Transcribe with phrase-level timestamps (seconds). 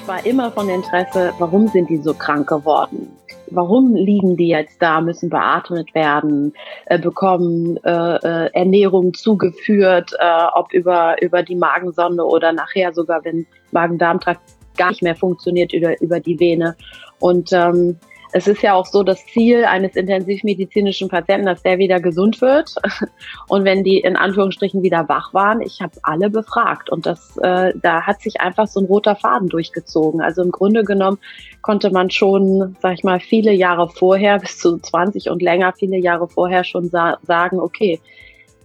[0.00, 3.10] Ich war immer von Interesse, warum sind die so krank geworden?
[3.50, 6.52] Warum liegen die jetzt da, müssen beatmet werden,
[6.86, 13.24] äh, bekommen äh, äh, Ernährung zugeführt, äh, ob über, über die Magensonde oder nachher sogar,
[13.24, 14.40] wenn Magen-Darm-Trakt
[14.76, 16.76] gar nicht mehr funktioniert, über, über die Vene.
[17.18, 17.98] Und ähm,
[18.32, 22.74] es ist ja auch so das Ziel eines intensivmedizinischen Patienten, dass der wieder gesund wird.
[23.48, 27.72] Und wenn die in Anführungsstrichen wieder wach waren, ich habe alle befragt und das, äh,
[27.80, 30.20] da hat sich einfach so ein roter Faden durchgezogen.
[30.20, 31.18] Also im Grunde genommen
[31.62, 35.98] konnte man schon, sag ich mal, viele Jahre vorher, bis zu 20 und länger, viele
[35.98, 38.00] Jahre vorher schon sa sagen, okay,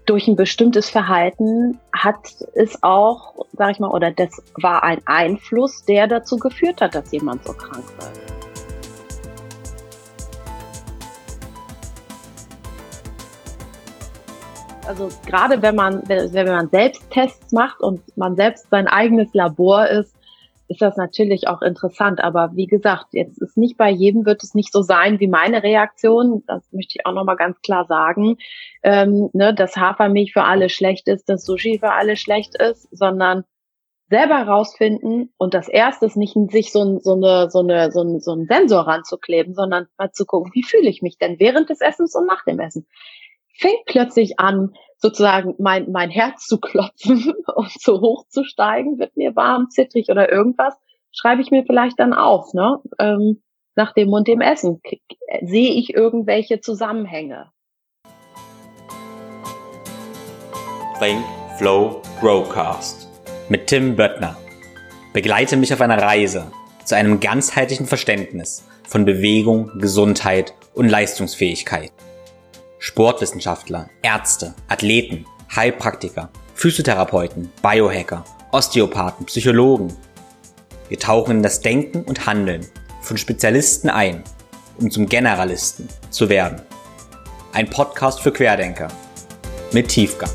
[0.05, 5.85] durch ein bestimmtes Verhalten hat es auch, sag ich mal, oder das war ein Einfluss,
[5.85, 8.30] der dazu geführt hat, dass jemand so krank wird.
[14.91, 19.87] Also gerade wenn man, wenn man selbst Tests macht und man selbst sein eigenes Labor
[19.87, 20.13] ist,
[20.67, 22.21] ist das natürlich auch interessant.
[22.21, 25.63] Aber wie gesagt, jetzt ist nicht bei jedem wird es nicht so sein wie meine
[25.63, 26.43] Reaktion.
[26.45, 28.35] Das möchte ich auch nochmal ganz klar sagen,
[28.83, 33.45] ähm, ne, dass Hafermilch für alle schlecht ist, dass Sushi für alle schlecht ist, sondern
[34.09, 38.19] selber herausfinden und das erste ist nicht sich so, so, eine, so, eine, so, ein,
[38.19, 41.79] so einen Sensor ranzukleben, sondern mal zu gucken, wie fühle ich mich denn während des
[41.79, 42.85] Essens und nach dem Essen
[43.57, 49.17] fängt plötzlich an, sozusagen mein, mein Herz zu klopfen und zu hoch zu steigen, wird
[49.17, 50.75] mir warm, zittrig oder irgendwas,
[51.11, 52.79] schreibe ich mir vielleicht dann auf, ne?
[52.99, 53.41] Ähm,
[53.75, 54.81] nach dem und dem Essen.
[55.41, 57.51] Sehe ich irgendwelche Zusammenhänge?
[60.99, 61.23] Think,
[61.57, 63.09] Flow, Growcast
[63.49, 64.37] mit Tim Böttner.
[65.13, 66.51] Begleite mich auf einer Reise
[66.85, 71.91] zu einem ganzheitlichen Verständnis von Bewegung, Gesundheit und Leistungsfähigkeit.
[72.83, 79.95] Sportwissenschaftler, Ärzte, Athleten, Heilpraktiker, Physiotherapeuten, Biohacker, Osteopathen, Psychologen.
[80.89, 82.65] Wir tauchen in das Denken und Handeln
[83.03, 84.23] von Spezialisten ein,
[84.79, 86.59] um zum Generalisten zu werden.
[87.53, 88.87] Ein Podcast für Querdenker
[89.71, 90.31] mit Tiefgang.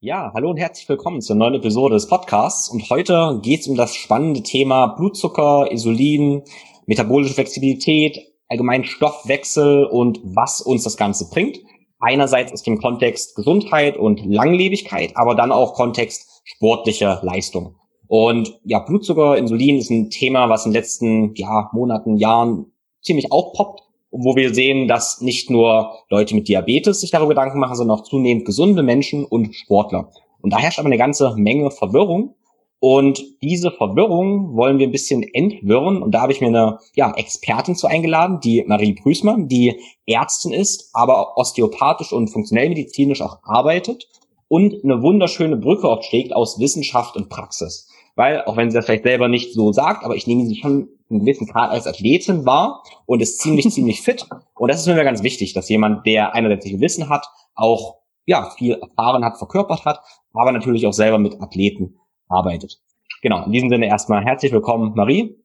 [0.00, 2.68] Ja, hallo und herzlich willkommen zur neuen Episode des Podcasts.
[2.68, 6.44] Und heute geht es um das spannende Thema Blutzucker, Insulin,
[6.86, 8.16] metabolische Flexibilität,
[8.46, 11.58] allgemein Stoffwechsel und was uns das Ganze bringt.
[11.98, 17.74] Einerseits aus dem Kontext Gesundheit und Langlebigkeit, aber dann auch Kontext sportliche Leistung.
[18.06, 22.70] Und ja, Blutzucker, Insulin ist ein Thema, was in den letzten ja, Monaten, Jahren
[23.02, 27.76] ziemlich aufpoppt wo wir sehen, dass nicht nur Leute mit Diabetes sich darüber Gedanken machen,
[27.76, 30.10] sondern auch zunehmend gesunde Menschen und Sportler.
[30.40, 32.34] Und da herrscht aber eine ganze Menge Verwirrung.
[32.80, 36.00] Und diese Verwirrung wollen wir ein bisschen entwirren.
[36.00, 40.52] Und da habe ich mir eine ja, Expertin zu eingeladen, die Marie Prüßmann, die Ärztin
[40.52, 44.08] ist, aber osteopathisch und funktionell medizinisch auch arbeitet
[44.46, 47.88] und eine wunderschöne Brücke aufschlägt aus Wissenschaft und Praxis.
[48.14, 50.88] Weil, auch wenn sie das vielleicht selber nicht so sagt, aber ich nehme sie schon
[51.10, 54.26] einen gewissen Grad als Athletin war und ist ziemlich, ziemlich fit.
[54.54, 58.74] Und das ist mir ganz wichtig, dass jemand, der einerseits Wissen hat, auch ja viel
[58.74, 60.00] erfahren hat, verkörpert hat,
[60.34, 61.98] aber natürlich auch selber mit Athleten
[62.28, 62.78] arbeitet.
[63.22, 65.36] Genau, in diesem Sinne erstmal herzlich willkommen, Marie.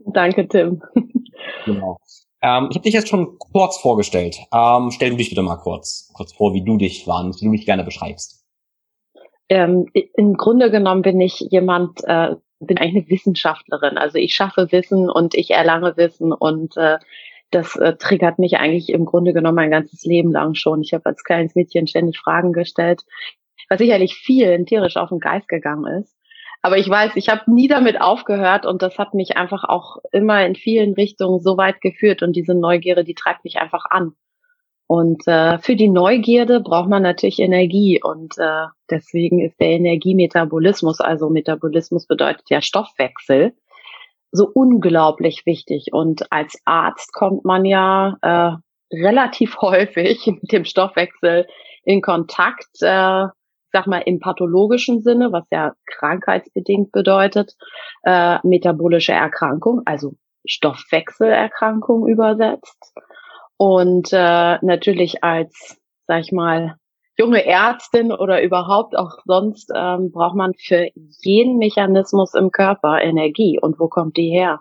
[0.00, 0.82] Danke, Tim.
[1.64, 1.98] Genau.
[2.40, 4.38] Ähm, ich habe dich jetzt schon kurz vorgestellt.
[4.52, 7.52] Ähm, stell du dich bitte mal kurz, kurz vor, wie du dich warnst, wie du
[7.52, 8.44] dich gerne beschreibst.
[9.48, 13.98] Ähm, Im Grunde genommen bin ich jemand, äh, bin eigentlich eine Wissenschaftlerin.
[13.98, 16.98] Also ich schaffe Wissen und ich erlange Wissen und äh,
[17.50, 20.82] das äh, triggert mich eigentlich im Grunde genommen mein ganzes Leben lang schon.
[20.82, 23.02] Ich habe als kleines Mädchen ständig Fragen gestellt,
[23.68, 26.14] was sicherlich vielen tierisch auf den Geist gegangen ist.
[26.60, 30.44] Aber ich weiß, ich habe nie damit aufgehört und das hat mich einfach auch immer
[30.44, 34.14] in vielen Richtungen so weit geführt und diese Neugierde, die treibt mich einfach an.
[34.88, 41.00] Und äh, für die Neugierde braucht man natürlich Energie und äh, deswegen ist der Energiemetabolismus,
[41.00, 43.52] also Metabolismus bedeutet ja Stoffwechsel,
[44.32, 45.88] so unglaublich wichtig.
[45.92, 51.46] Und als Arzt kommt man ja äh, relativ häufig mit dem Stoffwechsel
[51.84, 53.26] in Kontakt, äh,
[53.70, 57.56] sag mal im pathologischen Sinne, was ja krankheitsbedingt bedeutet,
[58.04, 60.14] äh, metabolische Erkrankung, also
[60.46, 62.94] Stoffwechselerkrankung übersetzt.
[63.58, 66.76] Und äh, natürlich als, sag ich mal,
[67.18, 73.58] junge Ärztin oder überhaupt auch sonst ähm, braucht man für jeden Mechanismus im Körper Energie.
[73.60, 74.60] Und wo kommt die her?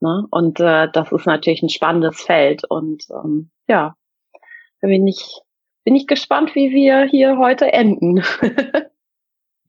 [0.00, 0.26] Ne?
[0.30, 2.64] Und äh, das ist natürlich ein spannendes Feld.
[2.68, 3.96] Und ähm, ja,
[4.82, 5.40] bin ich,
[5.84, 8.22] bin ich gespannt, wie wir hier heute enden.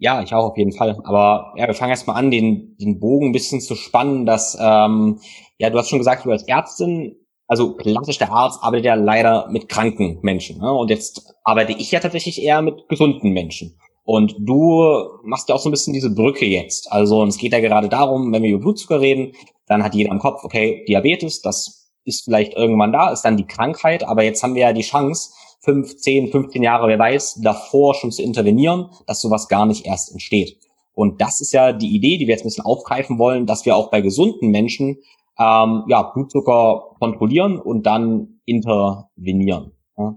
[0.01, 0.97] Ja, ich auch auf jeden Fall.
[1.03, 5.19] Aber ja, wir fangen erstmal an, den, den Bogen ein bisschen zu spannen, dass, ähm,
[5.57, 7.17] ja, du hast schon gesagt, du als Ärztin
[7.49, 10.59] also klassisch der Arzt arbeitet ja leider mit kranken Menschen.
[10.59, 10.71] Ne?
[10.71, 13.75] Und jetzt arbeite ich ja tatsächlich eher mit gesunden Menschen.
[14.03, 14.83] Und du
[15.23, 16.91] machst ja auch so ein bisschen diese Brücke jetzt.
[16.91, 19.33] Also es geht ja gerade darum, wenn wir über Blutzucker reden,
[19.67, 23.47] dann hat jeder im Kopf, okay, Diabetes, das ist vielleicht irgendwann da, ist dann die
[23.47, 25.31] Krankheit, aber jetzt haben wir ja die Chance,
[25.61, 30.11] fünf, zehn, 15 Jahre, wer weiß, davor schon zu intervenieren, dass sowas gar nicht erst
[30.11, 30.57] entsteht.
[30.93, 33.75] Und das ist ja die Idee, die wir jetzt ein bisschen aufgreifen wollen, dass wir
[33.75, 34.97] auch bei gesunden Menschen
[35.39, 39.71] ähm, ja, Blutzucker kontrollieren und dann intervenieren.
[39.97, 40.15] Ja.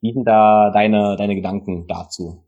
[0.00, 2.44] Wie sind da deine, deine Gedanken dazu?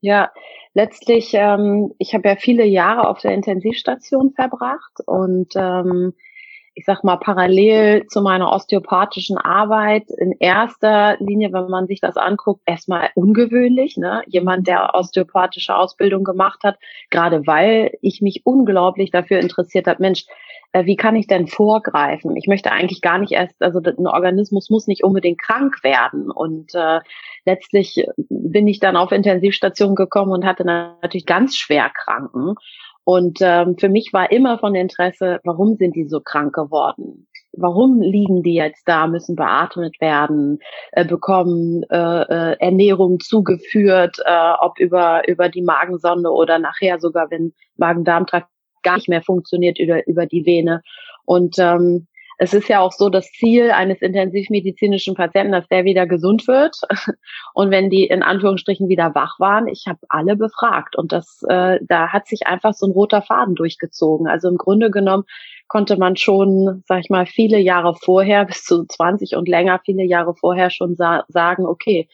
[0.00, 0.30] Ja,
[0.74, 6.12] letztlich, ähm, ich habe ja viele Jahre auf der Intensivstation verbracht und ähm,
[6.76, 12.16] ich sag mal, parallel zu meiner osteopathischen Arbeit in erster Linie, wenn man sich das
[12.16, 14.22] anguckt, erstmal ungewöhnlich, ne?
[14.26, 16.76] Jemand, der osteopathische Ausbildung gemacht hat,
[17.10, 20.26] gerade weil ich mich unglaublich dafür interessiert habe, Mensch,
[20.82, 22.36] wie kann ich denn vorgreifen?
[22.36, 26.30] Ich möchte eigentlich gar nicht erst, also ein Organismus muss nicht unbedingt krank werden.
[26.30, 27.00] Und äh,
[27.44, 32.54] letztlich bin ich dann auf Intensivstation gekommen und hatte natürlich ganz schwer Kranken.
[33.04, 37.28] Und ähm, für mich war immer von Interesse, warum sind die so krank geworden?
[37.52, 40.58] Warum liegen die jetzt da, müssen beatmet werden,
[40.90, 47.30] äh, bekommen äh, äh, Ernährung zugeführt, äh, ob über, über die Magensonde oder nachher sogar,
[47.30, 48.48] wenn Magen-Darm-Trakt
[48.84, 50.82] gar nicht mehr funktioniert über, über die Vene.
[51.24, 52.06] Und ähm,
[52.38, 56.76] es ist ja auch so das Ziel eines intensivmedizinischen Patienten, dass der wieder gesund wird.
[57.54, 61.78] Und wenn die in Anführungsstrichen wieder wach waren, ich habe alle befragt und das, äh,
[61.82, 64.26] da hat sich einfach so ein roter Faden durchgezogen.
[64.26, 65.24] Also im Grunde genommen
[65.68, 70.04] konnte man schon, sag ich mal, viele Jahre vorher, bis zu 20 und länger, viele
[70.04, 72.08] Jahre vorher schon sa sagen, okay,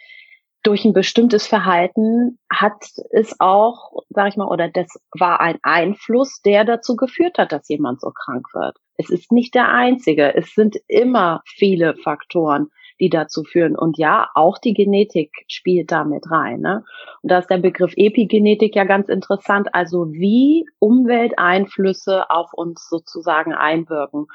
[0.62, 6.42] durch ein bestimmtes Verhalten hat es auch, sag ich mal, oder das war ein Einfluss,
[6.42, 8.76] der dazu geführt hat, dass jemand so krank wird.
[8.96, 10.34] Es ist nicht der einzige.
[10.34, 12.68] Es sind immer viele Faktoren,
[13.00, 13.74] die dazu führen.
[13.74, 16.60] Und ja, auch die Genetik spielt damit rein.
[16.60, 16.84] Ne?
[17.22, 19.68] Und da ist der Begriff Epigenetik ja ganz interessant.
[19.72, 24.26] Also wie Umwelteinflüsse auf uns sozusagen einwirken.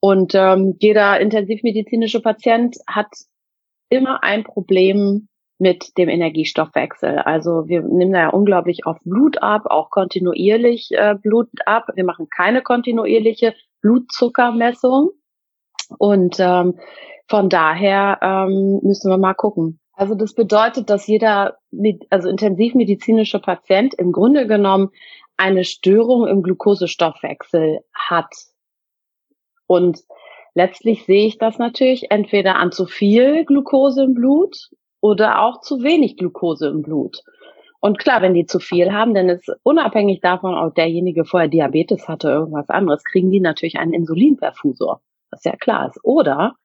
[0.00, 3.08] Und ähm, jeder intensivmedizinische Patient hat
[3.90, 5.28] immer ein Problem
[5.58, 7.18] mit dem Energiestoffwechsel.
[7.18, 11.88] Also wir nehmen da ja unglaublich oft Blut ab, auch kontinuierlich äh, Blut ab.
[11.94, 15.10] Wir machen keine kontinuierliche Blutzuckermessung.
[15.98, 16.78] Und ähm,
[17.28, 19.80] von daher ähm, müssen wir mal gucken.
[19.92, 21.58] Also das bedeutet, dass jeder,
[22.08, 24.90] also intensivmedizinische Patient im Grunde genommen
[25.36, 28.32] eine Störung im Glukosestoffwechsel hat.
[29.66, 30.00] Und
[30.54, 35.82] letztlich sehe ich das natürlich entweder an zu viel Glucose im Blut oder auch zu
[35.82, 37.22] wenig Glucose im Blut.
[37.80, 42.08] Und klar, wenn die zu viel haben, dann ist unabhängig davon, ob derjenige vorher Diabetes
[42.08, 45.00] hatte, irgendwas anderes, kriegen die natürlich einen Insulinperfusor,
[45.30, 46.00] was ja klar ist.
[46.02, 46.56] Oder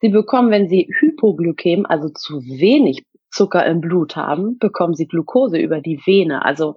[0.00, 5.58] sie bekommen, wenn sie Hypoglykäm, also zu wenig Zucker im Blut haben, bekommen sie Glucose
[5.58, 6.76] über die Vene, also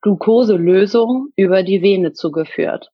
[0.00, 2.90] Glukoselösung über die Vene zugeführt.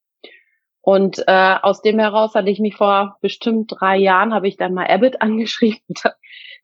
[0.85, 4.75] Und äh, aus dem heraus hatte ich mich vor bestimmt drei Jahren, habe ich dann
[4.75, 6.03] mal Abbott angeschrieben und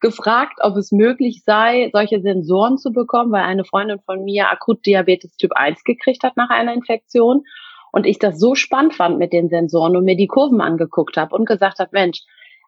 [0.00, 4.84] gefragt, ob es möglich sei, solche Sensoren zu bekommen, weil eine Freundin von mir akut
[4.84, 7.44] Diabetes Typ 1 gekriegt hat nach einer Infektion.
[7.92, 11.34] Und ich das so spannend fand mit den Sensoren und mir die Kurven angeguckt habe
[11.34, 12.20] und gesagt habe, Mensch,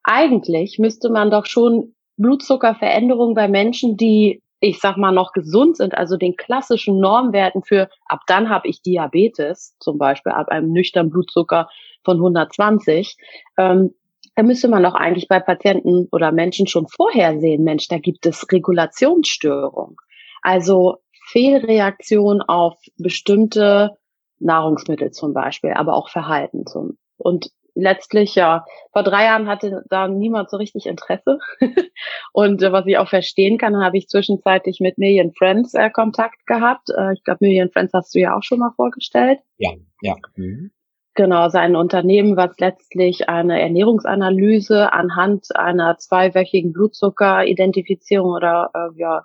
[0.03, 5.97] eigentlich müsste man doch schon Blutzuckerveränderungen bei Menschen, die, ich sag mal, noch gesund sind,
[5.97, 11.11] also den klassischen Normwerten für, ab dann habe ich Diabetes, zum Beispiel ab einem nüchternen
[11.11, 11.69] Blutzucker
[12.05, 13.17] von 120,
[13.59, 13.93] ähm,
[14.37, 18.25] da müsste man doch eigentlich bei Patienten oder Menschen schon vorher sehen, Mensch, da gibt
[18.25, 20.01] es Regulationsstörung.
[20.43, 23.99] Also Fehlreaktion auf bestimmte
[24.39, 26.67] Nahrungsmittel zum Beispiel, aber auch Verhalten.
[26.67, 31.39] Zum, und letztlich, ja, vor drei Jahren hatte da niemand so richtig Interesse.
[32.33, 36.47] und äh, was ich auch verstehen kann, habe ich zwischenzeitlich mit Million Friends äh, Kontakt
[36.47, 36.89] gehabt.
[36.97, 39.41] Äh, ich glaube, Million Friends hast du ja auch schon mal vorgestellt.
[39.59, 40.17] Ja, ja.
[40.37, 40.71] Mhm.
[41.15, 49.23] Genau, sein Unternehmen, was letztlich eine Ernährungsanalyse anhand einer zweiwöchigen Blutzuckeridentifizierung oder äh, ja,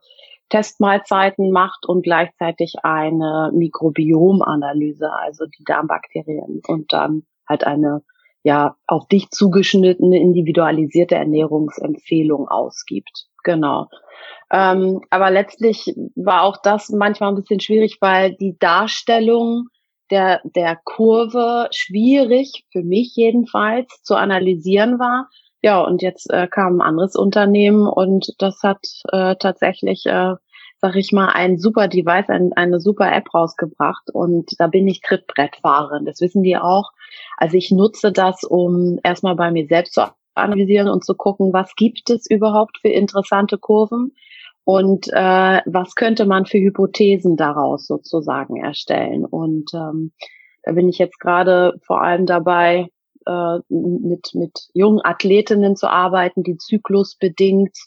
[0.50, 8.02] Testmahlzeiten macht und gleichzeitig eine Mikrobiomanalyse, also die Darmbakterien und dann halt eine
[8.48, 13.26] ja auf dich zugeschnittene individualisierte Ernährungsempfehlung ausgibt.
[13.44, 13.88] Genau.
[14.50, 19.68] Ähm, aber letztlich war auch das manchmal ein bisschen schwierig, weil die Darstellung
[20.12, 25.28] der, der Kurve schwierig, für mich jedenfalls, zu analysieren war.
[25.62, 28.80] Ja, und jetzt äh, kam ein anderes Unternehmen und das hat
[29.12, 30.36] äh, tatsächlich, äh,
[30.78, 35.02] sag ich mal, ein super Device, ein, eine super App rausgebracht und da bin ich
[35.02, 36.06] Trittbrettfahrerin.
[36.06, 36.92] Das wissen die auch.
[37.38, 41.76] Also ich nutze das, um erstmal bei mir selbst zu analysieren und zu gucken, was
[41.76, 44.14] gibt es überhaupt für interessante Kurven
[44.64, 49.26] und äh, was könnte man für Hypothesen daraus sozusagen erstellen.
[49.26, 50.12] Und ähm,
[50.64, 52.90] da bin ich jetzt gerade vor allem dabei,
[53.26, 57.78] äh, mit, mit jungen Athletinnen zu arbeiten, die zyklusbedingt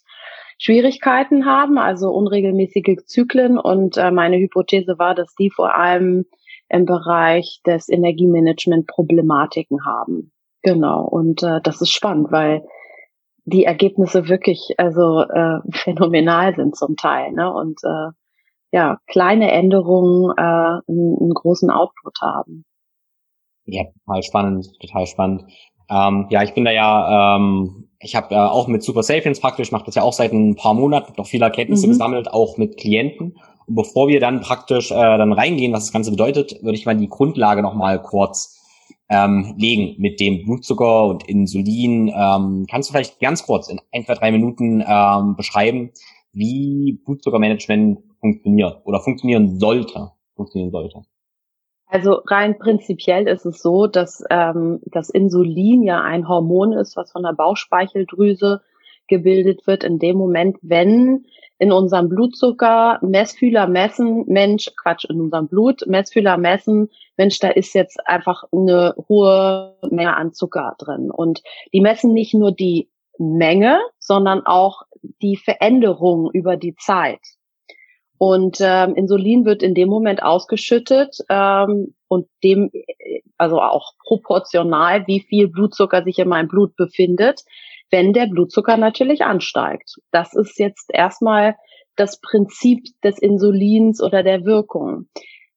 [0.59, 3.59] Schwierigkeiten haben, also unregelmäßige Zyklen.
[3.59, 6.27] Und äh, meine Hypothese war, dass die vor allem
[6.71, 10.33] im Bereich des Energiemanagement Problematiken haben.
[10.63, 11.05] Genau.
[11.05, 12.65] Und äh, das ist spannend, weil
[13.45, 17.33] die Ergebnisse wirklich also äh, phänomenal sind zum Teil.
[17.33, 17.53] Ne?
[17.53, 18.13] Und äh,
[18.73, 22.65] ja, kleine Änderungen äh, einen, einen großen Output haben.
[23.65, 25.45] Ja, total spannend, total spannend.
[25.91, 29.73] Ähm, ja, ich bin da ja, ähm, ich habe ja auch mit Super Sapiens praktisch,
[29.73, 31.91] mache das ja auch seit ein paar Monaten, noch viele Erkenntnisse mhm.
[31.91, 33.37] gesammelt, auch mit Klienten.
[33.73, 37.09] Bevor wir dann praktisch äh, dann reingehen, was das Ganze bedeutet, würde ich mal die
[37.09, 38.59] Grundlage nochmal kurz
[39.09, 42.09] ähm, legen mit dem Blutzucker und Insulin.
[42.09, 45.91] Ähm, kannst du vielleicht ganz kurz in ein, zwei, drei Minuten ähm, beschreiben,
[46.33, 50.11] wie Blutzuckermanagement funktioniert oder funktionieren sollte?
[50.35, 51.03] Funktionieren sollte.
[51.87, 57.11] Also rein prinzipiell ist es so, dass ähm, das Insulin ja ein Hormon ist, was
[57.11, 58.63] von der Bauchspeicheldrüse
[59.09, 61.27] gebildet wird in dem Moment, wenn
[61.61, 66.89] in unserem Blutzucker Messfühler messen, Mensch, Quatsch, in unserem Blut Messfühler messen,
[67.19, 71.11] Mensch, da ist jetzt einfach eine hohe Menge an Zucker drin.
[71.11, 71.43] Und
[71.75, 72.89] die messen nicht nur die
[73.19, 74.85] Menge, sondern auch
[75.21, 77.21] die Veränderung über die Zeit.
[78.17, 82.71] Und ähm, Insulin wird in dem Moment ausgeschüttet ähm, und dem,
[83.37, 87.45] also auch proportional, wie viel Blutzucker sich in meinem Blut befindet,
[87.91, 89.97] wenn der Blutzucker natürlich ansteigt.
[90.11, 91.57] Das ist jetzt erstmal
[91.97, 95.09] das Prinzip des Insulins oder der Wirkung.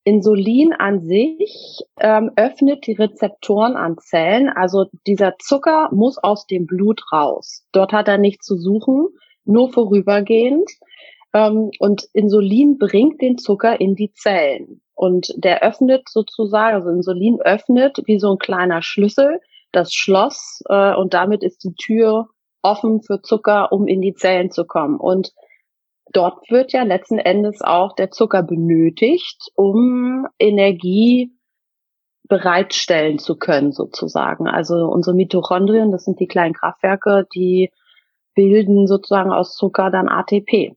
[0.04, 4.50] Insulin an sich ähm, öffnet die Rezeptoren an Zellen.
[4.50, 7.66] Also dieser Zucker muss aus dem Blut raus.
[7.72, 9.08] Dort hat er nichts zu suchen,
[9.46, 10.70] nur vorübergehend.
[11.32, 14.82] Ähm, und Insulin bringt den Zucker in die Zellen.
[14.94, 19.40] Und der öffnet sozusagen, also Insulin öffnet wie so ein kleiner Schlüssel
[19.74, 22.28] das Schloss äh, und damit ist die Tür
[22.62, 24.98] offen für Zucker, um in die Zellen zu kommen.
[24.98, 25.32] Und
[26.12, 31.32] dort wird ja letzten Endes auch der Zucker benötigt, um Energie
[32.26, 34.48] bereitstellen zu können, sozusagen.
[34.48, 37.70] Also unsere Mitochondrien, das sind die kleinen Kraftwerke, die
[38.34, 40.74] bilden sozusagen aus Zucker dann ATP.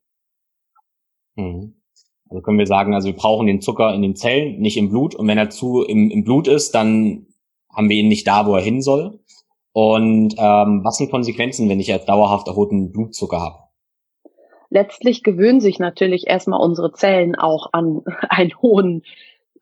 [1.35, 1.75] Mhm.
[2.29, 5.15] Also können wir sagen, also wir brauchen den Zucker in den Zellen, nicht im Blut.
[5.15, 7.27] Und wenn er zu im, im Blut ist, dann
[7.77, 9.19] haben wir ihn nicht da, wo er hin soll.
[9.71, 13.59] Und ähm, was sind Konsequenzen, wenn ich jetzt dauerhaft erhöhten Blutzucker habe?
[14.69, 19.03] Letztlich gewöhnen sich natürlich erstmal unsere Zellen auch an einen hohen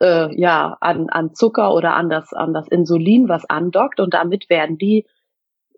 [0.02, 4.50] äh, ja, an, an Zucker oder an das, an das Insulin, was andockt und damit
[4.50, 5.06] werden die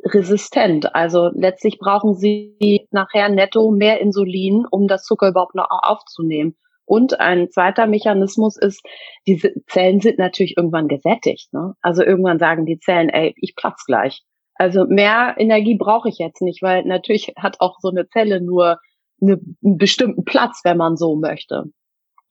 [0.04, 0.96] resistent.
[0.96, 6.56] Also letztlich brauchen sie nachher netto mehr Insulin, um das Zucker überhaupt noch aufzunehmen.
[6.88, 8.82] Und ein zweiter Mechanismus ist,
[9.28, 11.52] diese Zellen sind natürlich irgendwann gesättigt.
[11.52, 11.74] Ne?
[11.82, 14.24] Also irgendwann sagen die Zellen, ey, ich platz gleich.
[14.56, 18.80] Also mehr Energie brauche ich jetzt nicht, weil natürlich hat auch so eine Zelle nur
[19.22, 21.66] eine, einen bestimmten Platz, wenn man so möchte.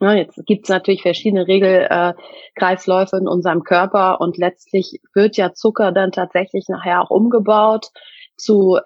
[0.01, 5.53] Ja, jetzt gibt es natürlich verschiedene Regelkreisläufe äh, in unserem Körper und letztlich wird ja
[5.53, 7.89] Zucker dann tatsächlich nachher auch umgebaut
[8.37, 8.79] zu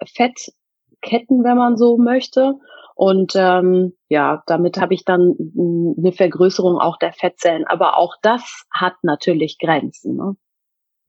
[1.01, 2.55] Fettketten, wenn man so möchte.
[2.95, 7.65] Und ähm, ja, damit habe ich dann eine Vergrößerung auch der Fettzellen.
[7.65, 10.17] Aber auch das hat natürlich Grenzen.
[10.17, 10.35] Ne?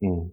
[0.01, 0.31] Hm.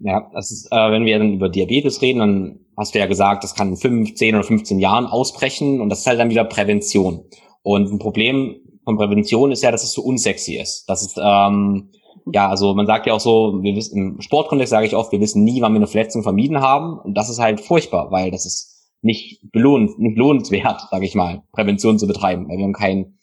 [0.00, 3.44] Ja, das ist, äh, wenn wir dann über Diabetes reden, dann hast du ja gesagt,
[3.44, 6.44] das kann in 5, 10 oder 15 Jahren ausbrechen und das ist halt dann wieder
[6.44, 7.24] Prävention.
[7.62, 10.84] Und ein Problem von Prävention ist ja, dass es so unsexy ist.
[10.88, 11.90] Das ist, ähm,
[12.32, 15.20] ja, also man sagt ja auch so, wir wissen, im Sportkontext sage ich oft, wir
[15.20, 16.98] wissen nie, wann wir eine Verletzung vermieden haben.
[16.98, 21.42] Und das ist halt furchtbar, weil das ist nicht belohnt, nicht lohnenswert, sage ich mal,
[21.52, 23.18] Prävention zu betreiben, weil wir haben kein,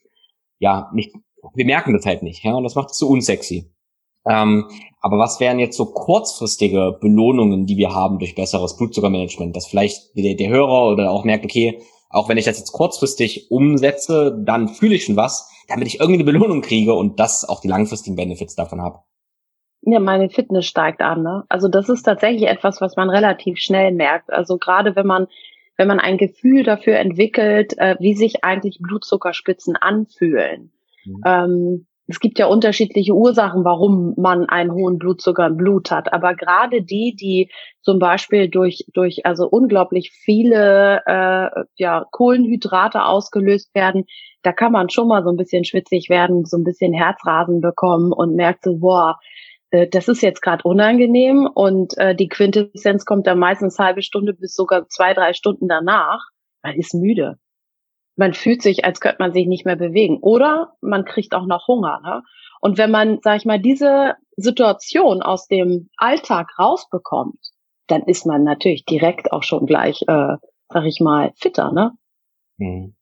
[0.60, 1.14] ja, nicht,
[1.54, 3.72] wir merken das halt nicht, ja, und das macht es so unsexy.
[4.28, 4.66] Ähm,
[5.00, 10.18] aber was wären jetzt so kurzfristige Belohnungen, die wir haben durch besseres Blutzuckermanagement, dass vielleicht
[10.18, 11.80] der, der Hörer oder auch merkt, okay,
[12.10, 16.26] auch wenn ich das jetzt kurzfristig umsetze, dann fühle ich schon was, damit ich irgendeine
[16.26, 19.00] Belohnung kriege und das auch die langfristigen Benefits davon habe.
[19.82, 21.24] Ja, meine Fitness steigt an.
[21.24, 21.44] Ne?
[21.50, 24.32] Also das ist tatsächlich etwas, was man relativ schnell merkt.
[24.32, 25.28] Also gerade wenn man
[25.78, 30.72] wenn man ein Gefühl dafür entwickelt, äh, wie sich eigentlich Blutzuckerspitzen anfühlen.
[31.06, 31.22] Mhm.
[31.26, 36.14] Ähm, es gibt ja unterschiedliche Ursachen, warum man einen hohen Blutzucker im Blut hat.
[36.14, 43.76] Aber gerade die, die zum Beispiel durch, durch also unglaublich viele äh, ja, Kohlenhydrate ausgelöst
[43.76, 44.06] werden,
[44.42, 48.14] da kann man schon mal so ein bisschen schwitzig werden, so ein bisschen Herzrasen bekommen
[48.14, 49.18] und merkt so, boah,
[49.72, 54.34] äh, das ist jetzt gerade unangenehm und äh, die Quintessenz kommt dann meistens halbe Stunde
[54.34, 56.22] bis sogar zwei, drei Stunden danach.
[56.64, 57.38] Man ist müde.
[58.18, 60.18] Man fühlt sich, als könnte man sich nicht mehr bewegen.
[60.22, 62.02] Oder man kriegt auch noch Hunger.
[62.04, 62.24] Ne?
[62.60, 67.40] Und wenn man, sag ich mal, diese Situation aus dem Alltag rausbekommt,
[67.88, 70.36] dann ist man natürlich direkt auch schon gleich, äh,
[70.70, 71.94] sag ich mal, fitter, ne?
[72.58, 72.96] Mhm.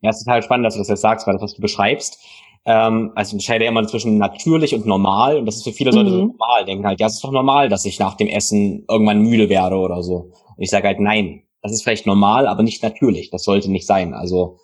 [0.00, 2.20] Ja, es ist total spannend, dass du das jetzt sagst, weil das, was du beschreibst,
[2.66, 6.10] ähm, also ich unterscheide immer zwischen natürlich und normal und das ist für viele Leute
[6.10, 6.14] mhm.
[6.14, 9.20] so normal, denken halt, ja, es ist doch normal, dass ich nach dem Essen irgendwann
[9.20, 10.32] müde werde oder so.
[10.56, 13.30] Und ich sage halt, nein, das ist vielleicht normal, aber nicht natürlich.
[13.30, 14.12] Das sollte nicht sein.
[14.12, 14.58] Also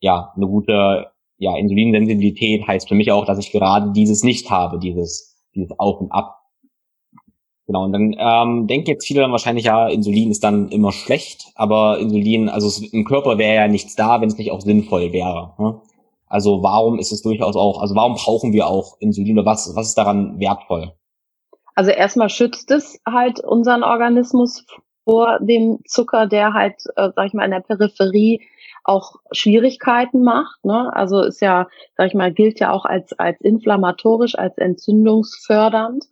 [0.00, 1.06] ja, eine gute
[1.38, 6.00] ja, Insulinsensibilität heißt für mich auch, dass ich gerade dieses nicht habe, dieses, dieses Auf
[6.00, 6.40] und Ab.
[7.68, 11.52] Genau, und dann ähm, denken jetzt viele dann wahrscheinlich, ja, Insulin ist dann immer schlecht,
[11.54, 15.12] aber Insulin, also es, im Körper wäre ja nichts da, wenn es nicht auch sinnvoll
[15.12, 15.54] wäre.
[15.60, 15.80] Ne?
[16.26, 19.86] Also warum ist es durchaus auch, also warum brauchen wir auch Insulin oder was, was
[19.86, 20.92] ist daran wertvoll?
[21.76, 24.66] Also erstmal schützt es halt unseren Organismus
[25.04, 28.40] vor dem Zucker, der halt, äh, sag ich mal, in der Peripherie
[28.84, 30.64] auch Schwierigkeiten macht.
[30.64, 30.90] Ne?
[30.94, 36.04] Also ist ja, sag ich mal, gilt ja auch als, als inflammatorisch, als entzündungsfördernd.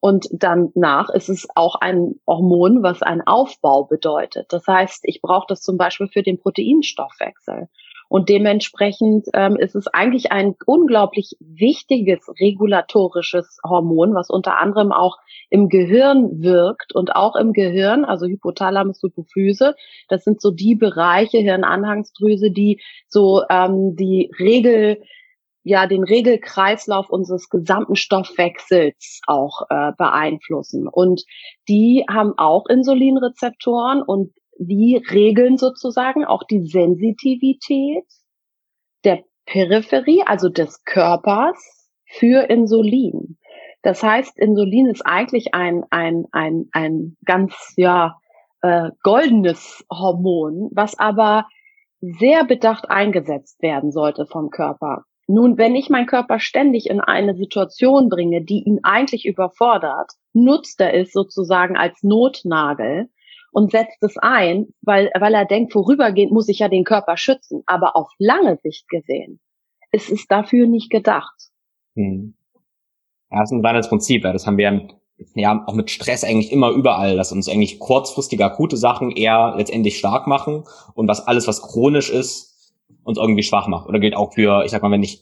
[0.00, 4.52] Und danach ist es auch ein Hormon, was einen Aufbau bedeutet.
[4.52, 7.68] Das heißt, ich brauche das zum Beispiel für den Proteinstoffwechsel.
[8.08, 15.16] Und dementsprechend ähm, ist es eigentlich ein unglaublich wichtiges regulatorisches Hormon, was unter anderem auch
[15.50, 19.74] im Gehirn wirkt und auch im Gehirn, also Hypothalamus, Hypophyse.
[20.08, 25.02] Das sind so die Bereiche, Hirnanhangsdrüse, die so ähm, die Regel
[25.62, 30.88] ja den Regelkreislauf unseres gesamten Stoffwechsels auch äh, beeinflussen.
[30.88, 31.24] Und
[31.68, 38.04] die haben auch Insulinrezeptoren und die regeln sozusagen auch die Sensitivität
[39.04, 43.38] der Peripherie, also des Körpers für Insulin.
[43.82, 48.18] Das heißt, Insulin ist eigentlich ein, ein, ein, ein ganz, ja,
[48.60, 51.46] äh, goldenes Hormon, was aber
[52.00, 55.04] sehr bedacht eingesetzt werden sollte vom Körper.
[55.28, 60.80] Nun, wenn ich meinen Körper ständig in eine Situation bringe, die ihn eigentlich überfordert, nutzt
[60.80, 63.10] er es sozusagen als Notnagel
[63.58, 67.64] und setzt es ein, weil, weil er denkt, vorübergehend muss ich ja den Körper schützen.
[67.66, 69.40] Aber auf lange Sicht gesehen
[69.90, 71.34] ist es dafür nicht gedacht.
[71.96, 72.34] Hm.
[73.32, 74.22] Ja, das ist ein reines Prinzip.
[74.22, 74.88] Das haben wir
[75.34, 79.98] ja auch mit Stress eigentlich immer überall, dass uns eigentlich kurzfristige akute Sachen eher letztendlich
[79.98, 80.62] stark machen
[80.94, 83.88] und was alles, was chronisch ist, uns irgendwie schwach macht.
[83.88, 85.20] Oder gilt auch für, ich sag mal, wenn ich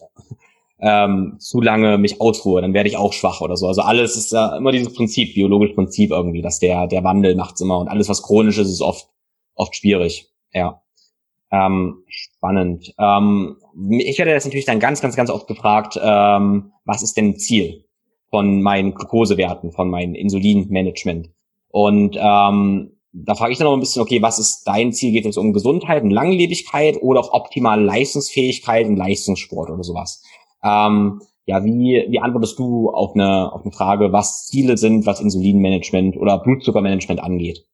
[0.78, 3.66] ähm, zu lange mich ausruhe, dann werde ich auch schwach oder so.
[3.66, 7.60] Also alles ist ja immer dieses Prinzip, biologisches Prinzip irgendwie, dass der, der Wandel macht's
[7.60, 9.08] immer und alles, was chronisch ist, ist oft,
[9.54, 10.28] oft schwierig.
[10.52, 10.82] Ja.
[11.50, 12.94] Ähm, spannend.
[12.98, 13.56] Ähm,
[13.90, 17.84] ich werde jetzt natürlich dann ganz, ganz, ganz oft gefragt, ähm, was ist denn Ziel
[18.30, 21.30] von meinen Glukosewerten, von meinem Insulinmanagement?
[21.70, 25.12] Und ähm, da frage ich dann noch ein bisschen, okay, was ist dein Ziel?
[25.12, 30.22] Geht es um Gesundheit und Langlebigkeit oder auch optimale Leistungsfähigkeit und Leistungssport oder sowas?
[30.66, 35.20] Ähm, ja, wie, wie antwortest du auf eine, auf eine Frage, was Ziele sind, was
[35.20, 37.64] Insulinmanagement oder Blutzuckermanagement angeht?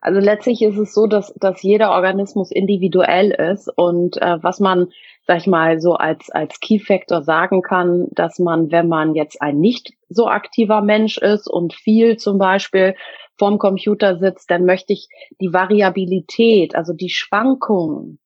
[0.00, 4.88] Also letztlich ist es so, dass, dass jeder Organismus individuell ist und äh, was man,
[5.26, 9.40] sag ich mal, so als, als Key Factor sagen kann, dass man, wenn man jetzt
[9.40, 12.96] ein nicht so aktiver Mensch ist und viel zum Beispiel
[13.36, 15.08] vorm Computer sitzt, dann möchte ich
[15.40, 18.18] die Variabilität, also die Schwankungen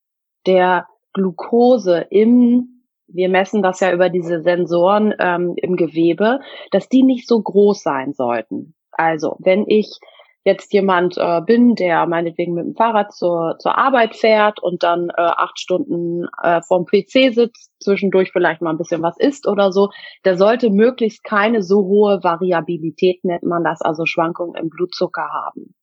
[0.46, 2.77] der Glucose im
[3.08, 6.40] wir messen das ja über diese Sensoren ähm, im Gewebe,
[6.70, 8.74] dass die nicht so groß sein sollten.
[8.92, 9.98] Also, wenn ich
[10.44, 15.10] jetzt jemand äh, bin, der meinetwegen mit dem Fahrrad zur, zur Arbeit fährt und dann
[15.10, 19.72] äh, acht Stunden äh, vorm PC sitzt, zwischendurch vielleicht mal ein bisschen was isst oder
[19.72, 19.90] so,
[20.24, 25.74] der sollte möglichst keine so hohe Variabilität, nennt man das, also Schwankungen im Blutzucker haben.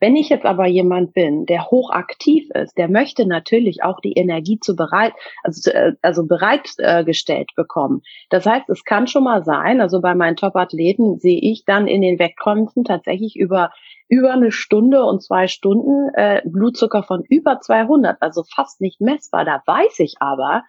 [0.00, 4.58] Wenn ich jetzt aber jemand bin, der hochaktiv ist, der möchte natürlich auch die Energie
[4.58, 8.02] zu bereit, also, äh, also bereitgestellt bekommen.
[8.30, 12.02] Das heißt, es kann schon mal sein, also bei meinen Top-Athleten sehe ich dann in
[12.02, 13.70] den Wettkämpfen tatsächlich über
[14.08, 19.44] über eine Stunde und zwei Stunden äh, Blutzucker von über 200, also fast nicht messbar.
[19.44, 20.64] Da weiß ich aber,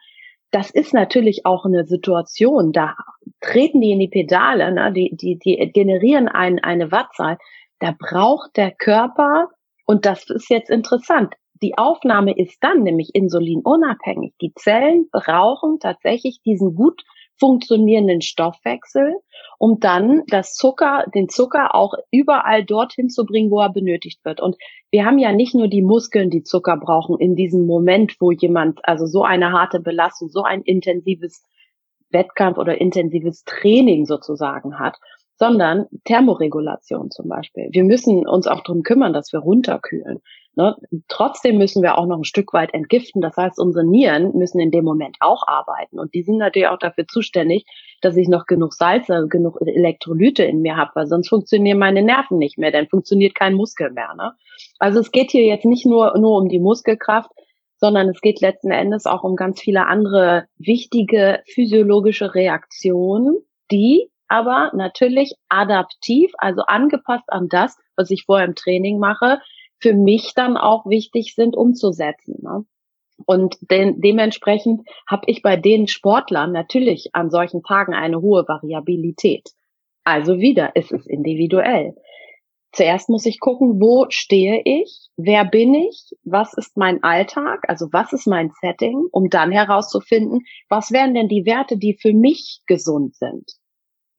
[0.51, 2.95] das ist natürlich auch eine Situation, da
[3.39, 7.37] treten die in die Pedale, ne, die, die, die generieren ein, eine Wattzahl,
[7.81, 9.49] da braucht der Körper,
[9.85, 14.33] und das ist jetzt interessant, die Aufnahme ist dann nämlich insulinunabhängig.
[14.41, 17.01] Die Zellen brauchen tatsächlich diesen gut
[17.39, 19.15] funktionierenden Stoffwechsel,
[19.57, 24.41] um dann das Zucker, den Zucker auch überall dorthin zu bringen, wo er benötigt wird.
[24.41, 24.57] Und
[24.91, 28.79] wir haben ja nicht nur die Muskeln, die Zucker brauchen in diesem Moment, wo jemand
[28.83, 31.43] also so eine harte Belastung, so ein intensives
[32.11, 34.97] Wettkampf oder intensives Training sozusagen hat,
[35.41, 37.69] sondern Thermoregulation zum Beispiel.
[37.71, 40.19] Wir müssen uns auch darum kümmern, dass wir runterkühlen.
[40.55, 40.75] Ne?
[41.07, 43.23] Trotzdem müssen wir auch noch ein Stück weit entgiften.
[43.23, 45.97] Das heißt, unsere Nieren müssen in dem Moment auch arbeiten.
[45.97, 47.65] Und die sind natürlich auch dafür zuständig,
[48.01, 52.37] dass ich noch genug Salze, genug Elektrolyte in mir habe, weil sonst funktionieren meine Nerven
[52.37, 54.13] nicht mehr, dann funktioniert kein Muskel mehr.
[54.13, 54.33] Ne?
[54.77, 57.31] Also es geht hier jetzt nicht nur, nur um die Muskelkraft,
[57.77, 63.39] sondern es geht letzten Endes auch um ganz viele andere wichtige physiologische Reaktionen,
[63.71, 69.41] die aber natürlich adaptiv, also angepasst an das, was ich vorher im Training mache,
[69.77, 72.37] für mich dann auch wichtig sind umzusetzen.
[72.41, 72.63] Ne?
[73.25, 79.49] Und de dementsprechend habe ich bei den Sportlern natürlich an solchen Tagen eine hohe Variabilität.
[80.05, 81.93] Also wieder, es ist individuell.
[82.71, 87.89] Zuerst muss ich gucken, wo stehe ich, wer bin ich, was ist mein Alltag, also
[87.91, 92.61] was ist mein Setting, um dann herauszufinden, was wären denn die Werte, die für mich
[92.65, 93.57] gesund sind.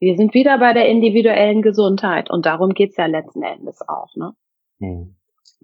[0.02, 4.08] Wir sind wieder bei der individuellen Gesundheit und darum geht's ja letzten Endes auch.
[4.16, 4.32] Ne?
[4.80, 5.14] Hm.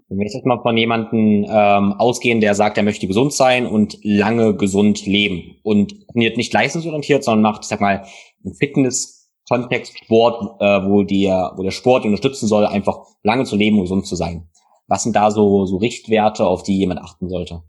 [0.09, 3.99] Wenn wir jetzt mal von jemandem ähm, ausgehen, der sagt, er möchte gesund sein und
[4.05, 8.05] lange gesund leben und nicht leistungsorientiert, sondern macht, ich sag mal,
[8.45, 13.79] einen Fitness-Kontext, Sport, äh, wo, die, wo der Sport unterstützen soll, einfach lange zu leben
[13.79, 14.49] und gesund zu sein.
[14.87, 17.65] Was sind da so, so Richtwerte, auf die jemand achten sollte?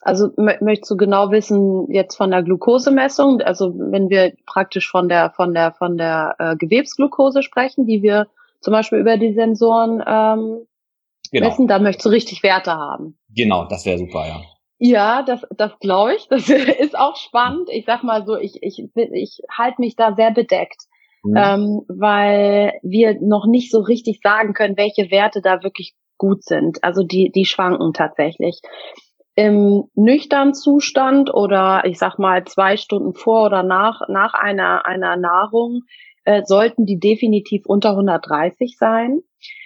[0.00, 5.30] Also möchtest du genau wissen jetzt von der Glukosemessung, also wenn wir praktisch von der
[5.30, 8.26] von der von der äh, Gewebsglukose sprechen, die wir
[8.60, 10.66] zum Beispiel über die Sensoren ähm,
[11.30, 11.48] genau.
[11.48, 13.18] messen, da möchtest du richtig Werte haben.
[13.34, 14.40] Genau, das wäre super, ja.
[14.84, 16.26] Ja, das, das glaube ich.
[16.28, 16.48] Das
[16.80, 17.68] ist auch spannend.
[17.70, 20.82] Ich sag mal so, ich, ich, ich halte mich da sehr bedeckt,
[21.22, 21.36] mhm.
[21.36, 26.82] ähm, weil wir noch nicht so richtig sagen können, welche Werte da wirklich gut sind.
[26.82, 28.60] Also die, die schwanken tatsächlich.
[29.34, 35.16] Im nüchternen Zustand oder ich sag mal zwei Stunden vor oder nach, nach einer, einer
[35.16, 35.82] Nahrung
[36.24, 39.20] äh, sollten die definitiv unter 130 sein.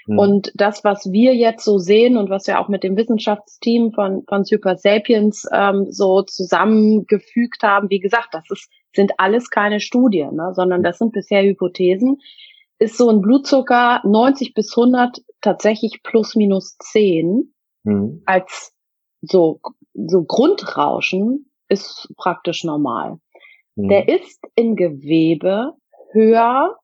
[0.07, 0.19] Mhm.
[0.19, 4.25] Und das, was wir jetzt so sehen und was wir auch mit dem Wissenschaftsteam von,
[4.29, 10.37] von Super Sapiens ähm, so zusammengefügt haben, wie gesagt, das ist, sind alles keine Studien,
[10.37, 12.19] ne, sondern das sind bisher Hypothesen,
[12.79, 17.53] ist so ein Blutzucker 90 bis 100 tatsächlich plus minus 10
[17.85, 18.23] mhm.
[18.27, 18.76] als
[19.29, 19.61] so,
[19.95, 23.19] so Grundrauschen ist praktisch normal.
[23.75, 23.89] Mhm.
[23.89, 25.75] Der ist im Gewebe
[26.13, 26.77] höher,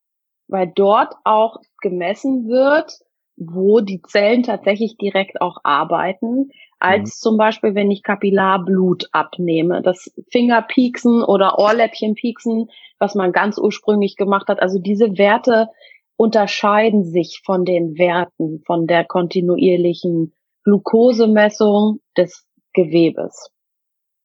[0.49, 2.93] weil dort auch gemessen wird,
[3.37, 7.23] wo die Zellen tatsächlich direkt auch arbeiten, als mhm.
[7.23, 9.83] zum Beispiel, wenn ich Kapillarblut abnehme.
[9.83, 14.61] Das Fingerpieksen oder Ohrläppchenpieksen, was man ganz ursprünglich gemacht hat.
[14.61, 15.69] Also diese Werte
[16.17, 20.33] unterscheiden sich von den Werten von der kontinuierlichen
[20.65, 23.51] Glukosemessung des Gewebes.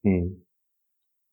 [0.04, 0.44] Hm.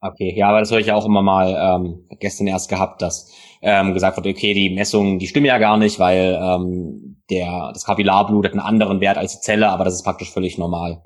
[0.01, 3.33] Okay, ja, aber das höre ich ja auch immer mal ähm, gestern erst gehabt, dass
[3.63, 7.87] ähm, gesagt wurde, okay, die Messungen, die stimmen ja gar nicht, weil ähm, der das
[7.87, 11.03] Kapillarblut hat einen anderen Wert als die Zelle, aber das ist praktisch völlig normal.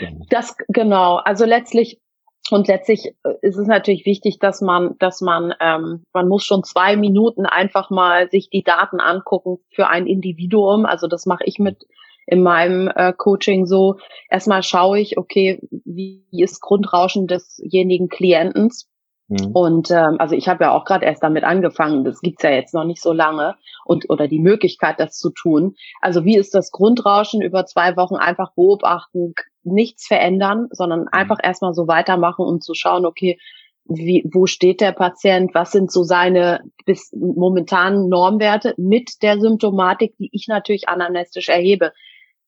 [0.00, 0.08] Ja.
[0.30, 2.00] Das genau, also letztlich
[2.50, 6.64] und letztlich äh, ist es natürlich wichtig, dass man, dass man, ähm, man muss schon
[6.64, 10.84] zwei Minuten einfach mal sich die Daten angucken für ein Individuum.
[10.84, 11.86] Also das mache ich mit
[12.26, 13.96] in meinem äh, Coaching so.
[14.30, 18.88] Erstmal schaue ich, okay, wie ist Grundrauschen desjenigen Klientens?
[19.28, 19.52] Mhm.
[19.52, 22.74] Und ähm, also ich habe ja auch gerade erst damit angefangen, das gibt's ja jetzt
[22.74, 25.74] noch nicht so lange und oder die Möglichkeit, das zu tun.
[26.00, 31.08] Also wie ist das Grundrauschen über zwei Wochen einfach beobachten, nichts verändern, sondern mhm.
[31.12, 33.38] einfach erstmal so weitermachen und zu schauen, okay,
[33.84, 40.16] wie, wo steht der Patient, was sind so seine bis momentanen Normwerte mit der Symptomatik,
[40.18, 41.92] die ich natürlich anamnestisch erhebe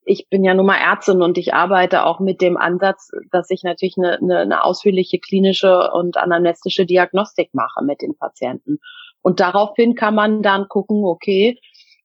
[0.05, 3.63] ich bin ja nun mal Ärztin und ich arbeite auch mit dem Ansatz, dass ich
[3.63, 8.79] natürlich eine, eine, eine ausführliche klinische und anamnestische Diagnostik mache mit den Patienten.
[9.23, 11.59] Und daraufhin kann man dann gucken, okay,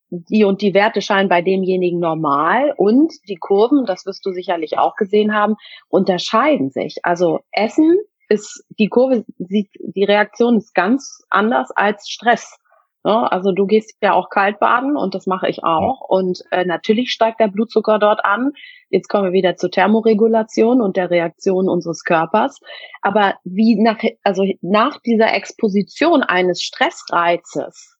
[0.09, 4.77] die und die Werte scheinen bei demjenigen normal und die Kurven, das wirst du sicherlich
[4.77, 5.55] auch gesehen haben,
[5.87, 6.97] unterscheiden sich.
[7.03, 12.57] Also Essen ist, die Kurve sieht, die Reaktion ist ganz anders als Stress.
[13.03, 13.31] Ne?
[13.31, 16.01] Also du gehst ja auch kalt baden und das mache ich auch.
[16.01, 18.51] Und äh, natürlich steigt der Blutzucker dort an.
[18.89, 22.59] Jetzt kommen wir wieder zur Thermoregulation und der Reaktion unseres Körpers.
[23.01, 27.97] Aber wie nach, also nach dieser Exposition eines Stressreizes,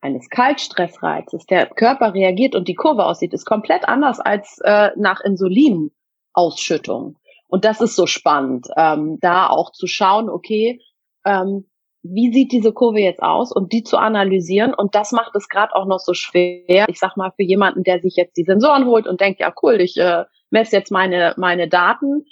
[0.00, 5.20] eines Kaltstressreizes, der Körper reagiert und die Kurve aussieht, ist komplett anders als äh, nach
[5.20, 7.18] Insulinausschüttung.
[7.48, 10.80] Und das ist so spannend, ähm, da auch zu schauen, okay,
[11.24, 11.69] ähm,
[12.02, 14.74] wie sieht diese Kurve jetzt aus und die zu analysieren.
[14.74, 16.86] Und das macht es gerade auch noch so schwer.
[16.88, 19.80] Ich sag mal, für jemanden, der sich jetzt die Sensoren holt und denkt, ja cool,
[19.80, 22.24] ich äh, messe jetzt meine, meine Daten,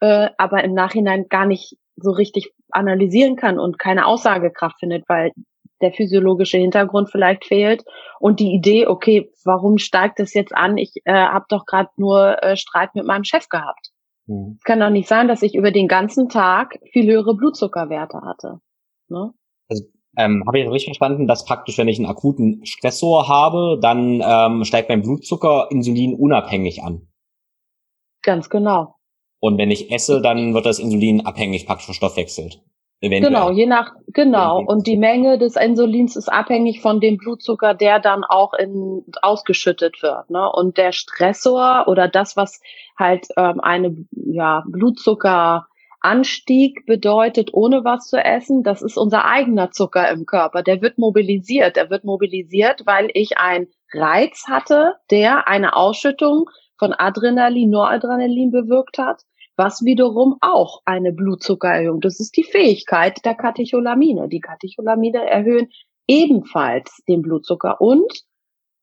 [0.00, 5.32] äh, aber im Nachhinein gar nicht so richtig analysieren kann und keine Aussagekraft findet, weil
[5.80, 7.84] der physiologische Hintergrund vielleicht fehlt
[8.18, 10.78] und die Idee, okay, warum steigt das jetzt an?
[10.78, 13.90] Ich äh, habe doch gerade nur äh, Streit mit meinem Chef gehabt.
[14.26, 14.58] Mhm.
[14.64, 18.60] Kann doch nicht sein, dass ich über den ganzen Tag viel höhere Blutzuckerwerte hatte.
[19.08, 19.32] Ne?
[19.68, 19.84] Also
[20.16, 24.64] ähm, habe ich richtig verstanden, dass praktisch, wenn ich einen akuten Stressor habe, dann ähm,
[24.64, 27.08] steigt mein Blutzucker Insulin unabhängig an.
[28.22, 28.96] Ganz genau.
[29.40, 32.62] Und wenn ich esse, dann wird das Insulin abhängig praktisch verstoffwechselt.
[33.00, 33.32] Eventuell.
[33.32, 34.62] Genau, je nach, genau.
[34.64, 40.02] Und die Menge des Insulins ist abhängig von dem Blutzucker, der dann auch in, ausgeschüttet
[40.02, 40.30] wird.
[40.30, 40.50] Ne?
[40.50, 42.60] Und der Stressor oder das, was
[42.98, 44.64] halt ähm, eine ja,
[46.02, 50.62] Blutzuckeranstieg bedeutet, ohne was zu essen, das ist unser eigener Zucker im Körper.
[50.62, 51.76] Der wird mobilisiert.
[51.76, 58.98] Der wird mobilisiert, weil ich einen Reiz hatte, der eine Ausschüttung von Adrenalin, Noradrenalin bewirkt
[58.98, 59.22] hat
[59.58, 62.02] was wiederum auch eine Blutzuckererhöhung.
[62.02, 64.28] Das ist die Fähigkeit der Katecholamine.
[64.28, 65.70] Die Katecholamine erhöhen
[66.06, 68.12] ebenfalls den Blutzucker und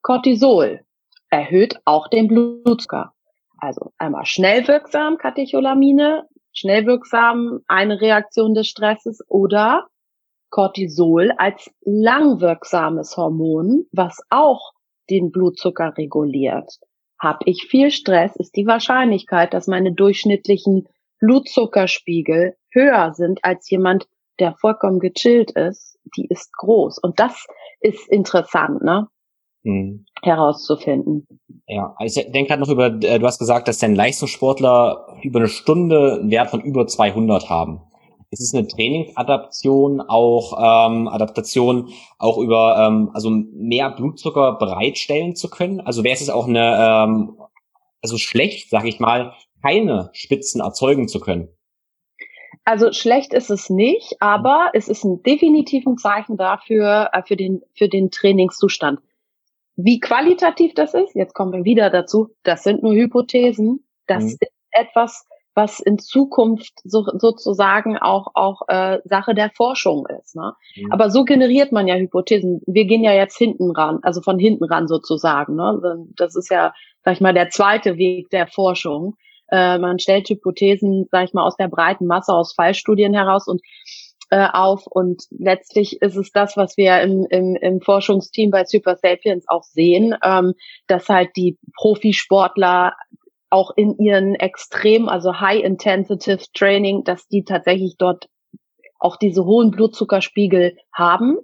[0.02, 0.80] Cortisol
[1.30, 3.12] erhöht auch den Blutzucker.
[3.56, 9.86] Also einmal schnell wirksam Katecholamine, schnell wirksam eine Reaktion des Stresses oder
[10.50, 14.72] Cortisol als langwirksames Hormon, was auch
[15.10, 16.78] den Blutzucker reguliert.
[17.20, 20.88] Habe ich viel Stress, ist die Wahrscheinlichkeit, dass meine durchschnittlichen
[21.20, 24.06] Blutzuckerspiegel höher sind als jemand,
[24.38, 26.98] der vollkommen gechillt ist, die ist groß.
[26.98, 27.46] Und das
[27.80, 29.08] ist interessant, ne?
[29.64, 30.04] Hm.
[30.22, 31.26] herauszufinden.
[31.66, 35.38] Ja, also ich denke gerade noch über, äh, du hast gesagt, dass dein Leistungssportler über
[35.38, 37.80] eine Stunde einen Wert von über 200 haben.
[38.30, 45.48] Ist es eine Trainingsadaption auch ähm, Adaptation auch über ähm, also mehr Blutzucker bereitstellen zu
[45.48, 45.80] können?
[45.80, 47.38] Also wäre es auch eine ähm,
[48.02, 51.48] also schlecht, sage ich mal, keine Spitzen erzeugen zu können?
[52.64, 57.62] Also schlecht ist es nicht, aber es ist ein definitiven Zeichen dafür äh, für den
[57.74, 59.00] für den Trainingszustand.
[59.76, 63.84] Wie qualitativ das ist, jetzt kommen wir wieder dazu, das sind nur Hypothesen.
[64.06, 64.28] Das mhm.
[64.28, 70.36] ist etwas, was in Zukunft so, sozusagen auch auch äh, Sache der Forschung ist.
[70.36, 70.52] Ne?
[70.76, 70.92] Mhm.
[70.92, 72.60] Aber so generiert man ja Hypothesen.
[72.66, 75.54] Wir gehen ja jetzt hinten ran, also von hinten ran sozusagen.
[75.54, 76.06] Ne?
[76.16, 76.72] Das ist ja,
[77.04, 79.16] sag ich mal, der zweite Weg der Forschung.
[79.50, 83.60] Äh, man stellt Hypothesen, sag ich mal, aus der breiten Masse, aus Fallstudien heraus und
[84.30, 88.96] äh, auf und letztlich ist es das, was wir im, im, im Forschungsteam bei Super
[88.96, 90.54] Sapiens auch sehen, ähm,
[90.86, 92.94] dass halt die Profisportler
[93.50, 98.28] auch in ihren extrem, also high-intensive Training, dass die tatsächlich dort
[98.98, 101.38] auch diese hohen Blutzuckerspiegel haben.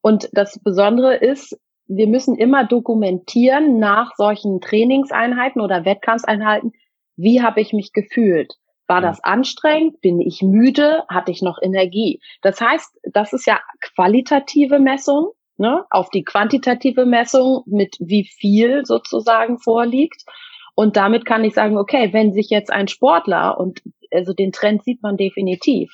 [0.00, 6.72] Und das Besondere ist, wir müssen immer dokumentieren nach solchen Trainingseinheiten oder Wettkampfeinheiten,
[7.16, 8.54] wie habe ich mich gefühlt?
[8.90, 10.00] War das anstrengend?
[10.00, 11.04] Bin ich müde?
[11.08, 12.20] Hatte ich noch Energie?
[12.42, 13.60] Das heißt, das ist ja
[13.94, 15.84] qualitative Messung, ne?
[15.90, 20.24] auf die quantitative Messung mit wie viel sozusagen vorliegt.
[20.74, 24.82] Und damit kann ich sagen, okay, wenn sich jetzt ein Sportler und also den Trend
[24.82, 25.92] sieht man definitiv,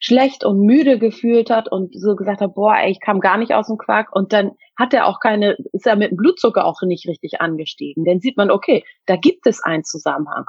[0.00, 3.52] schlecht und müde gefühlt hat und so gesagt hat, boah, ey, ich kam gar nicht
[3.52, 6.80] aus dem Quark und dann hat er auch keine, ist er mit dem Blutzucker auch
[6.80, 8.06] nicht richtig angestiegen.
[8.06, 10.46] Dann sieht man, okay, da gibt es einen Zusammenhang.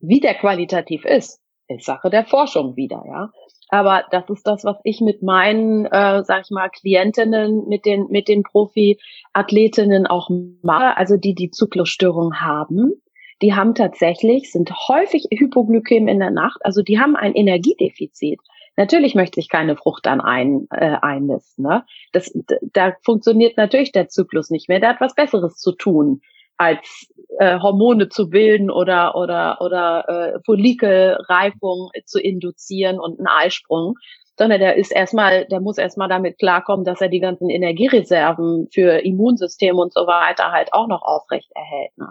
[0.00, 3.30] Wie der qualitativ ist, ist Sache der Forschung wieder, ja.
[3.68, 8.08] Aber das ist das, was ich mit meinen, äh, sag ich mal, Klientinnen, mit den,
[8.10, 10.28] mit den Profi-Athletinnen auch
[10.62, 13.00] mache, also die die Zyklusstörung haben.
[13.42, 18.40] Die haben tatsächlich, sind häufig Hypoglykäm in der Nacht, also die haben ein Energiedefizit.
[18.76, 21.64] Natürlich möchte ich keine Frucht dann ein, äh, einnisten.
[21.64, 21.84] Ne?
[22.12, 22.32] Das,
[22.72, 24.80] da funktioniert natürlich der Zyklus nicht mehr.
[24.80, 26.22] Der hat was Besseres zu tun
[26.60, 33.94] als äh, Hormone zu bilden oder oder oder äh, Follikelreifung zu induzieren und einen Eisprung,
[34.38, 39.04] sondern der ist erstmal, der muss erstmal damit klarkommen, dass er die ganzen Energiereserven für
[39.04, 41.96] Immunsystem und so weiter halt auch noch aufrecht erhält.
[41.96, 42.08] Ne?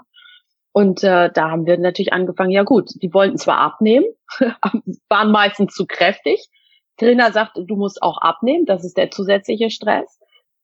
[0.71, 4.05] Und äh, da haben wir natürlich angefangen, ja gut, die wollten zwar abnehmen,
[5.09, 6.49] waren meistens zu kräftig.
[6.97, 10.19] Trainer sagt, du musst auch abnehmen, das ist der zusätzliche Stress.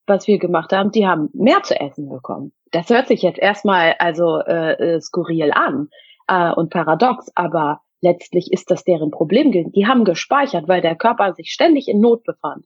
[0.08, 2.52] Was wir gemacht haben, die haben mehr zu essen bekommen.
[2.76, 5.88] Das hört sich jetzt erstmal also äh, äh, skurril an
[6.28, 9.72] äh, und paradox, aber letztlich ist das deren Problem.
[9.72, 12.66] Die haben gespeichert, weil der Körper sich ständig in Not befand.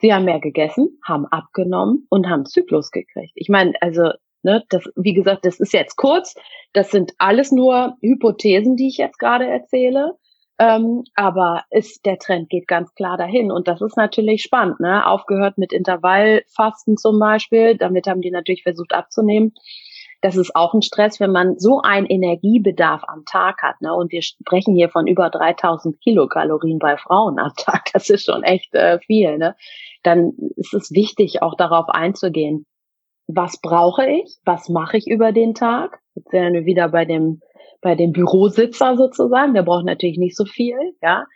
[0.00, 3.30] Sie haben mehr gegessen, haben abgenommen und haben Zyklus gekriegt.
[3.36, 4.10] Ich meine, also,
[4.42, 6.34] ne, das, wie gesagt, das ist jetzt kurz.
[6.72, 10.18] Das sind alles nur Hypothesen, die ich jetzt gerade erzähle.
[10.58, 13.50] Ähm, aber ist, der Trend geht ganz klar dahin.
[13.50, 15.06] Und das ist natürlich spannend, ne?
[15.06, 17.76] Aufgehört mit Intervallfasten zum Beispiel.
[17.76, 19.52] Damit haben die natürlich versucht abzunehmen.
[20.20, 23.80] Das ist auch ein Stress, wenn man so einen Energiebedarf am Tag hat.
[23.82, 23.92] Ne?
[23.92, 27.84] Und wir sprechen hier von über 3000 Kilokalorien bei Frauen am Tag.
[27.92, 29.36] Das ist schon echt äh, viel.
[29.36, 29.54] Ne?
[30.04, 32.66] dann ist es wichtig, auch darauf einzugehen.
[33.26, 34.38] Was brauche ich?
[34.44, 35.98] Was mache ich über den Tag?
[36.14, 37.40] Jetzt sind wir wieder bei dem,
[37.84, 39.54] bei dem Bürositzer sozusagen.
[39.54, 41.26] Der braucht natürlich nicht so viel, ja.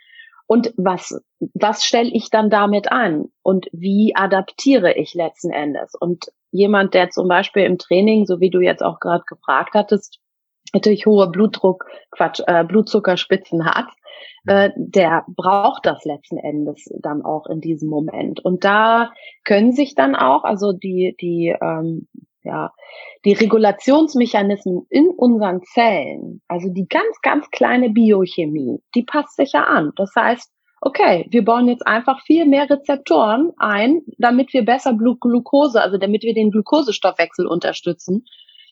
[0.47, 1.21] Und was,
[1.53, 3.25] was stelle ich dann damit an?
[3.43, 5.93] Und wie adaptiere ich letzten Endes?
[5.93, 10.19] Und jemand, der zum Beispiel im Training, so wie du jetzt auch gerade gefragt hattest,
[10.73, 13.89] natürlich hohe Blutdruck, Quatsch, äh, Blutzuckerspitzen hat,
[14.47, 18.43] äh, der braucht das letzten Endes dann auch in diesem Moment.
[18.43, 19.11] Und da
[19.43, 22.07] können sich dann auch, also die, die, ähm,
[22.43, 22.71] ja,
[23.25, 29.63] die Regulationsmechanismen in unseren Zellen, also die ganz, ganz kleine Biochemie, die passt sich ja
[29.63, 29.91] an.
[29.95, 35.81] Das heißt, okay, wir bauen jetzt einfach viel mehr Rezeptoren ein, damit wir besser Glucose,
[35.81, 38.25] also damit wir den Glukosestoffwechsel unterstützen.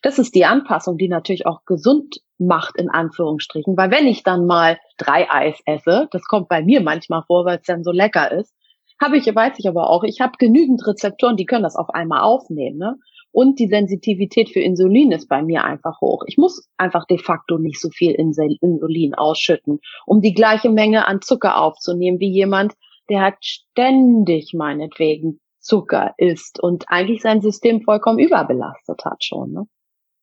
[0.04, 3.76] Das ist die Anpassung, die natürlich auch gesund macht, in Anführungsstrichen.
[3.78, 7.58] Weil wenn ich dann mal drei Eis esse, das kommt bei mir manchmal vor, weil
[7.58, 8.54] es dann so lecker ist,
[9.02, 12.22] habe ich, weiß ich aber auch, ich habe genügend Rezeptoren, die können das auf einmal
[12.22, 12.78] aufnehmen.
[12.78, 12.98] Ne?
[13.38, 16.24] Und die Sensitivität für Insulin ist bei mir einfach hoch.
[16.26, 21.22] Ich muss einfach de facto nicht so viel Insulin ausschütten, um die gleiche Menge an
[21.22, 22.74] Zucker aufzunehmen wie jemand,
[23.12, 29.52] der hat ständig meinetwegen Zucker isst und eigentlich sein System vollkommen überbelastet hat schon.
[29.52, 29.68] Ne?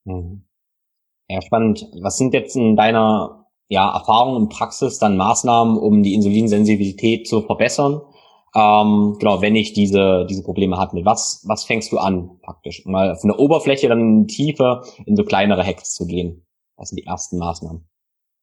[0.07, 0.45] Mhm.
[1.29, 1.87] Ja, spannend.
[2.03, 7.43] Was sind jetzt in deiner ja, Erfahrung und Praxis dann Maßnahmen, um die Insulinsensibilität zu
[7.43, 8.01] verbessern?
[8.57, 10.95] Ähm, genau, wenn ich diese, diese Probleme hatte.
[10.95, 12.85] Mit was, was fängst du an, praktisch?
[12.87, 16.47] Mal von der Oberfläche dann in Tiefe in so kleinere Hacks zu gehen.
[16.77, 17.89] Was sind die ersten Maßnahmen?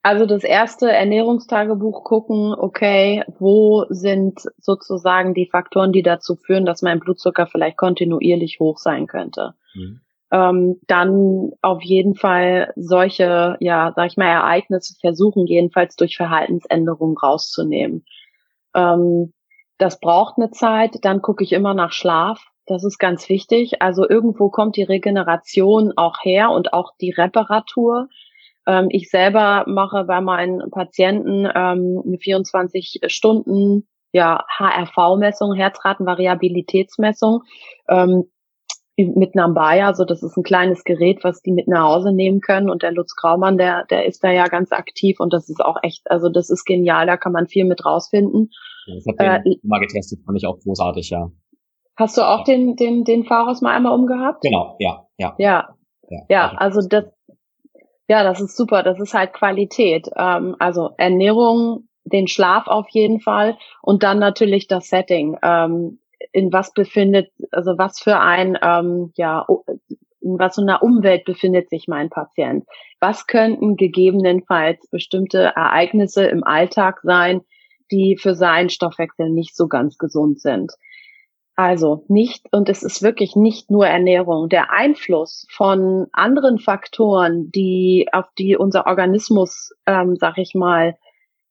[0.04, 6.82] Also das erste Ernährungstagebuch gucken, okay, wo sind sozusagen die Faktoren, die dazu führen, dass
[6.82, 9.54] mein Blutzucker vielleicht kontinuierlich hoch sein könnte.
[9.76, 10.02] Mhm.
[10.32, 17.18] Ähm, dann auf jeden Fall solche, ja, sag ich mal, Ereignisse versuchen, jedenfalls durch Verhaltensänderungen
[17.18, 18.06] rauszunehmen.
[18.74, 19.34] Ähm,
[19.82, 21.00] das braucht eine Zeit.
[21.02, 22.46] Dann gucke ich immer nach Schlaf.
[22.68, 23.82] Das ist ganz wichtig.
[23.82, 28.08] Also irgendwo kommt die Regeneration auch her und auch die Reparatur.
[28.68, 37.42] Ähm, ich selber mache bei meinen Patienten ähm, eine 24 Stunden ja, HRV-Messung, Herzratenvariabilitätsmessung.
[37.90, 38.26] Ähm,
[38.98, 42.70] mit Nambaya, also das ist ein kleines Gerät, was die mit nach Hause nehmen können.
[42.70, 45.78] Und der Lutz Graumann, der, der ist da ja ganz aktiv und das ist auch
[45.82, 48.52] echt, also das ist genial, da kann man viel mit rausfinden.
[48.88, 51.32] Ich habe den äh, mal getestet, fand ich auch großartig, ja.
[51.96, 52.56] Hast du auch ja.
[52.56, 54.42] den, den, den Pharos mal einmal umgehabt?
[54.42, 55.36] Genau, ja, ja.
[55.38, 55.76] Ja,
[56.10, 57.06] ja, ja also das,
[58.08, 60.10] ja, das ist super, das ist halt Qualität.
[60.16, 65.38] Ähm, also Ernährung, den Schlaf auf jeden Fall und dann natürlich das Setting.
[65.44, 66.00] Ähm,
[66.32, 69.46] in was befindet, also was für ein, ähm, ja,
[70.22, 72.66] in was für einer Umwelt befindet sich mein Patient?
[73.00, 77.42] Was könnten gegebenenfalls bestimmte Ereignisse im Alltag sein,
[77.92, 80.72] die für seinen Stoffwechsel nicht so ganz gesund sind.
[81.56, 84.50] Also nicht, und es ist wirklich nicht nur Ernährung.
[84.50, 90.98] Der Einfluss von anderen Faktoren, die auf die unser Organismus, ähm, sag ich mal,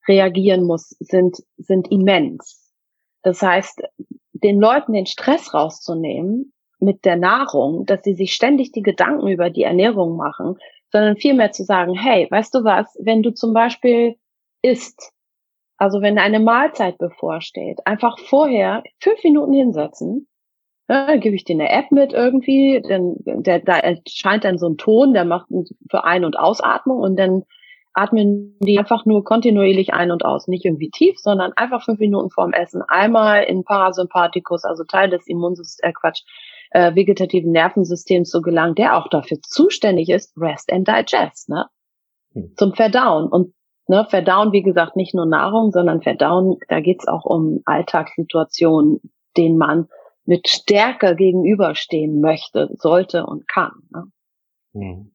[0.09, 2.73] reagieren muss, sind, sind immens.
[3.23, 3.83] Das heißt,
[4.33, 9.51] den Leuten den Stress rauszunehmen mit der Nahrung, dass sie sich ständig die Gedanken über
[9.51, 10.57] die Ernährung machen,
[10.91, 14.17] sondern vielmehr zu sagen, hey, weißt du was, wenn du zum Beispiel
[14.63, 15.13] isst,
[15.81, 20.29] also wenn eine Mahlzeit bevorsteht, einfach vorher fünf Minuten hinsetzen,
[20.91, 24.69] ja, dann gebe ich dir eine App mit irgendwie, denn der, da erscheint dann so
[24.69, 25.47] ein Ton, der macht
[25.91, 27.45] für Ein- und Ausatmung und dann
[27.95, 30.49] atmen die einfach nur kontinuierlich ein und aus.
[30.49, 35.27] Nicht irgendwie tief, sondern einfach fünf Minuten vorm Essen einmal in Parasympathikus, also Teil des
[35.27, 36.23] Immunsystems, äh Quatsch,
[36.73, 41.67] äh, vegetativen Nervensystems zu gelangen, der auch dafür zuständig ist, Rest and Digest, ne?
[42.35, 42.53] Hm.
[42.57, 43.29] Zum Verdauen.
[43.29, 43.55] Und
[43.91, 49.01] Ne, verdauen, wie gesagt, nicht nur Nahrung, sondern verdauen, da geht's auch um Alltagssituationen,
[49.37, 49.89] denen man
[50.25, 53.73] mit Stärke gegenüberstehen möchte, sollte und kann.
[53.93, 54.05] Ne?
[54.75, 55.13] Mhm.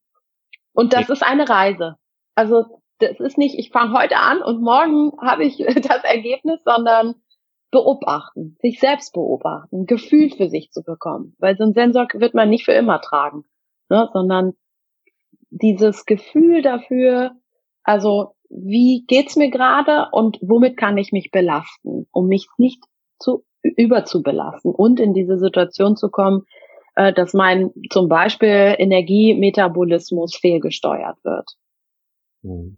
[0.74, 1.96] Und das ist eine Reise.
[2.36, 7.16] Also das ist nicht, ich fange heute an und morgen habe ich das Ergebnis, sondern
[7.72, 11.34] beobachten, sich selbst beobachten, Gefühl für sich zu bekommen.
[11.40, 13.46] Weil so ein Sensor wird man nicht für immer tragen,
[13.88, 14.52] ne, sondern
[15.50, 17.38] dieses Gefühl dafür,
[17.82, 22.84] also wie geht's mir gerade und womit kann ich mich belasten, um mich nicht
[23.20, 26.44] zu überzubelasten und in diese Situation zu kommen,
[26.96, 31.52] äh, dass mein zum Beispiel Energiemetabolismus fehlgesteuert wird.
[32.44, 32.78] Hm.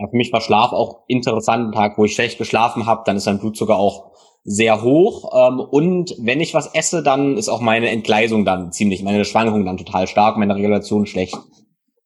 [0.00, 1.68] Ja, für mich war Schlaf auch interessant.
[1.68, 4.12] Ein Tag, wo ich schlecht geschlafen habe, dann ist mein Blutzucker auch
[4.44, 5.30] sehr hoch.
[5.34, 9.64] Ähm, und wenn ich was esse, dann ist auch meine Entgleisung dann ziemlich, meine Schwankung
[9.64, 11.36] dann total stark, meine Regulation schlecht.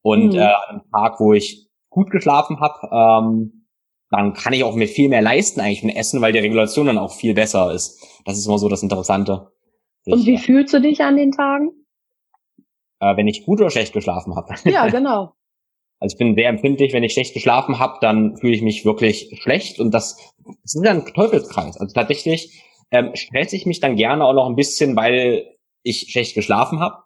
[0.01, 0.39] Und mhm.
[0.39, 1.62] äh, an einem Tag, wo ich
[1.93, 3.67] gut geschlafen habe, ähm,
[4.11, 6.99] dann kann ich auch mir viel mehr leisten eigentlich mit Essen, weil die Regulation dann
[6.99, 8.03] auch viel besser ist.
[8.25, 9.53] Das ist immer so das Interessante.
[10.05, 11.71] Und wie fühlst du dich an den Tagen?
[13.01, 14.55] Äh, wenn ich gut oder schlecht geschlafen habe.
[14.65, 15.35] Ja, genau.
[15.99, 19.39] Also ich bin sehr empfindlich, wenn ich schlecht geschlafen habe, dann fühle ich mich wirklich
[19.41, 21.79] schlecht und das, das ist ein Teufelskreis.
[21.79, 25.47] Also tatsächlich ähm, stresse ich mich dann gerne auch noch ein bisschen, weil
[25.83, 27.05] ich schlecht geschlafen habe.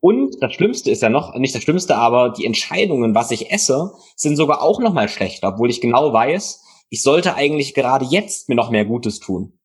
[0.00, 3.92] Und das Schlimmste ist ja noch, nicht das Schlimmste, aber die Entscheidungen, was ich esse,
[4.16, 8.48] sind sogar auch noch mal schlechter, obwohl ich genau weiß, ich sollte eigentlich gerade jetzt
[8.48, 9.58] mir noch mehr Gutes tun.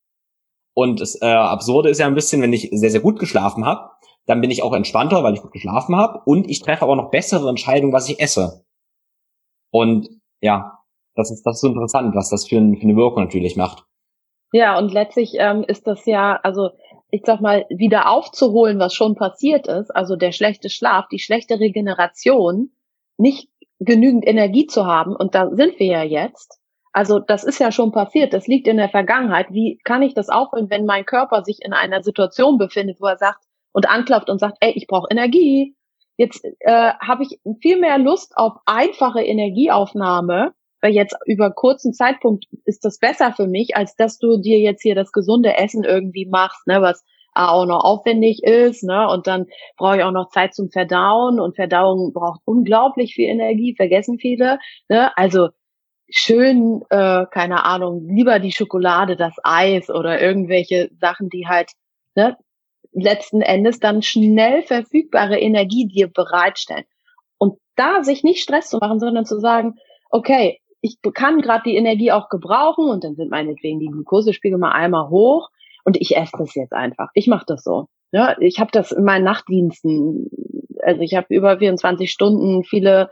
[0.76, 3.92] Und das äh, Absurde ist ja ein bisschen, wenn ich sehr, sehr gut geschlafen habe,
[4.26, 7.12] dann bin ich auch entspannter, weil ich gut geschlafen habe und ich treffe aber noch
[7.12, 8.66] bessere Entscheidungen, was ich esse.
[9.72, 10.10] Und
[10.42, 10.80] ja,
[11.16, 13.86] das ist, das ist so interessant, was das für, ein, für eine Wirkung natürlich macht.
[14.52, 16.72] Ja, und letztlich ähm, ist das ja, also
[17.16, 21.59] ich sag mal, wieder aufzuholen, was schon passiert ist, also der schlechte Schlaf, die schlechte
[21.59, 22.72] Regeneration,
[23.18, 23.47] nicht
[23.80, 26.59] genügend Energie zu haben, und da sind wir ja jetzt.
[26.91, 29.47] Also das ist ja schon passiert, das liegt in der Vergangenheit.
[29.51, 33.18] Wie kann ich das aufholen, wenn mein Körper sich in einer Situation befindet, wo er
[33.18, 33.39] sagt,
[33.72, 35.76] und anklopft und sagt, ey, ich brauche Energie.
[36.18, 40.53] Jetzt äh, habe ich viel mehr Lust auf einfache Energieaufnahme,
[40.88, 44.96] jetzt über kurzen Zeitpunkt ist das besser für mich, als dass du dir jetzt hier
[44.96, 49.98] das gesunde Essen irgendwie machst, ne, was auch noch aufwendig ist, ne, und dann brauche
[49.98, 54.60] ich auch noch Zeit zum Verdauen und Verdauung braucht unglaublich viel Energie, vergessen viele,
[54.90, 55.50] ne, also
[56.10, 61.72] schön, äh, keine Ahnung, lieber die Schokolade, das Eis oder irgendwelche Sachen, die halt
[62.16, 62.38] ne,
[62.94, 66.86] letzten Endes dann schnell verfügbare Energie dir bereitstellen.
[67.38, 69.76] Und da sich nicht Stress zu machen, sondern zu sagen,
[70.10, 74.72] okay, ich kann gerade die Energie auch gebrauchen und dann sind meinetwegen die Glukosespiegel mal
[74.72, 75.50] einmal hoch
[75.84, 77.10] und ich esse das jetzt einfach.
[77.16, 77.88] Ich mache das so.
[78.12, 80.30] Ja, ich habe das in meinen Nachtdiensten,
[80.84, 83.10] also ich habe über 24 Stunden viele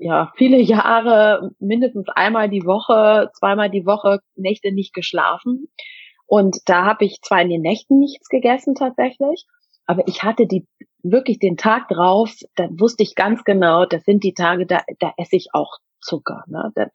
[0.00, 5.68] ja, viele Jahre mindestens einmal die Woche, zweimal die Woche Nächte nicht geschlafen.
[6.26, 9.44] Und da habe ich zwar in den Nächten nichts gegessen tatsächlich,
[9.86, 10.66] aber ich hatte die
[11.02, 15.12] wirklich den Tag drauf, da wusste ich ganz genau, das sind die Tage, da, da
[15.16, 16.42] esse ich auch Zucker.
[16.48, 16.72] Ne?
[16.74, 16.88] Das,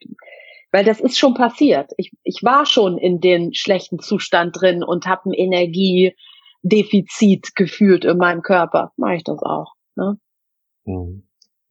[0.72, 1.92] weil das ist schon passiert.
[1.98, 8.18] Ich, ich war schon in den schlechten Zustand drin und habe ein Energiedefizit gefühlt in
[8.18, 8.92] meinem Körper.
[8.98, 9.72] Mache ich das auch.
[9.96, 10.18] Ne?
[10.86, 11.24] Mhm.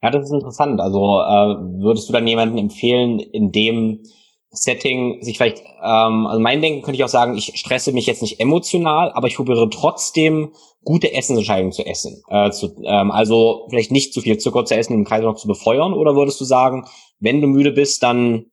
[0.02, 0.80] Ja, das ist interessant.
[0.80, 4.02] Also äh, würdest du dann jemanden empfehlen, in dem
[4.50, 8.22] Setting sich vielleicht, ähm, also mein Denken könnte ich auch sagen, ich stresse mich jetzt
[8.22, 10.52] nicht emotional, aber ich probiere trotzdem
[10.84, 12.22] gute Essensentscheidungen zu essen.
[12.28, 15.48] Äh, zu, ähm, also vielleicht nicht zu viel Zucker zu essen, den Kreis noch zu
[15.48, 16.86] befeuern, oder würdest du sagen,
[17.24, 18.46] wenn du müde bist, dann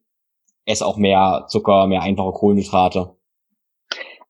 [0.66, 3.16] ess auch mehr Zucker, mehr einfache Kohlenhydrate?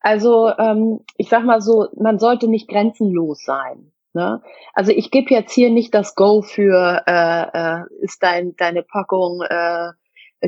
[0.01, 3.91] Also ähm, ich sag mal so, man sollte nicht grenzenlos sein.
[4.13, 4.41] Ne?
[4.73, 9.41] Also ich gebe jetzt hier nicht das Go für äh, äh, ist dein deine Packung
[9.47, 9.91] äh,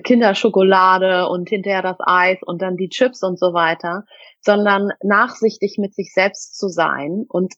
[0.01, 4.05] Kinderschokolade und hinterher das Eis und dann die Chips und so weiter,
[4.41, 7.53] sondern nachsichtig mit sich selbst zu sein und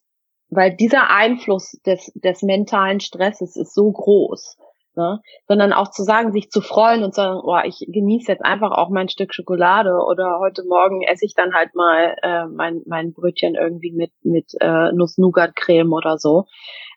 [0.50, 4.58] weil dieser Einfluss des, des mentalen Stresses ist so groß,
[4.96, 5.22] ne?
[5.48, 8.72] sondern auch zu sagen, sich zu freuen und zu sagen, oh, ich genieße jetzt einfach
[8.72, 13.14] auch mein Stück Schokolade oder heute Morgen esse ich dann halt mal äh, mein, mein
[13.14, 16.46] Brötchen irgendwie mit, mit äh, Nuss-Nougat-Creme oder so.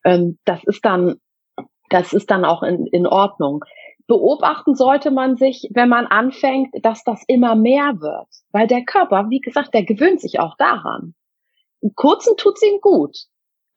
[0.05, 1.17] Ähm, das ist dann,
[1.91, 3.65] das ist dann auch in, in Ordnung
[4.09, 8.27] beobachten sollte man sich, wenn man anfängt, dass das immer mehr wird.
[8.51, 11.15] Weil der Körper, wie gesagt, der gewöhnt sich auch daran.
[11.81, 13.17] Im Kurzen tut's ihm gut.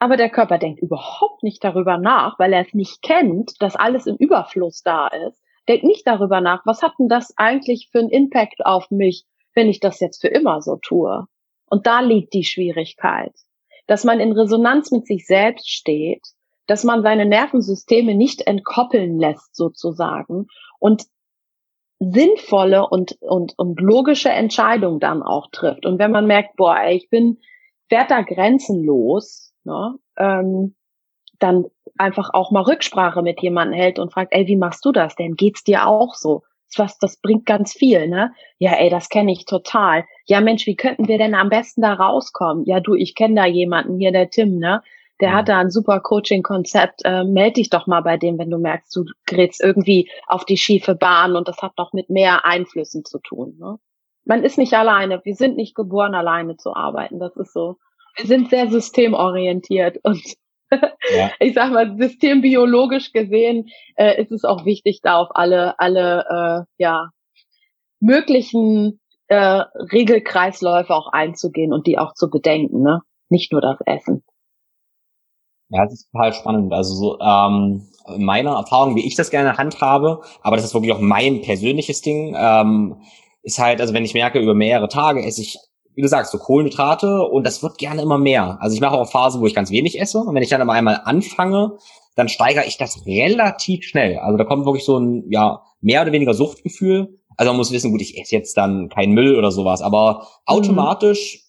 [0.01, 4.07] Aber der Körper denkt überhaupt nicht darüber nach, weil er es nicht kennt, dass alles
[4.07, 5.39] im Überfluss da ist.
[5.67, 9.69] Denkt nicht darüber nach, was hat denn das eigentlich für einen Impact auf mich, wenn
[9.69, 11.27] ich das jetzt für immer so tue?
[11.69, 13.33] Und da liegt die Schwierigkeit.
[13.85, 16.25] Dass man in Resonanz mit sich selbst steht
[16.71, 20.47] dass man seine Nervensysteme nicht entkoppeln lässt sozusagen
[20.79, 21.03] und
[21.99, 25.85] sinnvolle und, und, und logische Entscheidungen dann auch trifft.
[25.85, 27.39] Und wenn man merkt, boah, ey, ich bin,
[27.89, 30.75] werd da grenzenlos, ne, ähm,
[31.39, 31.65] dann
[31.97, 35.35] einfach auch mal Rücksprache mit jemandem hält und fragt, ey, wie machst du das denn?
[35.35, 36.43] Geht's dir auch so?
[36.77, 38.31] Was, das bringt ganz viel, ne?
[38.57, 40.05] Ja, ey, das kenne ich total.
[40.25, 42.63] Ja, Mensch, wie könnten wir denn am besten da rauskommen?
[42.65, 44.81] Ja, du, ich kenne da jemanden, hier der Tim, ne?
[45.21, 47.01] der hat da ein super Coaching-Konzept.
[47.05, 50.57] Äh, meld dich doch mal bei dem, wenn du merkst, du gerätst irgendwie auf die
[50.57, 53.55] schiefe Bahn und das hat noch mit mehr Einflüssen zu tun.
[53.59, 53.77] Ne?
[54.25, 55.21] Man ist nicht alleine.
[55.23, 57.19] Wir sind nicht geboren, alleine zu arbeiten.
[57.19, 57.77] Das ist so.
[58.15, 60.21] Wir sind sehr systemorientiert und
[60.71, 61.31] ja.
[61.39, 66.83] ich sag mal, systembiologisch gesehen äh, ist es auch wichtig, da auf alle, alle äh,
[66.83, 67.09] ja,
[67.99, 73.01] möglichen äh, Regelkreisläufe auch einzugehen und die auch zu bedenken, ne?
[73.29, 74.23] Nicht nur das Essen.
[75.69, 76.73] Ja, das ist total spannend.
[76.73, 80.91] Also so, ähm, in meiner Erfahrung, wie ich das gerne handhabe, aber das ist wirklich
[80.91, 83.01] auch mein persönliches Ding, ähm,
[83.41, 85.57] ist halt, also wenn ich merke, über mehrere Tage esse ich,
[85.95, 88.57] wie du sagst, so Kohlenhydrate und das wird gerne immer mehr.
[88.61, 90.73] Also ich mache auch Phasen, wo ich ganz wenig esse und wenn ich dann aber
[90.73, 91.77] einmal anfange,
[92.15, 94.17] dann steigere ich das relativ schnell.
[94.17, 97.19] Also da kommt wirklich so ein, ja, mehr oder weniger Suchtgefühl.
[97.37, 100.25] Also man muss wissen, gut, ich esse jetzt dann keinen Müll oder sowas, aber mhm.
[100.45, 101.45] automatisch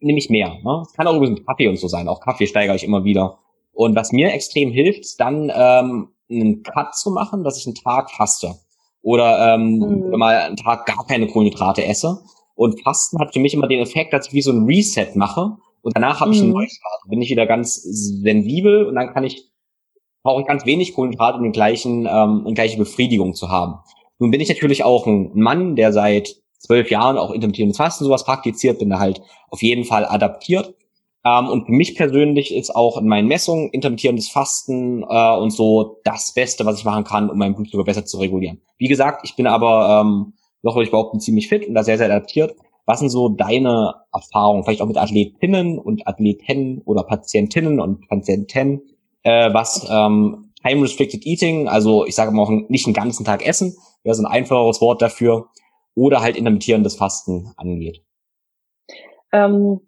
[0.00, 0.06] mhm.
[0.06, 0.54] nehme ich mehr.
[0.62, 0.82] Ne?
[0.82, 2.08] Es kann auch übrigens Kaffee und so sein.
[2.08, 3.38] Auch Kaffee steigere ich immer wieder.
[3.72, 7.74] Und was mir extrem hilft, ist dann ähm, einen Cut zu machen, dass ich einen
[7.74, 8.54] Tag faste.
[9.02, 10.18] Oder ähm, mhm.
[10.18, 12.22] mal einen Tag gar keine Kohlenhydrate esse.
[12.56, 15.56] Und Fasten hat für mich immer den Effekt, dass ich wie so ein Reset mache.
[15.82, 16.54] Und danach habe ich einen mhm.
[16.54, 17.00] Neustart.
[17.08, 19.52] Bin ich wieder ganz sensibel und dann kann ich
[20.26, 23.76] brauche ich ganz wenig Kohlenhydrate, um den gleichen, ähm, eine gleiche Befriedigung zu haben.
[24.18, 28.24] Nun bin ich natürlich auch ein Mann, der seit zwölf Jahren auch intermittierendes Fasten sowas
[28.24, 30.74] praktiziert, bin da halt auf jeden Fall adaptiert.
[31.24, 36.00] Ähm, und für mich persönlich ist auch in meinen Messungen intermittierendes Fasten äh, und so
[36.02, 38.60] das Beste, was ich machen kann, um meinen Blutzucker besser zu regulieren.
[38.78, 40.32] Wie gesagt, ich bin aber ähm,
[40.62, 42.54] noch würde ich behaupten ziemlich fit und da sehr, sehr adaptiert.
[42.86, 48.82] Was sind so deine Erfahrungen, vielleicht auch mit Athletinnen und Athleten oder Patientinnen und Patienten,
[49.22, 53.44] äh, was ähm, Time Restricted Eating, also ich sage mal auch nicht einen ganzen Tag
[53.46, 55.48] essen, wäre so ein einfacheres Wort dafür,
[55.96, 58.04] oder halt intermittierendes Fasten angeht?
[59.32, 59.80] Ähm,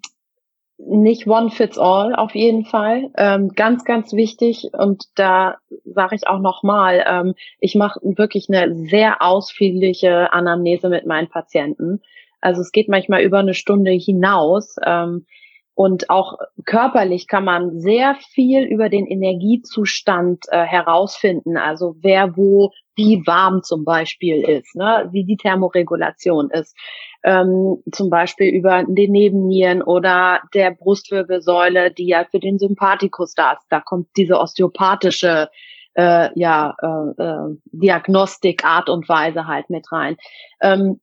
[0.79, 3.11] nicht one fits all auf jeden Fall.
[3.17, 8.75] Ähm, ganz, ganz wichtig und da sage ich auch nochmal, ähm, ich mache wirklich eine
[8.75, 12.01] sehr ausführliche Anamnese mit meinen Patienten.
[12.41, 14.77] Also es geht manchmal über eine Stunde hinaus.
[14.85, 15.27] Ähm,
[15.75, 21.57] und auch körperlich kann man sehr viel über den Energiezustand äh, herausfinden.
[21.57, 25.09] Also wer wo wie warm zum Beispiel ist, ne?
[25.13, 26.77] wie die Thermoregulation ist
[27.25, 33.53] ähm, zum Beispiel über den Nebennieren oder der Brustwirbelsäule, die ja für den Sympathikus da
[33.53, 33.67] ist.
[33.71, 35.49] Da kommt diese osteopathische
[35.95, 40.17] äh, ja, äh, äh, Diagnostik, Art und Weise halt mit rein.
[40.61, 41.01] Ähm,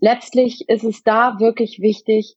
[0.00, 2.36] letztlich ist es da wirklich wichtig,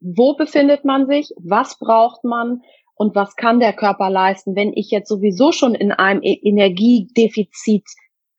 [0.00, 2.62] wo befindet man sich, was braucht man
[2.94, 7.84] und was kann der Körper leisten, wenn ich jetzt sowieso schon in einem e-, Energiedefizit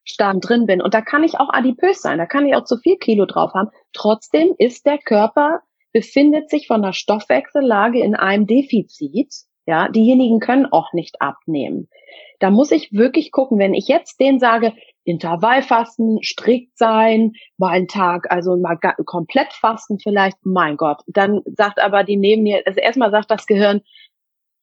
[0.03, 0.81] Stand drin bin.
[0.81, 3.53] Und da kann ich auch adipös sein, da kann ich auch zu viel Kilo drauf
[3.53, 3.69] haben.
[3.93, 5.61] Trotzdem ist der Körper,
[5.93, 9.33] befindet sich von der Stoffwechsellage in einem Defizit.
[9.67, 11.87] Ja, diejenigen können auch nicht abnehmen.
[12.39, 14.73] Da muss ich wirklich gucken, wenn ich jetzt denen sage,
[15.03, 21.01] Intervallfasten, strikt sein, mal einen Tag, also mal komplett fasten vielleicht, mein Gott.
[21.07, 23.81] Dann sagt aber die neben mir, also erstmal sagt das Gehirn,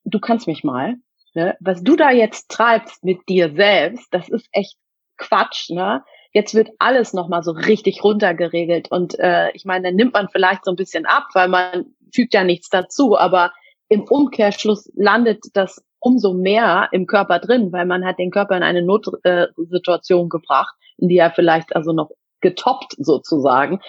[0.05, 0.97] du kannst mich mal.
[1.35, 1.57] Ne?
[1.61, 4.77] Was du da jetzt treibst mit dir selbst, das ist echt
[5.19, 6.05] Quatsch, ne?
[6.33, 8.91] Jetzt wird alles nochmal so richtig runtergeregelt.
[8.91, 12.35] Und äh, ich meine, dann nimmt man vielleicht so ein bisschen ab, weil man fügt
[12.35, 13.53] ja nichts dazu, aber
[13.89, 18.63] im Umkehrschluss landet das umso mehr im Körper drin, weil man hat den Körper in
[18.63, 22.11] eine Notsituation äh, gebracht, in die er vielleicht also noch
[22.41, 23.81] getoppt sozusagen.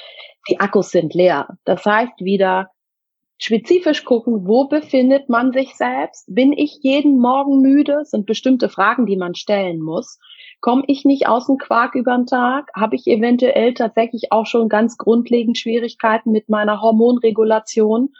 [0.49, 1.57] Die Akkus sind leer.
[1.65, 2.71] Das heißt wieder
[3.37, 6.25] spezifisch gucken, wo befindet man sich selbst?
[6.27, 8.03] Bin ich jeden Morgen müde?
[8.03, 10.19] Sind bestimmte Fragen, die man stellen muss.
[10.61, 12.69] Komme ich nicht aus dem Quark über den Tag?
[12.75, 18.13] Habe ich eventuell tatsächlich auch schon ganz grundlegend Schwierigkeiten mit meiner Hormonregulation?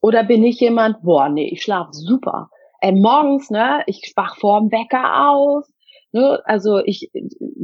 [0.00, 2.50] Oder bin ich jemand, boah, nee, ich schlafe super.
[2.80, 5.66] Ey, morgens, ne, ich wach vorm Wecker auf,
[6.12, 7.10] ne, also ich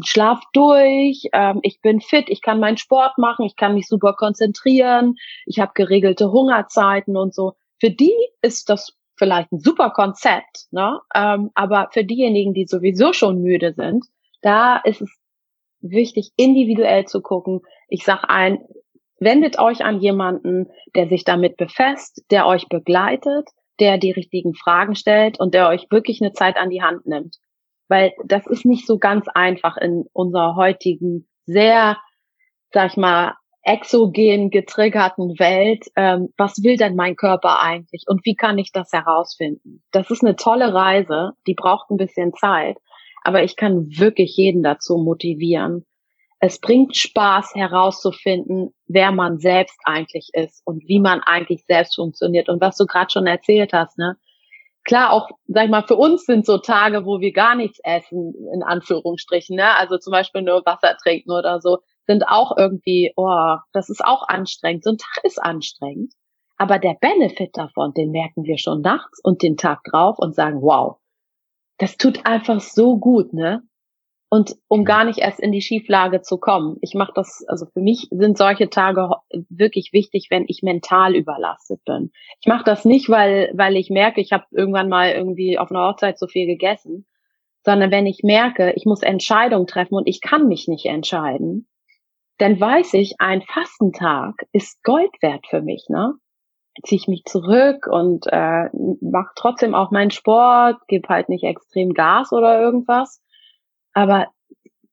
[0.05, 4.13] schlaf durch, ähm, ich bin fit, ich kann meinen Sport machen, ich kann mich super
[4.13, 7.55] konzentrieren, ich habe geregelte Hungerzeiten und so.
[7.81, 11.01] Für die ist das vielleicht ein super Konzept, ne?
[11.15, 14.05] Ähm, aber für diejenigen, die sowieso schon müde sind,
[14.43, 15.11] da ist es
[15.81, 17.61] wichtig, individuell zu gucken.
[17.89, 18.59] Ich sag ein,
[19.19, 23.49] wendet euch an jemanden, der sich damit befasst, der euch begleitet,
[23.81, 27.37] der die richtigen Fragen stellt und der euch wirklich eine Zeit an die Hand nimmt.
[27.89, 31.99] Weil das ist nicht so ganz einfach in unserer heutigen sehr,
[32.73, 33.35] sag ich mal,
[33.67, 38.93] exogen getriggerten Welt, ähm, was will denn mein Körper eigentlich und wie kann ich das
[38.93, 39.83] herausfinden?
[39.91, 42.79] Das ist eine tolle Reise, die braucht ein bisschen Zeit,
[43.25, 45.85] aber ich kann wirklich jeden dazu motivieren.
[46.39, 52.49] Es bringt Spaß herauszufinden, wer man selbst eigentlich ist und wie man eigentlich selbst funktioniert
[52.49, 54.17] und was du gerade schon erzählt hast, ne?
[54.85, 58.33] Klar, auch, sag ich mal, für uns sind so Tage, wo wir gar nichts essen,
[58.55, 59.77] in Anführungsstrichen, ne?
[59.77, 64.27] Also zum Beispiel nur Wasser trinken oder so sind auch irgendwie, oh, das ist auch
[64.29, 64.85] anstrengend.
[64.85, 66.13] So ein Tag ist anstrengend.
[66.57, 70.63] Aber der Benefit davon, den merken wir schon nachts und den Tag drauf und sagen,
[70.63, 70.97] wow,
[71.79, 73.63] das tut einfach so gut, ne?
[74.29, 76.79] Und um gar nicht erst in die Schieflage zu kommen.
[76.81, 79.09] Ich mache das, also für mich sind solche Tage
[79.51, 82.11] wirklich wichtig, wenn ich mental überlastet bin.
[82.41, 85.87] Ich mache das nicht, weil, weil ich merke, ich habe irgendwann mal irgendwie auf einer
[85.87, 87.07] Hochzeit zu viel gegessen,
[87.65, 91.69] sondern wenn ich merke, ich muss Entscheidungen treffen und ich kann mich nicht entscheiden,
[92.39, 96.15] dann weiß ich, ein Fastentag ist Gold wert für mich, ne?
[96.85, 98.69] Ziehe ich mich zurück und äh,
[99.01, 103.23] mache trotzdem auch meinen Sport, gebe halt nicht extrem Gas oder irgendwas.
[103.95, 104.27] Aber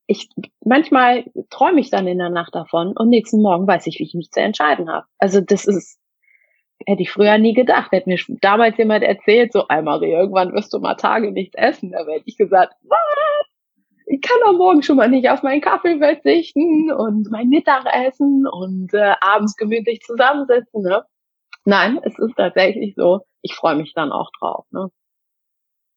[0.07, 0.29] ich
[0.63, 4.13] manchmal träume ich dann in der Nacht davon und nächsten Morgen weiß ich, wie ich
[4.13, 5.07] mich zu entscheiden habe.
[5.17, 5.99] Also das ist
[6.85, 7.91] hätte ich früher nie gedacht.
[7.91, 11.91] Hätte mir damals jemand erzählt, so, Marie, irgendwann wirst du mal Tage nichts essen.
[11.91, 12.99] Da hätte ich gesagt, was?
[14.13, 18.93] Ich kann am Morgen schon mal nicht auf meinen Kaffee verzichten und mein Mittagessen und
[18.93, 20.83] äh, abends gemütlich zusammensitzen.
[20.83, 21.03] Ne?
[21.65, 23.21] Nein, es ist tatsächlich so.
[23.41, 24.65] Ich freue mich dann auch drauf.
[24.69, 24.89] Ne?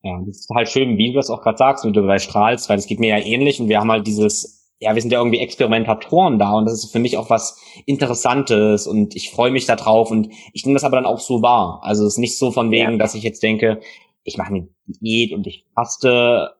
[0.02, 2.70] Ja, das ist halt schön, wie du das auch gerade sagst, wie du dabei strahlst,
[2.70, 5.18] weil es geht mir ja ähnlich und wir haben halt dieses ja, wir sind ja
[5.18, 9.66] irgendwie Experimentatoren da und das ist für mich auch was Interessantes und ich freue mich
[9.66, 11.80] da drauf und ich nehme das aber dann auch so wahr.
[11.82, 12.96] Also es ist nicht so von wegen, ja.
[12.98, 13.80] dass ich jetzt denke,
[14.22, 16.56] ich mache eine Diät und ich faste.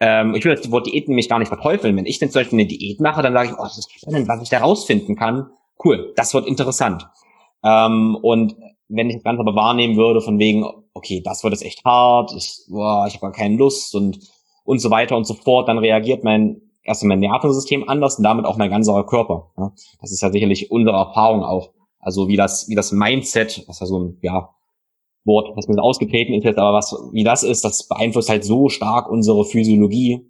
[0.00, 1.96] Ähm, ich will das Wort Diät nämlich gar nicht verteufeln.
[1.96, 4.28] Wenn ich denn zum Beispiel eine Diät mache, dann sage ich, oh, das ist spannend,
[4.28, 5.50] was ich da rausfinden kann.
[5.82, 7.06] Cool, das wird interessant.
[7.62, 8.56] Ähm, und
[8.88, 12.32] wenn ich das Ganze aber wahrnehmen würde, von wegen, okay, das wird jetzt echt hart,
[12.36, 14.18] ich, boah, ich habe gar keine Lust und
[14.64, 18.46] und so weiter und so fort, dann reagiert mein erst mein Nervensystem anders und damit
[18.46, 19.50] auch mein ganzer Körper.
[19.58, 19.72] Ja.
[20.00, 21.70] Das ist ja sicherlich unsere Erfahrung auch.
[21.98, 24.50] Also wie das, wie das Mindset, was ja so ein, ja,
[25.30, 28.68] Wort, was mir ausgetreten ist jetzt, aber was, wie das ist, das beeinflusst halt so
[28.68, 30.28] stark unsere Physiologie.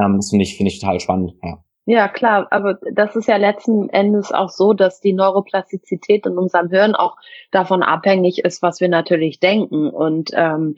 [0.00, 1.62] Ähm, das finde ich, finde ich total spannend, ja.
[1.90, 6.68] Ja, klar, aber das ist ja letzten Endes auch so, dass die Neuroplastizität in unserem
[6.68, 7.16] Hirn auch
[7.50, 9.88] davon abhängig ist, was wir natürlich denken.
[9.88, 10.76] Und ähm,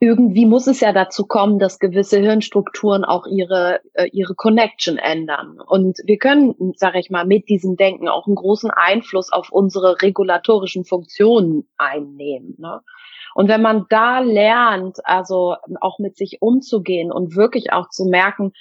[0.00, 5.58] irgendwie muss es ja dazu kommen, dass gewisse Hirnstrukturen auch ihre äh, ihre Connection ändern.
[5.64, 10.02] Und wir können, sage ich mal, mit diesem Denken auch einen großen Einfluss auf unsere
[10.02, 12.54] regulatorischen Funktionen einnehmen.
[12.58, 12.80] Ne?
[13.34, 18.52] Und wenn man da lernt, also auch mit sich umzugehen und wirklich auch zu merken,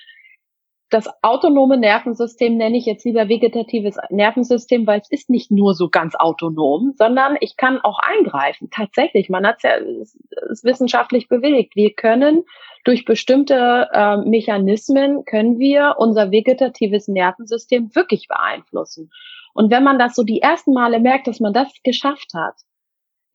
[0.93, 5.89] das autonome Nervensystem nenne ich jetzt lieber vegetatives Nervensystem, weil es ist nicht nur so
[5.89, 8.69] ganz autonom, sondern ich kann auch eingreifen.
[8.69, 9.71] Tatsächlich, man hat es ja
[10.63, 11.75] wissenschaftlich bewegt.
[11.75, 12.43] Wir können
[12.83, 19.09] durch bestimmte äh, Mechanismen können wir unser vegetatives Nervensystem wirklich beeinflussen.
[19.55, 22.55] Und wenn man das so die ersten Male merkt, dass man das geschafft hat,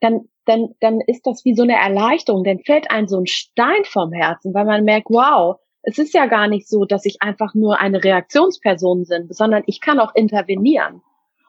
[0.01, 2.45] dann, dann, dann ist das wie so eine Erleichterung.
[2.45, 6.27] Dann fällt ein so ein Stein vom Herzen, weil man merkt, wow, es ist ja
[6.27, 11.01] gar nicht so, dass ich einfach nur eine Reaktionsperson bin, sondern ich kann auch intervenieren.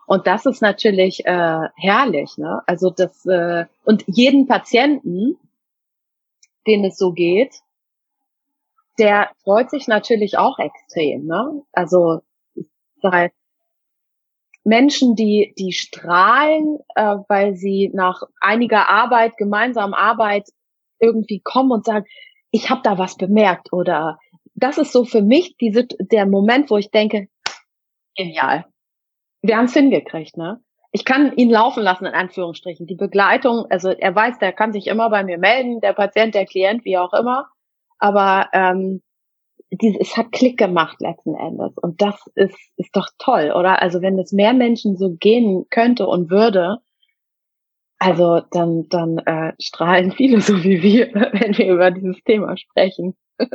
[0.07, 2.37] Und das ist natürlich äh, herrlich.
[2.37, 2.61] Ne?
[2.65, 5.37] Also das äh, und jeden Patienten,
[6.65, 7.53] den es so geht,
[8.97, 11.25] der freut sich natürlich auch extrem.
[11.25, 11.61] Ne?
[11.73, 12.21] Also
[13.01, 13.31] weil
[14.63, 20.47] Menschen, die die strahlen, äh, weil sie nach einiger Arbeit, gemeinsamer Arbeit
[20.97, 22.05] irgendwie kommen und sagen,
[22.51, 24.17] ich habe da was bemerkt oder
[24.63, 27.27] das ist so für mich diese, der Moment, wo ich denke,
[28.15, 28.65] genial.
[29.41, 30.61] Wir haben es hingekriegt, ne?
[30.91, 32.87] Ich kann ihn laufen lassen, in Anführungsstrichen.
[32.87, 36.45] Die Begleitung, also er weiß, der kann sich immer bei mir melden, der Patient, der
[36.45, 37.47] Klient, wie auch immer.
[37.99, 39.01] Aber ähm,
[39.71, 41.77] die, es hat Klick gemacht letzten Endes.
[41.77, 43.81] Und das ist, ist doch toll, oder?
[43.81, 46.77] Also wenn es mehr Menschen so gehen könnte und würde,
[47.99, 53.15] also dann, dann äh, strahlen viele so wie wir, wenn wir über dieses Thema sprechen.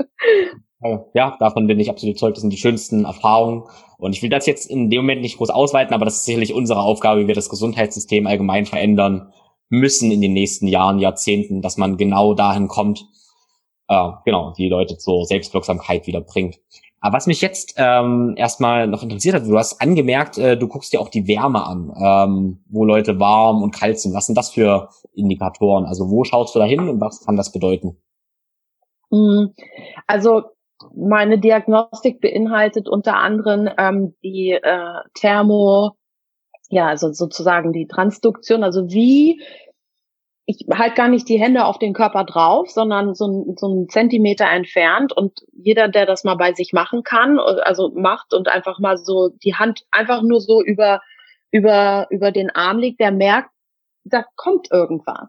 [1.15, 2.37] ja, davon bin ich absolut überzeugt.
[2.37, 3.65] Das sind die schönsten Erfahrungen.
[3.99, 6.53] Und ich will das jetzt in dem Moment nicht groß ausweiten, aber das ist sicherlich
[6.53, 9.33] unsere Aufgabe, wie wir das Gesundheitssystem allgemein verändern
[9.71, 13.07] müssen in den nächsten Jahren, Jahrzehnten, dass man genau dahin kommt,
[13.89, 16.59] äh, genau, die Leute zur Selbstwirksamkeit wieder bringt.
[17.01, 20.93] Aber was mich jetzt ähm, erstmal noch interessiert hat, du hast angemerkt, äh, du guckst
[20.93, 24.15] dir auch die Wärme an, ähm, wo Leute warm und kalt sind.
[24.15, 25.85] Was sind das für Indikatoren?
[25.85, 27.99] Also wo schaust du da hin und was kann das bedeuten?
[29.11, 29.53] Hm,
[30.07, 30.45] also
[30.95, 35.97] meine Diagnostik beinhaltet unter anderem ähm, die äh, Thermo,
[36.69, 39.41] ja, also sozusagen die Transduktion, also wie
[40.47, 44.47] ich halt gar nicht die Hände auf den Körper drauf, sondern so so ein Zentimeter
[44.47, 48.99] entfernt und jeder, der das mal bei sich machen kann, also macht und einfach mal
[48.99, 51.01] so die Hand einfach nur so über,
[51.51, 53.51] über, über den Arm legt, der merkt,
[54.05, 55.29] da kommt irgendwas.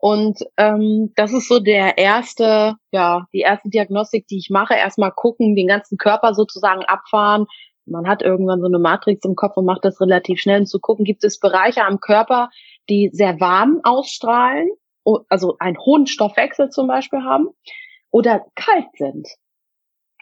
[0.00, 4.74] Und ähm, das ist so der erste, ja, die erste Diagnostik, die ich mache.
[4.74, 7.44] Erstmal gucken, den ganzen Körper sozusagen abfahren.
[7.84, 10.80] Man hat irgendwann so eine Matrix im Kopf und macht das relativ schnell, um zu
[10.80, 12.48] gucken, gibt es Bereiche am Körper,
[12.88, 14.70] die sehr warm ausstrahlen,
[15.28, 17.48] also einen hohen Stoffwechsel zum Beispiel haben,
[18.10, 19.28] oder kalt sind.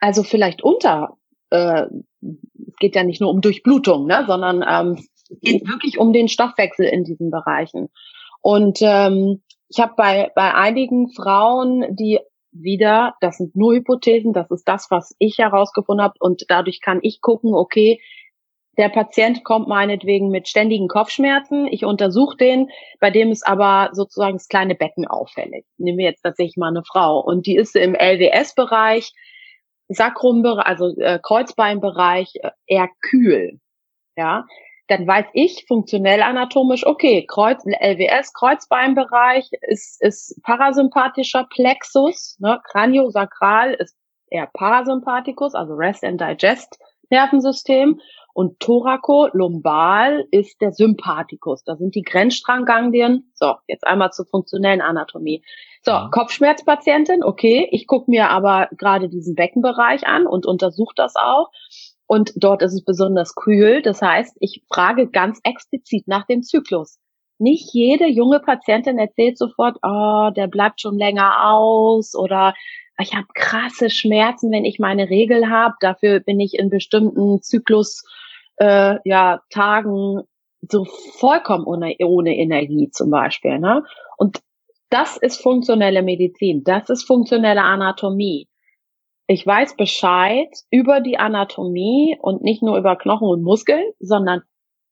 [0.01, 1.17] Also vielleicht unter,
[1.51, 1.87] äh,
[2.23, 6.29] es geht ja nicht nur um Durchblutung, ne, sondern ähm, es geht wirklich um den
[6.29, 7.91] Stoffwechsel in diesen Bereichen.
[8.41, 12.21] Und ähm, ich habe bei, bei einigen Frauen, die
[12.53, 17.01] wieder, das sind nur Hypothesen, das ist das, was ich herausgefunden habe und dadurch kann
[17.03, 18.01] ich gucken, okay,
[18.79, 21.67] der Patient kommt meinetwegen mit ständigen Kopfschmerzen.
[21.67, 25.67] Ich untersuche den, bei dem ist aber sozusagen das kleine Becken auffällig.
[25.79, 29.13] Nehmen wir jetzt tatsächlich mal eine Frau und die ist im LWS-Bereich,
[29.89, 33.59] Sakrum, also äh, Kreuzbeinbereich äh, eher kühl.
[34.17, 34.47] Ja,
[34.89, 43.75] dann weiß ich funktionell anatomisch, okay, Kreuz, LWS, Kreuzbeinbereich ist, ist parasympathischer Plexus, ne, Craniosakral
[43.75, 43.97] ist
[44.31, 46.79] eher Parasympathikus, also Rest and Digest
[47.11, 48.01] Nervensystem
[48.35, 51.65] und Thoraco-Lumbal ist der Sympathikus.
[51.65, 53.33] Da sind die Grenzstrangganglien.
[53.35, 55.43] So, jetzt einmal zur funktionellen Anatomie.
[55.83, 56.09] So, ja.
[56.13, 57.69] Kopfschmerzpatientin, okay.
[57.73, 61.51] Ich gucke mir aber gerade diesen Beckenbereich an und untersuche das auch.
[62.09, 63.83] Und dort ist es besonders kühl.
[63.83, 66.99] Das heißt, ich frage ganz explizit nach dem Zyklus.
[67.39, 72.55] Nicht jede junge Patientin erzählt sofort, oh, der bleibt schon länger aus oder
[72.99, 75.75] ich habe krasse Schmerzen, wenn ich meine Regel habe.
[75.81, 78.03] Dafür bin ich in bestimmten Zyklus
[78.57, 80.23] äh, ja Tagen
[80.63, 80.87] so
[81.19, 83.59] vollkommen ohne, ohne Energie zum Beispiel.
[83.59, 83.85] Ne?
[84.17, 84.41] Und
[84.89, 86.65] das ist funktionelle Medizin.
[86.65, 88.49] Das ist funktionelle Anatomie
[89.29, 94.43] ich weiß Bescheid über die Anatomie und nicht nur über Knochen und Muskeln, sondern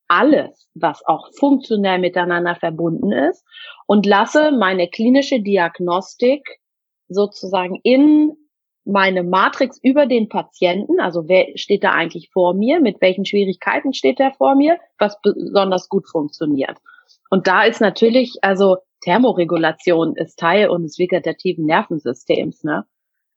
[0.08, 3.44] alles, was auch funktionell miteinander verbunden ist
[3.86, 6.60] und lasse meine klinische Diagnostik
[7.08, 8.36] sozusagen in
[8.84, 13.94] meine Matrix über den Patienten, also wer steht da eigentlich vor mir, mit welchen Schwierigkeiten
[13.94, 16.76] steht er vor mir, was besonders gut funktioniert.
[17.30, 22.84] Und da ist natürlich, also Thermoregulation ist Teil unseres vegetativen Nervensystems, ne?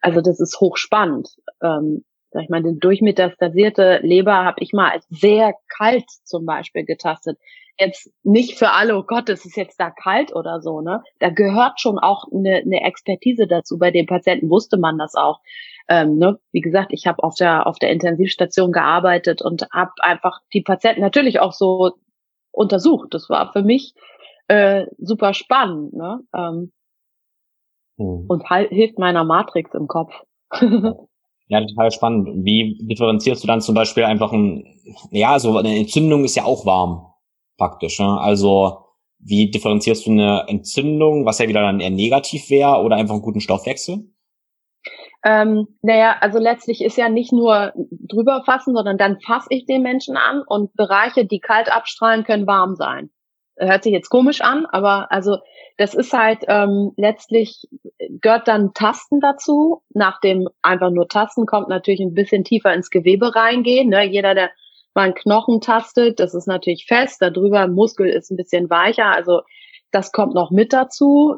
[0.01, 1.29] Also das ist hochspannend.
[1.61, 6.85] Ähm, sag ich mal, die durchmetastasierte Leber habe ich mal als sehr kalt zum Beispiel
[6.85, 7.37] getastet.
[7.79, 11.01] Jetzt nicht für alle, oh Gott, es ist jetzt da kalt oder so, ne?
[11.19, 13.77] Da gehört schon auch eine, eine Expertise dazu.
[13.77, 15.39] Bei den Patienten wusste man das auch.
[15.87, 16.39] Ähm, ne?
[16.51, 21.01] Wie gesagt, ich habe auf der auf der Intensivstation gearbeitet und habe einfach die Patienten
[21.01, 21.93] natürlich auch so
[22.51, 23.13] untersucht.
[23.13, 23.93] Das war für mich
[24.49, 25.93] äh, super spannend.
[25.93, 26.19] Ne?
[26.35, 26.71] Ähm,
[27.99, 28.25] hm.
[28.27, 30.13] und hilft meiner Matrix im Kopf.
[31.47, 32.45] ja, total spannend.
[32.45, 34.65] Wie differenzierst du dann zum Beispiel einfach ein,
[35.11, 37.05] ja, so eine Entzündung ist ja auch warm,
[37.57, 37.99] praktisch.
[37.99, 38.19] Ne?
[38.19, 38.85] Also
[39.19, 43.21] wie differenzierst du eine Entzündung, was ja wieder dann eher negativ wäre, oder einfach einen
[43.21, 44.09] guten Stoffwechsel?
[45.25, 49.81] Ähm, naja, also letztlich ist ja nicht nur drüber fassen, sondern dann fasse ich den
[49.81, 53.09] Menschen an und Bereiche, die kalt abstrahlen, können warm sein.
[53.57, 55.39] Hört sich jetzt komisch an, aber also
[55.79, 57.69] das ist halt ähm, letztlich
[58.09, 59.81] gehört dann Tasten dazu.
[59.93, 63.87] Nach dem einfach nur Tasten kommt natürlich ein bisschen tiefer ins Gewebe reingehen.
[63.87, 64.03] Ne?
[64.03, 64.49] Jeder, der
[64.93, 67.21] mal einen Knochen tastet, das ist natürlich fest.
[67.21, 69.05] Darüber Muskel ist ein bisschen weicher.
[69.05, 69.43] Also
[69.89, 71.37] das kommt noch mit dazu.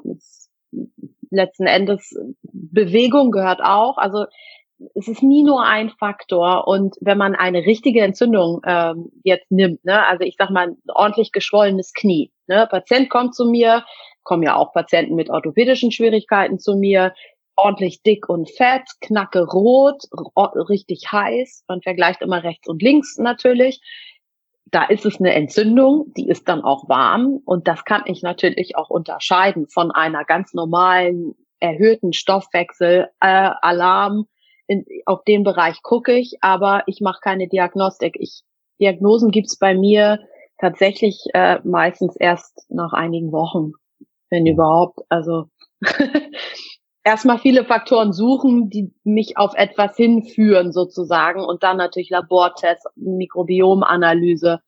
[1.29, 3.97] letzten Endes Bewegung gehört auch.
[3.97, 4.25] Also
[4.95, 6.67] es ist nie nur ein Faktor.
[6.67, 11.31] Und wenn man eine richtige Entzündung ähm, jetzt nimmt, ne, also ich sag mal ordentlich
[11.31, 13.83] geschwollenes Knie, ne, Patient kommt zu mir,
[14.23, 17.13] kommen ja auch Patienten mit orthopädischen Schwierigkeiten zu mir,
[17.55, 20.03] ordentlich dick und fett, knacke rot,
[20.69, 21.63] richtig heiß.
[21.67, 23.81] Man vergleicht immer rechts und links natürlich.
[24.65, 28.77] Da ist es eine Entzündung, die ist dann auch warm und das kann ich natürlich
[28.77, 34.27] auch unterscheiden von einer ganz normalen erhöhten Stoffwechsel äh, Alarm.
[34.67, 38.15] In, auf den Bereich gucke ich, aber ich mache keine Diagnostik.
[38.17, 38.43] Ich,
[38.79, 40.19] Diagnosen gibt's bei mir
[40.57, 43.73] tatsächlich äh, meistens erst nach einigen Wochen
[44.31, 44.99] wenn überhaupt.
[45.09, 45.45] Also
[47.03, 54.61] erstmal viele Faktoren suchen, die mich auf etwas hinführen sozusagen und dann natürlich Labortests, Mikrobiomanalyse,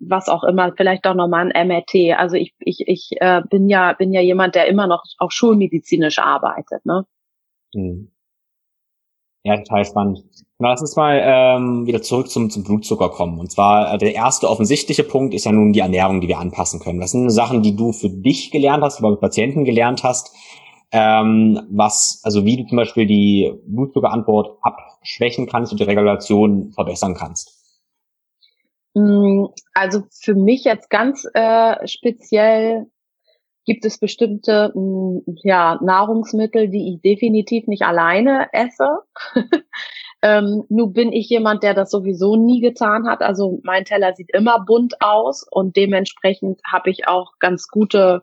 [0.00, 2.18] was auch immer, vielleicht auch nochmal ein MRT.
[2.18, 6.18] Also ich, ich, ich äh, bin ja bin ja jemand, der immer noch auch schulmedizinisch
[6.18, 6.84] arbeitet.
[6.84, 7.06] Ne?
[7.74, 8.10] Mhm.
[9.44, 10.24] Ja, total spannend.
[10.62, 13.38] Lass uns mal ähm, wieder zurück zum, zum Blutzucker kommen.
[13.38, 16.80] Und zwar äh, der erste offensichtliche Punkt ist ja nun die Ernährung, die wir anpassen
[16.80, 17.00] können.
[17.00, 20.34] Was sind Sachen, die du für dich gelernt hast, oder mit Patienten gelernt hast,
[20.92, 27.14] ähm, was, also wie du zum Beispiel die Blutzuckerantwort abschwächen kannst und die Regulation verbessern
[27.14, 27.58] kannst?
[28.94, 32.86] Mm, also für mich jetzt ganz äh, speziell
[33.64, 38.98] gibt es bestimmte mm, ja, Nahrungsmittel, die ich definitiv nicht alleine esse.
[40.22, 43.22] ähm, nun bin ich jemand, der das sowieso nie getan hat.
[43.22, 48.22] Also mein Teller sieht immer bunt aus und dementsprechend habe ich auch ganz gute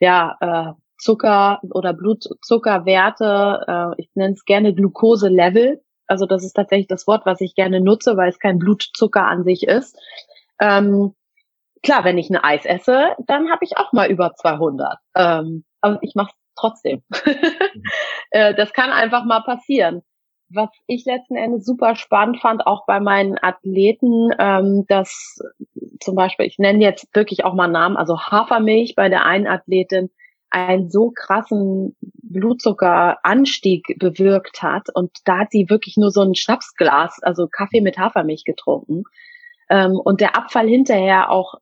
[0.00, 3.64] ja, äh, Zucker- oder Blutzuckerwerte.
[3.68, 5.82] Äh, ich nenne es gerne Glukoselevel.
[6.06, 9.44] Also das ist tatsächlich das Wort, was ich gerne nutze, weil es kein Blutzucker an
[9.44, 9.98] sich ist.
[10.60, 11.14] Ähm,
[11.82, 14.98] klar, wenn ich ein Eis esse, dann habe ich auch mal über 200.
[15.14, 17.02] Ähm, aber ich mache es trotzdem.
[18.30, 20.02] äh, das kann einfach mal passieren.
[20.48, 25.38] Was ich letzten Endes super spannend fand, auch bei meinen Athleten, ähm, dass
[26.00, 30.10] zum Beispiel, ich nenne jetzt wirklich auch mal Namen, also Hafermilch bei der einen Athletin
[30.50, 34.88] einen so krassen Blutzuckeranstieg bewirkt hat.
[34.94, 39.04] Und da hat sie wirklich nur so ein Schnapsglas, also Kaffee mit Hafermilch getrunken.
[39.68, 41.54] Ähm, und der Abfall hinterher auch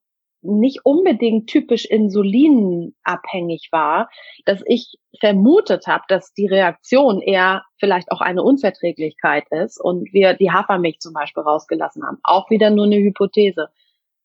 [0.44, 4.10] nicht unbedingt typisch insulinabhängig war,
[4.44, 10.34] dass ich vermutet habe, dass die Reaktion eher vielleicht auch eine Unverträglichkeit ist und wir
[10.34, 12.18] die Hafermilch zum Beispiel rausgelassen haben.
[12.22, 13.68] Auch wieder nur eine Hypothese.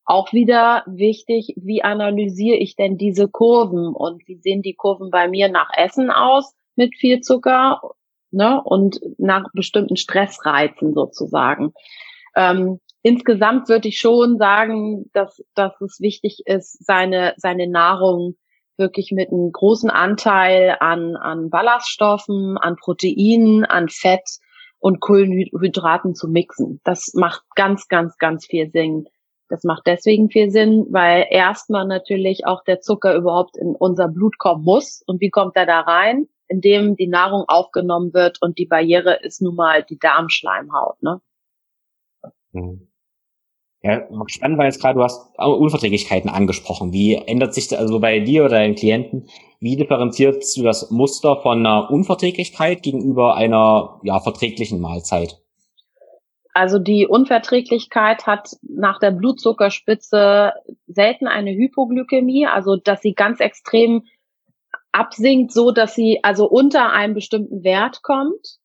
[0.06, 5.28] Auch wieder wichtig, wie analysiere ich denn diese Kurven und wie sehen die Kurven bei
[5.28, 7.80] mir nach Essen aus mit viel Zucker
[8.32, 11.74] ne, und nach bestimmten Stressreizen sozusagen.
[12.36, 18.36] Ähm, insgesamt würde ich schon sagen, dass, dass es wichtig ist, seine, seine Nahrung
[18.78, 24.40] wirklich mit einem großen Anteil an, an Ballaststoffen, an Proteinen, an Fett
[24.80, 26.80] und Kohlenhydraten zu mixen.
[26.84, 29.08] Das macht ganz, ganz, ganz viel Sinn.
[29.50, 34.38] Das macht deswegen viel Sinn, weil erstmal natürlich auch der Zucker überhaupt in unser Blut
[34.38, 35.04] kommen muss.
[35.06, 36.28] Und wie kommt er da rein?
[36.48, 41.02] Indem die Nahrung aufgenommen wird und die Barriere ist nun mal die Darmschleimhaut.
[41.02, 41.20] Ne?
[42.52, 42.88] Mhm.
[43.82, 46.92] Ja, spannend war jetzt gerade, du hast Unverträglichkeiten angesprochen.
[46.92, 49.30] Wie ändert sich das also bei dir oder deinen Klienten?
[49.62, 55.40] Wie differenzierst du das Muster von einer Unverträglichkeit gegenüber einer ja, verträglichen Mahlzeit?
[56.54, 60.52] Also die Unverträglichkeit hat nach der Blutzuckerspitze
[60.88, 64.04] selten eine Hypoglykämie, also dass sie ganz extrem
[64.92, 68.59] absinkt, so dass sie also unter einem bestimmten Wert kommt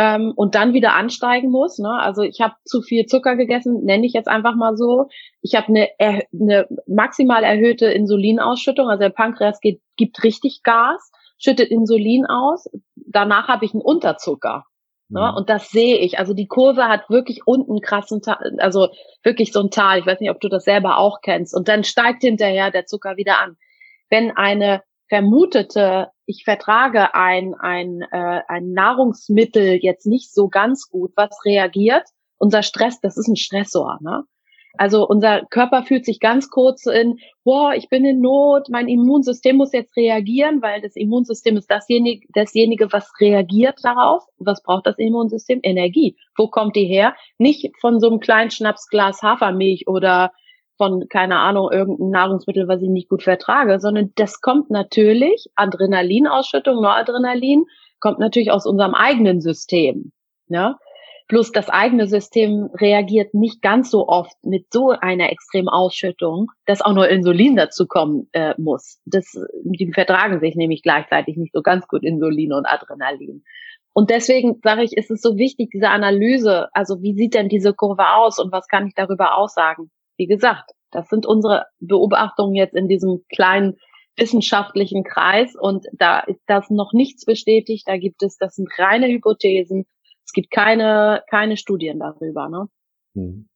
[0.00, 1.78] ähm, und dann wieder ansteigen muss.
[1.78, 1.90] Ne?
[1.90, 5.08] Also ich habe zu viel Zucker gegessen, nenne ich jetzt einfach mal so.
[5.42, 11.68] Ich habe eine, eine maximal erhöhte Insulinausschüttung, also der Pankreas geht, gibt richtig Gas, schüttet
[11.68, 12.66] Insulin aus.
[12.96, 14.64] Danach habe ich einen Unterzucker.
[15.10, 15.20] Ne?
[15.20, 15.36] Mhm.
[15.36, 16.18] Und das sehe ich.
[16.18, 18.88] Also die Kurve hat wirklich unten krassen, Tal, also
[19.22, 19.98] wirklich so ein Tal.
[19.98, 21.54] Ich weiß nicht, ob du das selber auch kennst.
[21.54, 23.58] Und dann steigt hinterher der Zucker wieder an.
[24.08, 31.12] Wenn eine vermutete, ich vertrage ein, ein, äh, ein Nahrungsmittel jetzt nicht so ganz gut,
[31.16, 32.04] was reagiert,
[32.38, 33.98] unser Stress, das ist ein Stressor.
[34.00, 34.22] Ne?
[34.78, 39.56] Also unser Körper fühlt sich ganz kurz in, boah, ich bin in Not, mein Immunsystem
[39.56, 44.22] muss jetzt reagieren, weil das Immunsystem ist dasjenige, dasjenige, was reagiert darauf.
[44.38, 45.58] Was braucht das Immunsystem?
[45.64, 46.16] Energie.
[46.36, 47.16] Wo kommt die her?
[47.38, 50.32] Nicht von so einem kleinen Schnapsglas Hafermilch oder
[50.80, 56.76] von, keine Ahnung, irgendein Nahrungsmittel, was ich nicht gut vertrage, sondern das kommt natürlich, Adrenalinausschüttung,
[56.76, 57.66] Noradrenalin,
[58.00, 60.12] kommt natürlich aus unserem eigenen System.
[60.48, 60.76] Ne?
[61.28, 66.80] Plus das eigene System reagiert nicht ganz so oft mit so einer extremen Ausschüttung, dass
[66.80, 69.02] auch nur Insulin dazu kommen äh, muss.
[69.04, 73.44] Das, die vertragen sich nämlich gleichzeitig nicht so ganz gut Insulin und Adrenalin.
[73.92, 77.74] Und deswegen sage ich, ist es so wichtig, diese Analyse, also wie sieht denn diese
[77.74, 79.90] Kurve aus und was kann ich darüber aussagen?
[80.20, 83.76] Wie gesagt, das sind unsere Beobachtungen jetzt in diesem kleinen
[84.16, 87.84] wissenschaftlichen Kreis und da ist das noch nichts bestätigt.
[87.86, 89.86] Da gibt es, das sind reine Hypothesen
[90.30, 92.48] es gibt keine, keine Studien darüber.
[92.48, 92.68] Ne?
[93.14, 93.48] Hm.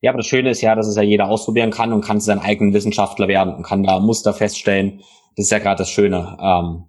[0.00, 2.40] Ja, aber das Schöne ist ja, dass es ja jeder ausprobieren kann und kann seinen
[2.40, 5.00] eigenen Wissenschaftler werden und kann da Muster feststellen.
[5.36, 6.38] Das ist ja gerade das Schöne.
[6.40, 6.84] Ähm,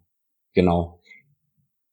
[0.54, 1.02] genau.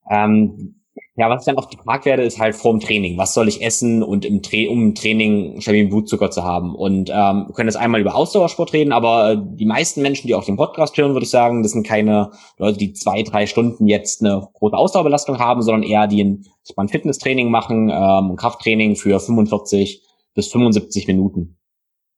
[0.08, 0.75] Ähm,
[1.18, 3.16] ja, was ich dann auch gefragt werde, ist halt vor dem Training.
[3.16, 6.74] Was soll ich essen und im Tra um im Training stabilen Blutzucker zu haben?
[6.74, 10.44] Und ähm, wir können jetzt einmal über Ausdauersport reden, aber die meisten Menschen, die auch
[10.44, 14.22] den Podcast hören, würde ich sagen, das sind keine Leute, die zwei, drei Stunden jetzt
[14.22, 16.44] eine große Ausdauerbelastung haben, sondern eher die ein,
[16.76, 20.02] ein Fitnesstraining machen, ähm, Krafttraining für 45
[20.34, 21.58] bis 75 Minuten.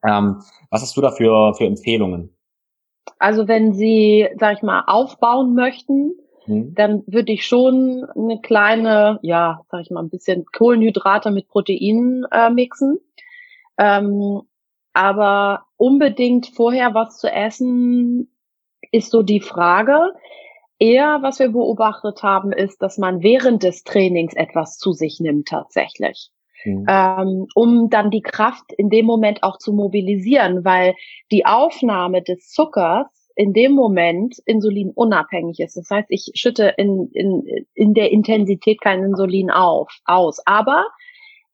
[0.05, 2.37] Ähm, was hast du da für, für Empfehlungen?
[3.21, 6.15] Also wenn Sie, sag ich mal, aufbauen möchten,
[6.49, 6.75] Mhm.
[6.75, 12.27] dann würde ich schon eine kleine, ja, sag ich mal, ein bisschen Kohlenhydrate mit Proteinen
[12.31, 12.99] äh, mixen.
[13.79, 14.43] Ähm,
[14.93, 18.33] aber unbedingt vorher was zu essen,
[18.91, 20.13] ist so die Frage.
[20.79, 25.49] Eher, was wir beobachtet haben, ist, dass man während des Trainings etwas zu sich nimmt
[25.49, 26.31] tatsächlich.
[26.65, 26.87] Mhm.
[26.89, 30.95] Ähm, um dann die Kraft in dem Moment auch zu mobilisieren, weil
[31.31, 33.07] die Aufnahme des Zuckers
[33.39, 35.77] in dem Moment Insulin unabhängig ist.
[35.77, 40.45] Das heißt, ich schütte in, in, in der Intensität kein Insulin auf, aus.
[40.45, 40.89] Aber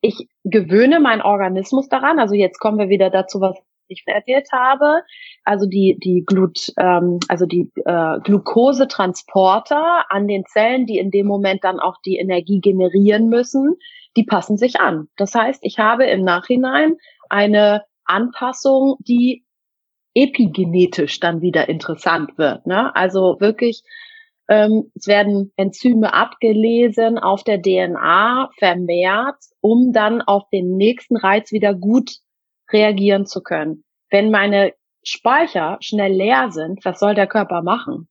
[0.00, 2.18] ich gewöhne meinen Organismus daran.
[2.18, 3.58] Also jetzt kommen wir wieder dazu, was
[3.88, 5.02] ich erzählt habe.
[5.44, 11.26] Also die, die Glut, ähm, also die äh, Glukosetransporter an den Zellen, die in dem
[11.26, 13.76] Moment dann auch die Energie generieren müssen,
[14.16, 15.08] die passen sich an.
[15.18, 16.96] Das heißt, ich habe im Nachhinein
[17.28, 19.43] eine Anpassung, die
[20.14, 22.66] epigenetisch dann wieder interessant wird.
[22.66, 22.94] Ne?
[22.94, 23.82] Also wirklich
[24.46, 31.50] Ähm, es werden Enzyme abgelesen auf der DNA vermehrt, um dann auf den nächsten Reiz
[31.50, 32.18] wieder gut
[32.70, 33.84] reagieren zu können.
[34.10, 38.08] Wenn meine Speicher schnell leer sind, was soll der Körper machen?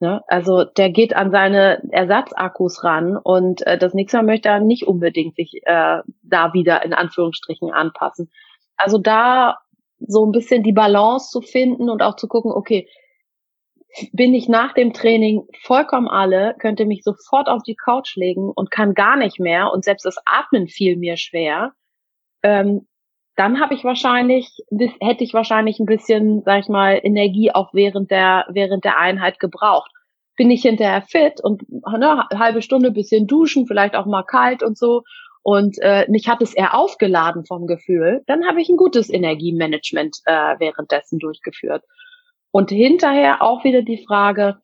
[0.00, 0.22] Ne?
[0.26, 4.88] Also der geht an seine Ersatzakkus ran und äh, das nächste Mal möchte er nicht
[4.88, 8.28] unbedingt sich äh, da wieder in Anführungsstrichen anpassen.
[8.76, 9.58] Also da
[10.06, 12.88] so ein bisschen die Balance zu finden und auch zu gucken, okay,
[14.12, 18.70] bin ich nach dem Training vollkommen alle, könnte mich sofort auf die Couch legen und
[18.70, 21.72] kann gar nicht mehr und selbst das Atmen fiel mir schwer.
[22.42, 22.86] Ähm,
[23.36, 24.58] dann habe ich wahrscheinlich,
[25.00, 29.38] hätte ich wahrscheinlich ein bisschen, sag ich mal, Energie auch während der, während der Einheit
[29.38, 29.90] gebraucht.
[30.36, 34.76] Bin ich hinterher fit und ne, halbe Stunde bisschen duschen, vielleicht auch mal kalt und
[34.76, 35.02] so.
[35.42, 38.22] Und äh, mich hat es eher aufgeladen vom Gefühl.
[38.26, 41.84] Dann habe ich ein gutes Energiemanagement äh, währenddessen durchgeführt.
[42.52, 44.58] Und hinterher auch wieder die Frage,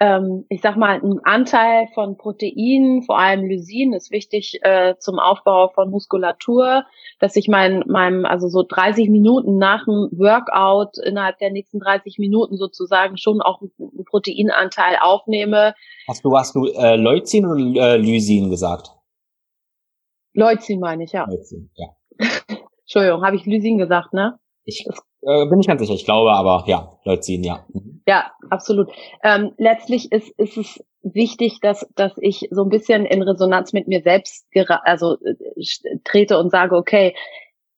[0.00, 5.20] ähm, ich sag mal, ein Anteil von Proteinen, vor allem Lysin, ist wichtig äh, zum
[5.20, 6.84] Aufbau von Muskulatur,
[7.20, 12.18] dass ich mein, meinem, also so 30 Minuten nach dem Workout innerhalb der nächsten 30
[12.18, 15.74] Minuten sozusagen schon auch einen Proteinanteil aufnehme.
[16.08, 18.90] Hast du, hast du äh, Leucin oder äh, Lysin gesagt?
[20.34, 21.26] Leucin meine ich, ja.
[21.26, 21.88] Leucin, ja.
[22.82, 24.38] Entschuldigung, habe ich Lysin gesagt, ne?
[24.64, 24.86] Ich
[25.22, 27.64] äh, bin ich ganz sicher, ich glaube, aber ja, Leucin, ja.
[27.72, 28.02] Mhm.
[28.06, 28.90] Ja, absolut.
[29.22, 33.88] Ähm, letztlich ist, ist es wichtig, dass, dass ich so ein bisschen in Resonanz mit
[33.88, 34.46] mir selbst
[34.82, 37.14] also äh, trete und sage, okay,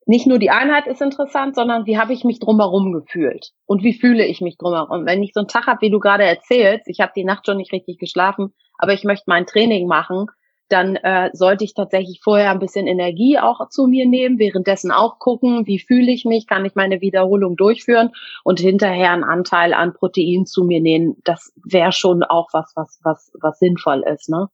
[0.07, 3.93] nicht nur die Einheit ist interessant, sondern wie habe ich mich drumherum gefühlt und wie
[3.93, 5.05] fühle ich mich drumherum.
[5.05, 7.57] Wenn ich so einen Tag habe, wie du gerade erzählst, ich habe die Nacht schon
[7.57, 10.27] nicht richtig geschlafen, aber ich möchte mein Training machen,
[10.69, 15.19] dann äh, sollte ich tatsächlich vorher ein bisschen Energie auch zu mir nehmen, währenddessen auch
[15.19, 18.11] gucken, wie fühle ich mich, kann ich meine Wiederholung durchführen
[18.45, 21.17] und hinterher einen Anteil an Protein zu mir nehmen.
[21.25, 24.49] Das wäre schon auch was, was, was, was sinnvoll ist, ne?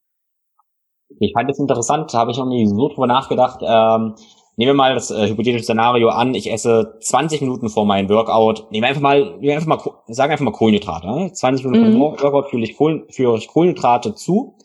[1.20, 3.60] Ich fand es interessant, da habe ich noch nie so drüber nachgedacht.
[3.62, 4.14] Ähm,
[4.56, 8.70] nehmen wir mal das äh, hypothetische Szenario an, ich esse 20 Minuten vor meinem Workout,
[8.70, 11.06] nehmen wir einfach mal, nehmen wir einfach mal, sagen einfach mal Kohlenhydrate.
[11.06, 11.32] Ne?
[11.32, 11.98] 20 Minuten mhm.
[11.98, 14.56] vor dem Workout fühle ich, Kohlen, führe ich Kohlenhydrate zu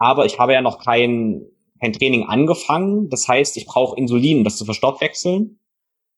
[0.00, 1.46] aber ich habe ja noch kein,
[1.78, 3.10] kein Training angefangen.
[3.10, 5.60] Das heißt, ich brauche Insulin, um das zu verstoffwechseln.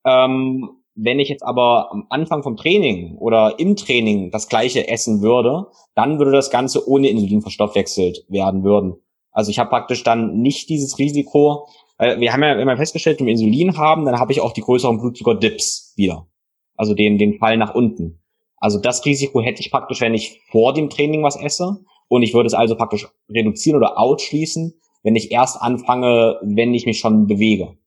[0.07, 5.21] Ähm, wenn ich jetzt aber am Anfang vom Training oder im Training das gleiche essen
[5.21, 8.95] würde, dann würde das Ganze ohne Insulin verstoffwechselt werden würden.
[9.33, 11.67] Also ich habe praktisch dann nicht dieses Risiko.
[11.99, 14.61] Weil wir haben ja immer festgestellt, wenn wir Insulin haben, dann habe ich auch die
[14.61, 16.29] größeren Blutzuckerdips wieder.
[16.77, 18.23] Also den, den Fall nach unten.
[18.59, 21.85] Also das Risiko hätte ich praktisch, wenn ich vor dem Training was esse.
[22.13, 26.85] Und ich würde es also praktisch reduzieren oder ausschließen, wenn ich erst anfange, wenn ich
[26.85, 27.79] mich schon bewege.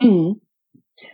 [0.00, 0.40] Mhm.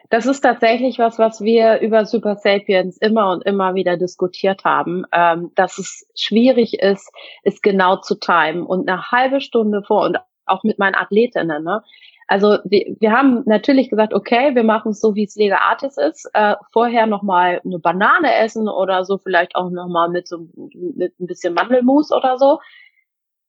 [0.09, 5.05] Das ist tatsächlich was, was wir über Super Sapiens immer und immer wieder diskutiert haben,
[5.13, 10.17] ähm, dass es schwierig ist, es genau zu timen und eine halbe Stunde vor und
[10.47, 11.83] auch mit meinen Athletinnen, ne,
[12.31, 15.97] also wir, wir haben natürlich gesagt, okay, wir machen es so, wie es Lega Artis
[15.97, 16.31] ist.
[16.33, 21.27] Äh, vorher nochmal eine Banane essen oder so, vielleicht auch nochmal mit so mit ein
[21.27, 22.61] bisschen Mandelmus oder so.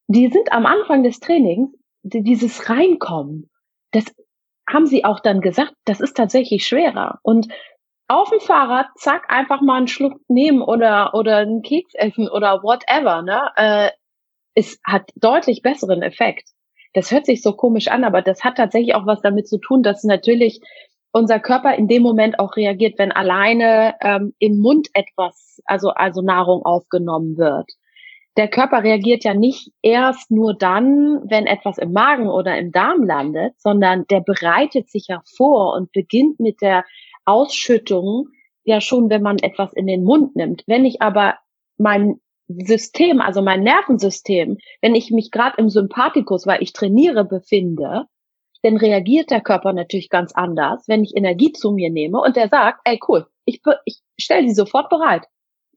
[0.08, 1.70] Die sind am Anfang des Trainings,
[2.02, 3.52] die, dieses Reinkommen,
[3.92, 4.06] das
[4.68, 7.20] haben sie auch dann gesagt, das ist tatsächlich schwerer.
[7.22, 7.50] Und
[8.08, 12.64] auf dem Fahrrad, zack, einfach mal einen Schluck nehmen oder, oder einen Keks essen oder
[12.64, 13.52] whatever, ne?
[13.58, 13.92] Äh,
[14.56, 16.50] es hat deutlich besseren Effekt
[16.94, 19.84] das hört sich so komisch an, aber das hat tatsächlich auch was damit zu tun,
[19.84, 20.62] dass natürlich
[21.12, 26.22] unser Körper in dem Moment auch reagiert, wenn alleine ähm, im Mund etwas, also, also
[26.22, 27.72] Nahrung aufgenommen wird.
[28.38, 33.04] Der Körper reagiert ja nicht erst nur dann, wenn etwas im Magen oder im Darm
[33.04, 36.86] landet, sondern der bereitet sich ja vor und beginnt mit der
[37.26, 38.28] Ausschüttung
[38.64, 40.64] ja schon, wenn man etwas in den Mund nimmt.
[40.66, 41.36] Wenn ich aber
[41.78, 48.06] mein System, also mein Nervensystem, wenn ich mich gerade im Sympathikus, weil ich trainiere, befinde,
[48.64, 52.50] dann reagiert der Körper natürlich ganz anders, wenn ich Energie zu mir nehme und der
[52.50, 55.26] sagt, ey cool, ich, ich stelle die sofort bereit.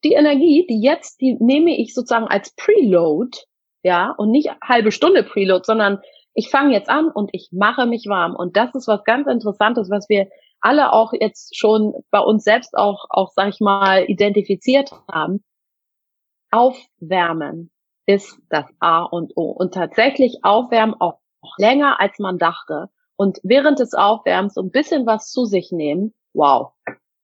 [0.04, 3.38] Die Energie, die jetzt, die nehme ich sozusagen als Preload,
[3.82, 6.00] ja, und nicht halbe Stunde Preload, sondern
[6.34, 8.34] ich fange jetzt an und ich mache mich warm.
[8.34, 10.28] Und das ist was ganz Interessantes, was wir
[10.60, 15.44] alle auch jetzt schon bei uns selbst auch, auch sag ich mal, identifiziert haben.
[16.54, 17.72] Aufwärmen
[18.06, 19.50] ist das A und O.
[19.50, 21.18] Und tatsächlich aufwärmen auch
[21.58, 22.90] länger, als man dachte.
[23.16, 26.72] Und während des Aufwärms ein bisschen was zu sich nehmen, wow.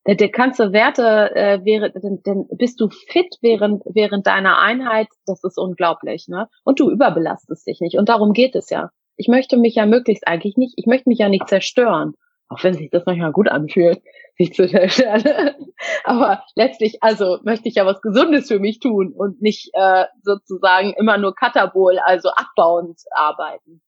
[0.06, 5.44] Der, du Werte, äh, wäre, denn, denn bist du fit während, während deiner Einheit, das
[5.44, 6.48] ist unglaublich, ne?
[6.64, 7.98] Und du überbelastest dich nicht.
[7.98, 8.90] Und darum geht es ja.
[9.16, 12.14] Ich möchte mich ja möglichst eigentlich nicht, ich möchte mich ja nicht zerstören.
[12.50, 14.02] Auch wenn sich das manchmal gut anfühlt,
[14.36, 14.90] sich zu stellen.
[16.04, 20.92] aber letztlich, also möchte ich ja was Gesundes für mich tun und nicht äh, sozusagen
[20.98, 23.80] immer nur katabol, also abbauend arbeiten.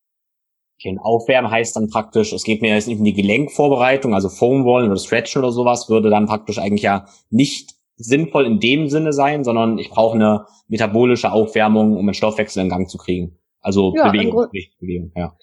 [0.79, 4.91] Okay, Aufwärmen heißt dann praktisch, es geht mir jetzt nicht um die Gelenkvorbereitung, also Foamrollen
[4.91, 9.43] oder Stretchen oder sowas, würde dann praktisch eigentlich ja nicht sinnvoll in dem Sinne sein,
[9.45, 13.39] sondern ich brauche eine metabolische Aufwärmung, um den Stoffwechsel in Gang zu kriegen.
[13.61, 14.49] Also ja, Bewegung,
[14.81, 15.37] Bewegung, ja.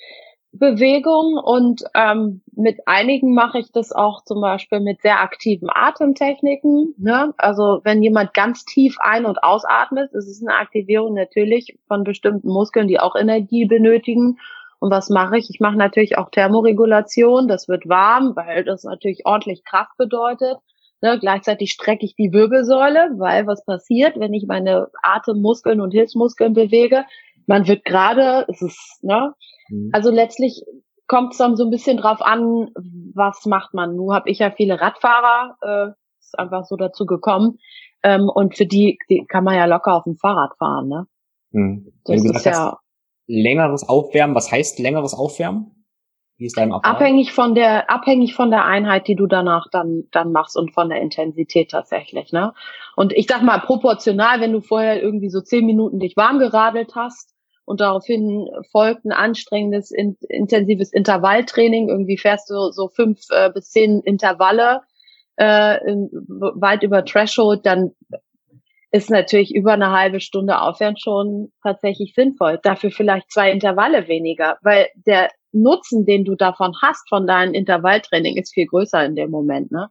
[0.52, 6.96] Bewegung und ähm, mit einigen mache ich das auch zum Beispiel mit sehr aktiven Atemtechniken.
[6.98, 7.34] Ne?
[7.38, 12.50] Also wenn jemand ganz tief ein- und ausatmet, ist es eine Aktivierung natürlich von bestimmten
[12.50, 14.40] Muskeln, die auch Energie benötigen.
[14.80, 15.50] Und was mache ich?
[15.52, 17.48] Ich mache natürlich auch Thermoregulation.
[17.48, 20.58] Das wird warm, weil das natürlich ordentlich Kraft bedeutet.
[21.02, 21.20] Ne?
[21.20, 27.06] Gleichzeitig strecke ich die Wirbelsäule, weil was passiert, wenn ich meine Atemmuskeln und Hilfsmuskeln bewege?
[27.46, 29.34] Man wird gerade, es ist, ne?
[29.70, 29.90] Mhm.
[29.94, 30.64] Also letztlich
[31.08, 32.70] kommt es dann so ein bisschen drauf an,
[33.14, 33.96] was macht man.
[33.96, 37.58] Nun habe ich ja viele Radfahrer, äh, ist einfach so dazu gekommen.
[38.04, 41.08] Ähm, und für die, die kann man ja locker auf dem Fahrrad fahren, ne?
[41.52, 41.92] Mhm.
[42.06, 42.78] Das ist ja
[43.28, 44.36] längeres Aufwärmen.
[44.36, 45.86] Was heißt längeres Aufwärmen?
[46.38, 46.96] Wie ist dein Ablauf?
[46.96, 50.88] Abhängig von der, abhängig von der Einheit, die du danach dann, dann machst und von
[50.88, 52.54] der Intensität tatsächlich, ne?
[52.96, 56.96] Und ich sag mal proportional, wenn du vorher irgendwie so zehn Minuten dich warm geradelt
[56.96, 57.34] hast
[57.70, 63.70] und daraufhin folgt ein anstrengendes, in, intensives Intervalltraining, irgendwie fährst du so fünf äh, bis
[63.70, 64.82] zehn Intervalle,
[65.36, 67.92] äh, weit über Threshold, dann
[68.92, 72.60] ist natürlich über eine halbe Stunde Aufwärmen schon tatsächlich sinnvoll.
[72.64, 78.36] Dafür vielleicht zwei Intervalle weniger, weil der Nutzen, den du davon hast, von deinem Intervalltraining,
[78.36, 79.90] ist viel größer in dem Moment, ne?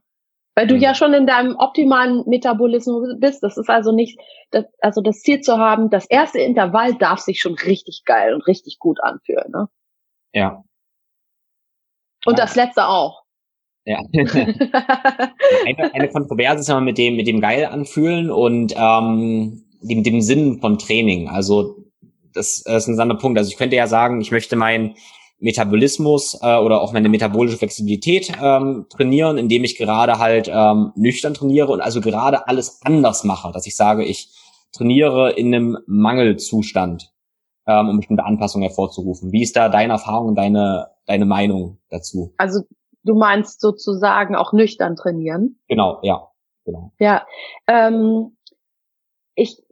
[0.59, 0.81] Weil du mhm.
[0.81, 3.45] ja schon in deinem optimalen Metabolismus bist.
[3.45, 4.19] Das ist also nicht,
[4.51, 8.45] das, also das Ziel zu haben, das erste Intervall darf sich schon richtig geil und
[8.49, 9.69] richtig gut anfühlen, ne?
[10.33, 10.65] Ja.
[12.27, 12.45] Und ja.
[12.45, 13.23] das letzte auch.
[13.85, 14.01] Ja.
[14.13, 20.21] eine, eine Kontroverse ist immer mit dem, mit dem geil anfühlen und ähm, dem, dem
[20.21, 21.29] Sinn von Training.
[21.29, 21.85] Also
[22.35, 23.39] das, das ist ein anderer Punkt.
[23.39, 24.97] Also ich könnte ja sagen, ich möchte meinen
[25.39, 31.35] Metabolismus äh, oder auch meine metabolische Flexibilität ähm, trainieren, indem ich gerade halt ähm, nüchtern
[31.35, 34.31] trainiere und also gerade alles anders mache, dass ich sage, ich
[34.73, 37.13] trainiere in einem Mangelzustand,
[37.67, 39.33] ähm, um bestimmte Anpassungen hervorzurufen.
[39.33, 42.35] Wie ist da deine Erfahrung und deine, deine Meinung dazu?
[42.37, 42.63] Also
[43.09, 45.59] Du meinst sozusagen auch nüchtern trainieren?
[45.67, 46.29] Genau, ja,
[46.67, 46.93] genau.
[46.99, 47.27] Ja,
[47.67, 48.37] ähm,
[49.35, 49.63] ich,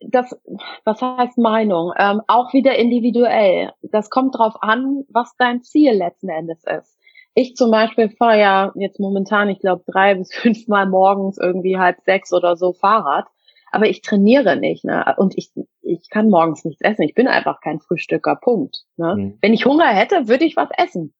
[0.00, 0.38] das,
[0.84, 1.92] was heißt Meinung?
[1.98, 3.72] Ähm, auch wieder individuell.
[3.82, 6.96] Das kommt drauf an, was dein Ziel letzten Endes ist.
[7.34, 12.00] Ich zum Beispiel fahre ja jetzt momentan, ich glaube, drei bis fünfmal morgens irgendwie halb
[12.02, 13.26] sechs oder so Fahrrad.
[13.72, 15.14] Aber ich trainiere nicht, ne?
[15.18, 15.50] Und ich,
[15.82, 17.02] ich kann morgens nichts essen.
[17.02, 18.36] Ich bin einfach kein Frühstücker.
[18.36, 18.84] Punkt.
[18.96, 19.16] Ne?
[19.16, 19.38] Mhm.
[19.42, 21.12] Wenn ich Hunger hätte, würde ich was essen.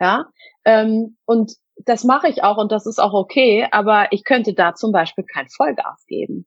[0.00, 0.26] Ja,
[0.64, 4.74] ähm, und das mache ich auch und das ist auch okay, aber ich könnte da
[4.74, 6.46] zum Beispiel kein Vollgas geben.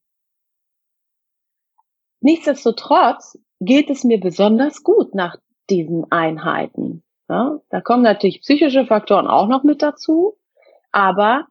[2.25, 5.35] Nichtsdestotrotz geht es mir besonders gut nach
[5.69, 7.03] diesen Einheiten.
[7.29, 10.35] Ja, da kommen natürlich psychische Faktoren auch noch mit dazu,
[10.91, 11.45] aber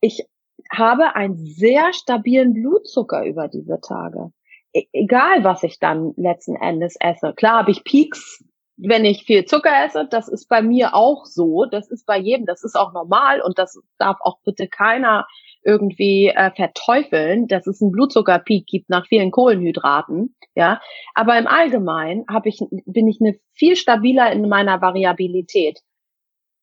[0.00, 0.26] ich
[0.68, 4.32] habe einen sehr stabilen Blutzucker über diese Tage.
[4.72, 7.32] E egal, was ich dann letzten Endes esse.
[7.32, 8.44] Klar habe ich Peaks,
[8.76, 12.46] wenn ich viel Zucker esse, das ist bei mir auch so, das ist bei jedem,
[12.46, 15.26] das ist auch normal und das darf auch bitte keiner
[15.64, 20.80] irgendwie äh, verteufeln, dass es einen Blutzuckerpeak gibt nach vielen Kohlenhydraten, ja.
[21.14, 25.80] Aber im Allgemeinen habe ich, bin ich eine viel stabiler in meiner Variabilität.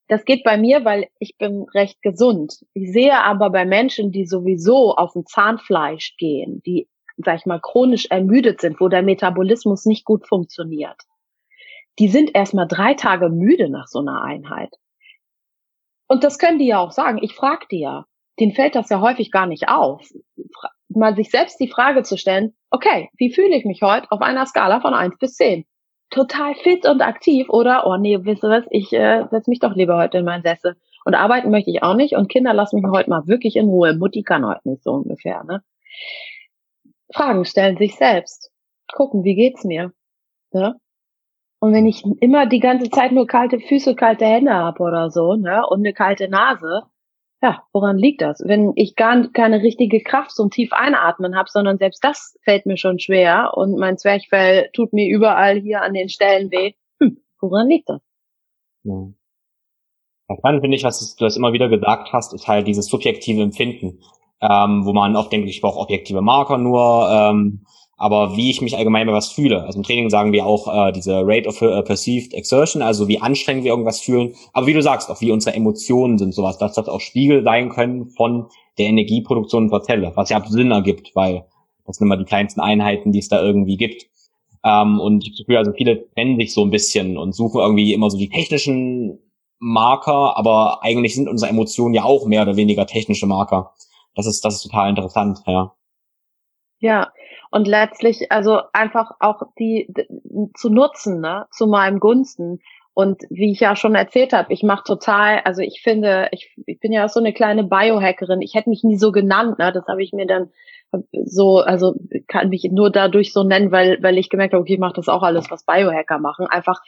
[0.07, 2.59] Das geht bei mir, weil ich bin recht gesund.
[2.73, 6.87] Ich sehe aber bei Menschen, die sowieso auf ein Zahnfleisch gehen, die,
[7.17, 10.97] sag ich mal, chronisch ermüdet sind, wo der Metabolismus nicht gut funktioniert
[11.99, 14.75] die sind erstmal drei Tage müde nach so einer Einheit.
[16.07, 17.19] Und das können die ja auch sagen.
[17.21, 18.05] Ich frage die ja.
[18.39, 20.07] Denen fällt das ja häufig gar nicht auf.
[20.89, 24.45] Mal sich selbst die Frage zu stellen, okay, wie fühle ich mich heute auf einer
[24.45, 25.65] Skala von eins bis zehn?
[26.09, 29.75] Total fit und aktiv oder, oh nee, wisst ihr was, ich äh, setze mich doch
[29.75, 30.75] lieber heute in meinen Sessel.
[31.05, 33.95] Und arbeiten möchte ich auch nicht und Kinder lassen mich heute mal wirklich in Ruhe.
[33.95, 35.63] Mutti kann heute nicht so ungefähr, ne?
[37.13, 38.51] Fragen stellen sich selbst.
[38.91, 39.91] Gucken, wie geht's mir?
[40.51, 40.75] Ja?
[41.63, 45.35] Und wenn ich immer die ganze Zeit nur kalte Füße, kalte Hände habe oder so,
[45.35, 46.81] ne, und eine kalte Nase,
[47.41, 48.43] ja, woran liegt das?
[48.45, 52.75] Wenn ich gar keine richtige Kraft zum tief einatmen habe, sondern selbst das fällt mir
[52.75, 57.69] schon schwer und mein Zwerchfell tut mir überall hier an den Stellen weh, hm, woran
[57.69, 58.01] liegt das?
[58.83, 59.13] Ja.
[60.37, 64.01] Spannend finde ich, was du das immer wieder gesagt hast, ist halt dieses subjektive Empfinden,
[64.41, 67.65] ähm, wo man oft denkt, ich brauche objektive Marker nur, ähm,
[67.97, 69.63] aber wie ich mich allgemein bei was fühle.
[69.63, 73.19] Also im Training sagen wir auch äh, diese Rate of uh, Perceived Exertion, also wie
[73.19, 74.33] anstrengend wir irgendwas fühlen.
[74.51, 77.69] Aber wie du sagst, auch wie unsere Emotionen sind, sowas, dass das auch Spiegel sein
[77.69, 78.47] können von
[78.77, 81.45] der Energieproduktion unserer Zelle, was ja Sinn ergibt, weil
[81.85, 84.07] das sind immer die kleinsten Einheiten, die es da irgendwie gibt.
[84.63, 87.59] Ähm, und ich habe das Gefühl, also viele trennen sich so ein bisschen und suchen
[87.59, 89.19] irgendwie immer so die technischen
[89.59, 93.71] Marker, aber eigentlich sind unsere Emotionen ja auch mehr oder weniger technische Marker.
[94.15, 95.73] Das ist, das ist total interessant, ja.
[96.83, 97.13] Ja,
[97.49, 99.87] und letztlich also einfach auch die
[100.53, 102.59] zu nutzen, ne, zu meinem Gunsten.
[102.93, 106.81] Und wie ich ja schon erzählt habe, ich mache total, also ich finde, ich, ich
[106.81, 108.41] bin ja so eine kleine Biohackerin.
[108.41, 109.71] Ich hätte mich nie so genannt, ne?
[109.71, 110.51] Das habe ich mir dann
[111.23, 111.95] so, also
[112.27, 115.07] kann mich nur dadurch so nennen, weil, weil ich gemerkt habe, okay, ich mache das
[115.07, 116.47] auch alles, was Biohacker machen.
[116.47, 116.81] Einfach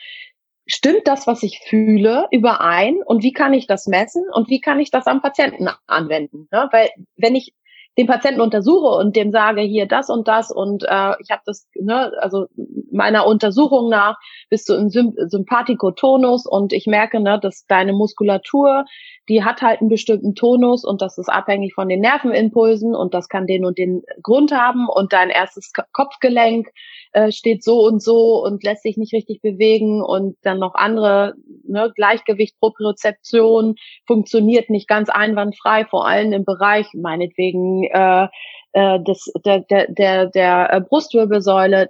[0.68, 4.82] stimmt das, was ich fühle, überein und wie kann ich das messen und wie kann
[4.82, 6.50] ich das am Patienten anwenden?
[6.52, 6.68] Ne?
[6.74, 7.54] Weil wenn ich
[7.98, 11.68] den Patienten untersuche und dem sage, hier das und das und äh, ich habe das,
[11.80, 12.48] ne, also
[12.92, 14.18] meiner Untersuchung nach
[14.50, 18.86] bist du im Symp Sympathikotonus und ich merke, ne, dass deine Muskulatur,
[19.30, 23.30] die hat halt einen bestimmten Tonus und das ist abhängig von den Nervenimpulsen und das
[23.30, 26.70] kann den und den Grund haben und dein erstes Kopfgelenk
[27.14, 31.36] äh, steht so und so und lässt sich nicht richtig bewegen und dann noch andere
[31.64, 38.28] ne, Gleichgewicht, Propriozeption funktioniert nicht ganz einwandfrei, vor allem im Bereich meinetwegen äh,
[38.74, 41.90] äh, des, der, der, der, der äh, Brustwirbelsäule.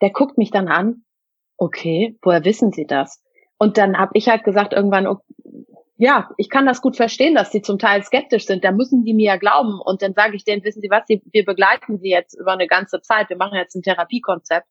[0.00, 1.04] Der guckt mich dann an.
[1.56, 3.22] Okay, woher wissen Sie das?
[3.58, 5.06] Und dann habe ich halt gesagt irgendwann,
[5.96, 8.64] ja, ich kann das gut verstehen, dass sie zum Teil skeptisch sind.
[8.64, 9.80] Da müssen die mir ja glauben.
[9.80, 13.00] Und dann sage ich denen, wissen Sie was, wir begleiten sie jetzt über eine ganze
[13.02, 13.28] Zeit.
[13.28, 14.66] Wir machen jetzt ein Therapiekonzept.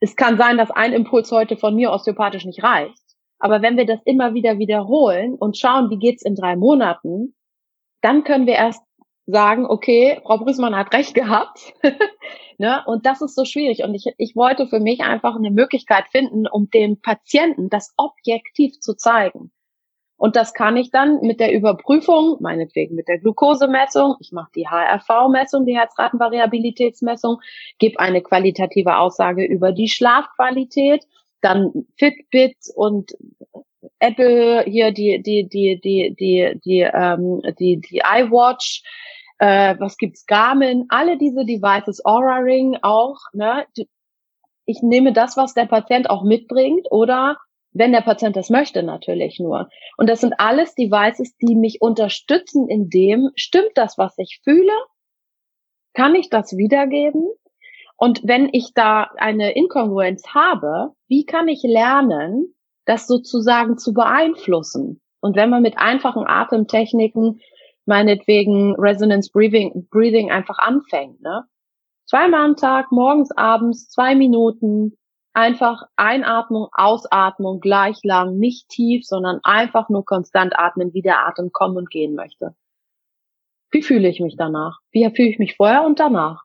[0.00, 3.02] Es kann sein, dass ein Impuls heute von mir osteopathisch nicht reicht.
[3.38, 7.34] Aber wenn wir das immer wieder wiederholen und schauen, wie geht's in drei Monaten,
[8.00, 8.82] dann können wir erst
[9.28, 11.74] sagen, okay, Frau Brüßmann hat recht gehabt.
[12.58, 12.82] ne?
[12.86, 13.84] Und das ist so schwierig.
[13.84, 18.80] Und ich, ich wollte für mich einfach eine Möglichkeit finden, um dem Patienten das objektiv
[18.80, 19.52] zu zeigen.
[20.16, 24.66] Und das kann ich dann mit der Überprüfung, meinetwegen mit der Glukosemessung, ich mache die
[24.66, 27.36] HRV-Messung, die Herzratenvariabilitätsmessung,
[27.78, 31.06] gebe eine qualitative Aussage über die Schlafqualität,
[31.40, 33.12] dann Fitbit und
[34.00, 38.82] Apple hier die die die die die die ähm, die die iWatch
[39.38, 43.66] äh, was gibt's Garmin alle diese Devices Aura Ring auch ne
[44.64, 47.36] ich nehme das was der Patient auch mitbringt oder
[47.72, 49.68] wenn der Patient das möchte, natürlich nur.
[49.96, 54.72] Und das sind alles Devices, die mich unterstützen in dem, stimmt das, was ich fühle?
[55.94, 57.28] Kann ich das wiedergeben?
[57.96, 62.54] Und wenn ich da eine Inkongruenz habe, wie kann ich lernen,
[62.84, 65.00] das sozusagen zu beeinflussen?
[65.20, 67.40] Und wenn man mit einfachen Atemtechniken,
[67.88, 71.44] meinetwegen Resonance Breathing, Breathing einfach anfängt, ne?
[72.06, 74.96] Zweimal am Tag, morgens, abends, zwei Minuten,
[75.34, 81.50] einfach Einatmung, Ausatmung gleich lang, nicht tief, sondern einfach nur konstant atmen, wie der Atem
[81.52, 82.54] kommen und gehen möchte.
[83.70, 84.78] Wie fühle ich mich danach?
[84.90, 86.44] Wie fühle ich mich vorher und danach?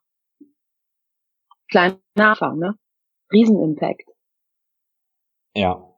[1.70, 2.76] Kleiner Anfang, ne?
[3.32, 4.10] Riesenimpact.
[5.56, 5.93] Ja.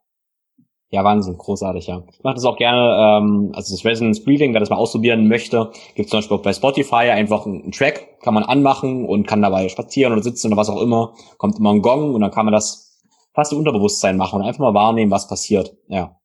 [0.90, 2.04] Ja, Wahnsinn, großartig, ja.
[2.12, 5.72] Ich mache das auch gerne, ähm, also das Resonance Breathing, wer das mal ausprobieren möchte,
[5.96, 9.68] gibt zum Beispiel auch bei Spotify einfach einen, Track, kann man anmachen und kann dabei
[9.68, 12.54] spazieren oder sitzen oder was auch immer, kommt immer ein Gong und dann kann man
[12.54, 13.02] das
[13.34, 15.76] fast im Unterbewusstsein machen und einfach mal wahrnehmen, was passiert.
[15.88, 16.16] Ja.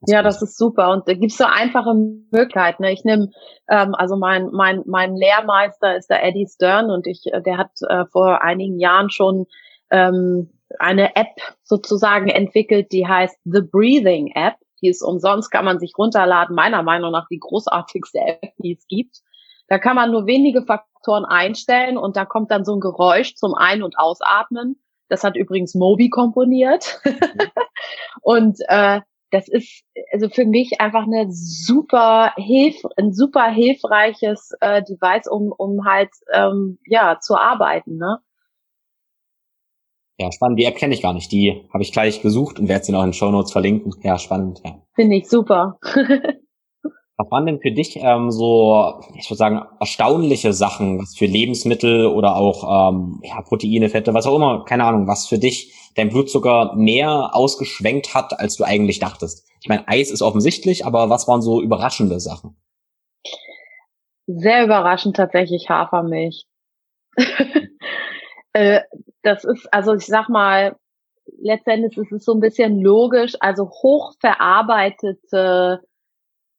[0.00, 0.92] Das ja, das ist super.
[0.92, 2.82] Und da gibt's so einfache Möglichkeiten.
[2.84, 2.92] Ne?
[2.92, 3.30] Ich nehme,
[3.68, 7.70] ähm, also mein, mein, mein Lehrmeister ist der Eddie Stern und ich, äh, der hat
[7.88, 9.46] äh, vor einigen Jahren schon
[9.90, 14.56] ähm, eine App sozusagen entwickelt, die heißt The Breathing App.
[14.80, 16.54] Die ist umsonst, kann man sich runterladen.
[16.54, 19.22] Meiner Meinung nach die großartigste App, die es gibt.
[19.66, 23.54] Da kann man nur wenige Faktoren einstellen und da kommt dann so ein Geräusch zum
[23.54, 24.80] Ein- und Ausatmen.
[25.08, 27.00] Das hat übrigens Moby komponiert.
[28.22, 29.00] und äh,
[29.30, 35.52] das ist also für mich einfach eine super hilf ein super hilfreiches äh, Device, um
[35.52, 38.20] um halt ähm, ja zu arbeiten, ne?
[40.18, 40.58] Ja, spannend.
[40.58, 41.30] Die App kenne ich gar nicht.
[41.30, 43.94] Die habe ich gleich gesucht und werde sie noch in den Show Notes verlinken.
[44.02, 44.60] Ja, spannend.
[44.64, 44.82] Ja.
[44.94, 45.78] Finde ich super.
[47.20, 52.06] Was waren denn für dich ähm, so, ich würde sagen, erstaunliche Sachen, was für Lebensmittel
[52.06, 56.10] oder auch ähm, ja, Proteine, Fette, was auch immer, keine Ahnung, was für dich dein
[56.10, 59.48] Blutzucker mehr ausgeschwenkt hat, als du eigentlich dachtest?
[59.60, 62.56] Ich meine, Eis ist offensichtlich, aber was waren so überraschende Sachen?
[64.28, 66.44] Sehr überraschend tatsächlich Hafermilch.
[68.52, 68.80] äh,
[69.22, 70.76] das ist, also ich sag mal,
[71.40, 75.82] letztendlich ist es so ein bisschen logisch, also hochverarbeitete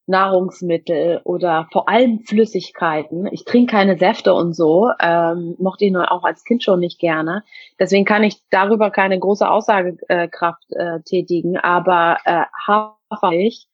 [0.09, 3.27] Nahrungsmittel oder vor allem Flüssigkeiten.
[3.31, 6.99] Ich trinke keine Säfte und so, ähm, mochte ich nur auch als Kind schon nicht
[6.99, 7.43] gerne.
[7.79, 11.57] Deswegen kann ich darüber keine große Aussagekraft äh, tätigen.
[11.57, 13.67] Aber äh, Hafermilch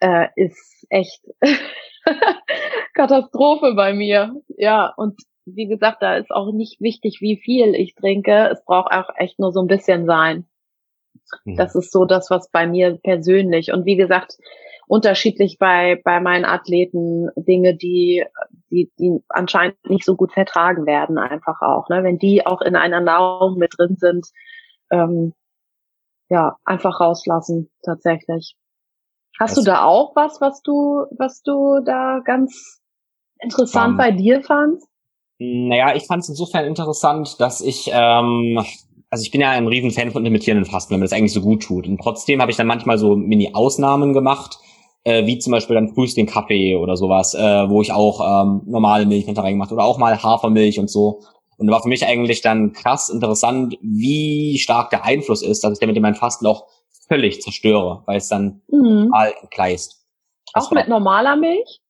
[0.00, 1.22] äh, ist echt
[2.94, 4.34] Katastrophe bei mir.
[4.58, 8.48] Ja, und wie gesagt, da ist auch nicht wichtig, wie viel ich trinke.
[8.52, 10.46] Es braucht auch echt nur so ein bisschen sein.
[11.44, 11.56] Mhm.
[11.56, 14.38] Das ist so das, was bei mir persönlich und wie gesagt,
[14.86, 18.24] unterschiedlich bei, bei meinen Athleten Dinge, die,
[18.70, 21.88] die, die anscheinend nicht so gut vertragen werden, einfach auch.
[21.88, 22.02] Ne?
[22.02, 24.28] Wenn die auch in einer Nahrung mit drin sind,
[24.90, 25.32] ähm,
[26.28, 28.56] ja, einfach rauslassen, tatsächlich.
[29.38, 32.82] Hast das du da auch was, was du, was du da ganz
[33.40, 34.91] interessant um, bei dir fandst?
[35.68, 38.58] Naja, ich fand es insofern interessant, dass ich ähm,
[39.12, 41.62] also ich bin ja ein Riesenfan von imitierenden Fasten, wenn man das eigentlich so gut
[41.62, 41.86] tut.
[41.86, 44.58] Und trotzdem habe ich dann manchmal so Mini-Ausnahmen gemacht,
[45.04, 48.62] äh, wie zum Beispiel dann frühst den Kaffee oder sowas, äh, wo ich auch ähm,
[48.64, 51.20] normale Milch mit reingemacht oder auch mal Hafermilch und so.
[51.58, 55.78] Und war für mich eigentlich dann krass interessant, wie stark der Einfluss ist, dass ich
[55.78, 56.64] damit in meinem Fasten auch
[57.06, 59.10] völlig zerstöre, weil es dann mhm.
[59.42, 60.06] entgleist.
[60.54, 61.81] Auch mit normaler Milch?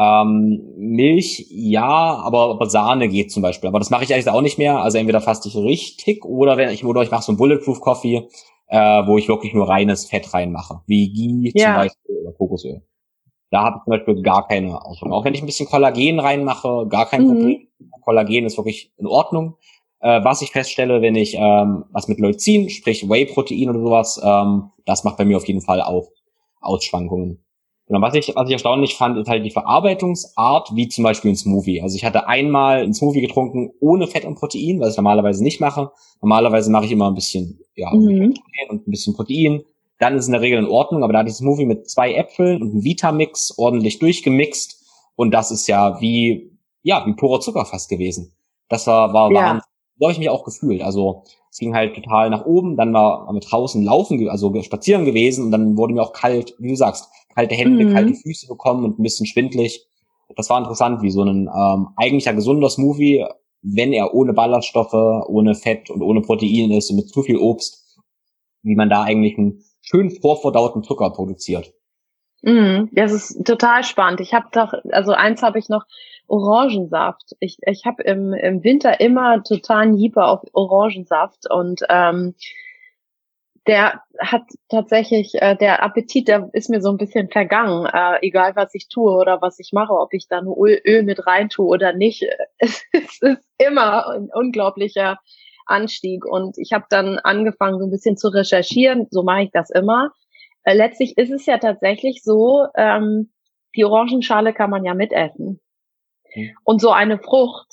[0.00, 3.68] Ähm, Milch, ja, aber, aber Sahne geht zum Beispiel.
[3.68, 4.78] Aber das mache ich eigentlich auch nicht mehr.
[4.78, 8.26] Also entweder faste ich richtig oder wenn ich oder ich mache so einen Bulletproof Coffee,
[8.68, 11.66] äh, wo ich wirklich nur reines Fett reinmache, wie Ghee ja.
[11.66, 12.82] zum Beispiel oder Kokosöl.
[13.50, 15.12] Da habe ich zum Beispiel gar keine Auswirkungen.
[15.12, 17.28] Auch wenn ich ein bisschen Kollagen reinmache, gar kein mhm.
[17.28, 17.68] Problem.
[18.02, 19.56] Kollagen ist wirklich in Ordnung.
[20.00, 24.70] Äh, was ich feststelle, wenn ich ähm, was mit Leucin, sprich Whey-Protein oder sowas, ähm,
[24.86, 26.08] das macht bei mir auf jeden Fall auch
[26.62, 27.44] Ausschwankungen.
[27.90, 31.36] Genau, was ich, was ich erstaunlich fand, ist halt die Verarbeitungsart, wie zum Beispiel ein
[31.36, 31.82] Smoothie.
[31.82, 35.60] Also ich hatte einmal ein Smoothie getrunken ohne Fett und Protein, was ich normalerweise nicht
[35.60, 35.90] mache.
[36.22, 38.34] Normalerweise mache ich immer ein bisschen, ja, mhm.
[38.68, 39.64] und ein bisschen Protein.
[39.98, 42.14] Dann ist es in der Regel in Ordnung, aber da hatte ich Smoothie mit zwei
[42.14, 44.86] Äpfeln und einem Vitamix ordentlich durchgemixt.
[45.16, 48.32] Und das ist ja wie, ja, wie purer Zucker fast gewesen.
[48.68, 49.40] Das war, war, ja.
[49.40, 49.62] war
[49.98, 50.80] so habe ich mich auch gefühlt.
[50.80, 55.46] Also es ging halt total nach oben, dann war wir draußen laufen, also spazieren gewesen
[55.46, 57.92] und dann wurde mir auch kalt, wie du sagst, kalte Hände, mhm.
[57.92, 59.86] kalte Füße bekommen und ein bisschen schwindlig.
[60.36, 63.26] Das war interessant, wie so ein ähm, eigentlicher gesunder Smoothie,
[63.62, 67.98] wenn er ohne Ballaststoffe, ohne Fett und ohne Protein ist und mit zu viel Obst,
[68.62, 71.72] wie man da eigentlich einen schön vorverdauten Zucker produziert.
[72.42, 74.20] Mm, das ist total spannend.
[74.20, 75.84] Ich habe doch, also eins habe ich noch,
[76.30, 77.34] Orangensaft.
[77.40, 82.34] Ich, ich habe im, im Winter immer totalen Jeeper auf Orangensaft und ähm,
[83.70, 88.56] der hat tatsächlich, äh, der Appetit, der ist mir so ein bisschen vergangen, äh, egal
[88.56, 91.48] was ich tue oder was ich mache, ob ich da nur Öl, Öl mit rein
[91.48, 92.24] tue oder nicht.
[92.58, 95.18] Es, es ist immer ein unglaublicher
[95.66, 99.70] Anstieg und ich habe dann angefangen, so ein bisschen zu recherchieren, so mache ich das
[99.70, 100.10] immer.
[100.64, 103.30] Äh, letztlich ist es ja tatsächlich so, ähm,
[103.76, 105.60] die Orangenschale kann man ja mitessen.
[106.34, 106.50] Mhm.
[106.64, 107.68] Und so eine Frucht,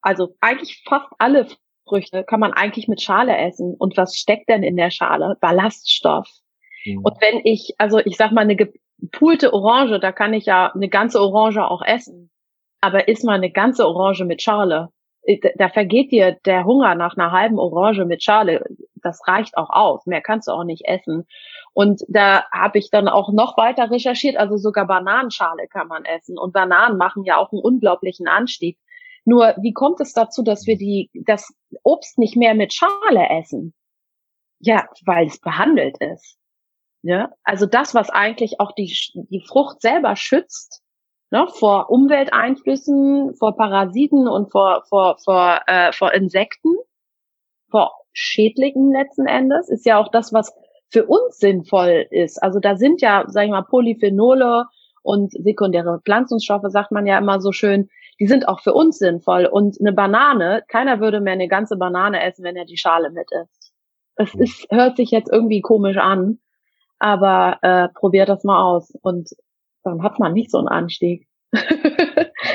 [0.00, 1.48] also eigentlich fast alle
[1.88, 3.74] Früchte kann man eigentlich mit Schale essen.
[3.78, 5.36] Und was steckt denn in der Schale?
[5.40, 6.28] Ballaststoff.
[6.84, 7.00] Mhm.
[7.02, 10.88] Und wenn ich, also ich sag mal, eine gepulte Orange, da kann ich ja eine
[10.88, 12.30] ganze Orange auch essen.
[12.80, 14.90] Aber isst mal eine ganze Orange mit Schale.
[15.22, 18.64] Äh, da vergeht dir der Hunger nach einer halben Orange mit Schale.
[19.02, 20.06] Das reicht auch aus.
[20.06, 21.26] Mehr kannst du auch nicht essen.
[21.72, 24.36] Und da habe ich dann auch noch weiter recherchiert.
[24.36, 26.38] Also sogar Bananenschale kann man essen.
[26.38, 28.78] Und Bananen machen ja auch einen unglaublichen Anstieg.
[29.28, 31.52] Nur wie kommt es dazu, dass wir die, das
[31.82, 33.74] Obst nicht mehr mit Schale essen?
[34.58, 36.38] Ja, weil es behandelt ist.
[37.02, 38.90] Ja, also das, was eigentlich auch die,
[39.28, 40.82] die Frucht selber schützt,
[41.30, 46.74] ne, vor Umwelteinflüssen, vor Parasiten und vor, vor, vor, äh, vor Insekten,
[47.70, 50.54] vor Schädlingen letzten Endes, ist ja auch das, was
[50.90, 52.42] für uns sinnvoll ist.
[52.42, 54.64] Also da sind ja, sag ich mal, Polyphenole
[55.02, 57.90] und sekundäre Pflanzenstoffe, sagt man ja immer so schön,
[58.20, 59.46] die sind auch für uns sinnvoll.
[59.46, 63.28] Und eine Banane, keiner würde mehr eine ganze Banane essen, wenn er die Schale mit
[63.30, 63.72] isst.
[64.16, 66.38] Es ist, hört sich jetzt irgendwie komisch an,
[66.98, 69.30] aber äh, probiert das mal aus und
[69.84, 71.28] dann hat man nicht so einen Anstieg.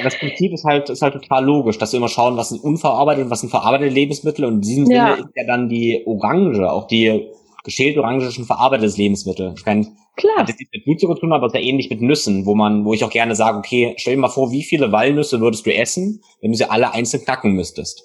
[0.04, 3.26] das Prinzip ist halt, ist halt total logisch, dass wir immer schauen, was sind unverarbeitet
[3.26, 4.46] und was sind verarbeitete Lebensmittel.
[4.46, 5.16] Und in diesem ja.
[5.16, 7.32] Sinne ist ja dann die Orange, auch die
[7.64, 9.54] geschälte Orange schon verarbeitetes Lebensmittel.
[9.58, 10.38] Ich meine, Klar.
[10.38, 12.54] Hat jetzt nicht mit Blutzucker zu tun, aber es ist ja ähnlich mit Nüssen, wo
[12.54, 15.66] man, wo ich auch gerne sage, okay, stell dir mal vor, wie viele Walnüsse würdest
[15.66, 18.04] du essen, wenn du sie alle einzeln knacken müsstest?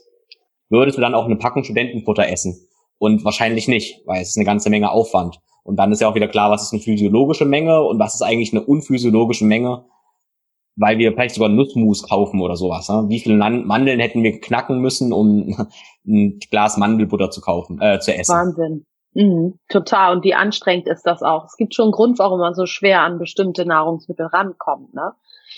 [0.70, 2.66] Würdest du dann auch eine Packung Studentenfutter essen?
[2.98, 5.38] Und wahrscheinlich nicht, weil es ist eine ganze Menge Aufwand.
[5.64, 8.22] Und dann ist ja auch wieder klar, was ist eine physiologische Menge und was ist
[8.22, 9.84] eigentlich eine unphysiologische Menge,
[10.76, 12.88] weil wir vielleicht sogar Nussmus kaufen oder sowas.
[12.88, 13.04] Ne?
[13.08, 15.68] Wie viele Mandeln hätten wir knacken müssen, um
[16.06, 18.32] ein Glas Mandelbutter zu kaufen, äh, zu essen?
[18.32, 18.86] Wahnsinn.
[19.14, 20.16] Mhm, total.
[20.16, 21.46] Und wie anstrengend ist das auch?
[21.46, 24.94] Es gibt schon einen Grund, warum man so schwer an bestimmte Nahrungsmittel rankommt.
[24.94, 25.12] Ne?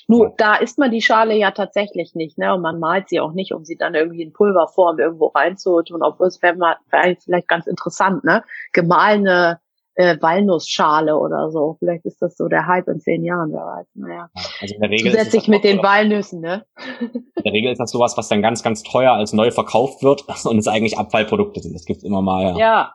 [0.07, 2.55] Nur da isst man die Schale ja tatsächlich nicht, ne?
[2.55, 6.29] Und man malt sie auch nicht, um sie dann irgendwie in Pulverform irgendwo reinzutun, obwohl
[6.29, 8.43] es wäre wär vielleicht ganz interessant, ne?
[8.73, 9.61] Gemahlene
[9.95, 11.77] äh, Walnussschale oder so.
[11.79, 13.87] Vielleicht ist das so der Hype in zehn Jahren, wer weiß.
[13.95, 14.31] Naja.
[14.61, 16.65] Also in der Regel Zusätzlich mit den Walnüssen, ne?
[17.01, 20.25] In der Regel ist das sowas, was dann ganz, ganz teuer als neu verkauft wird
[20.45, 21.75] und es eigentlich Abfallprodukte sind.
[21.75, 22.57] Das gibt's immer mal, ja.
[22.59, 22.95] Ja,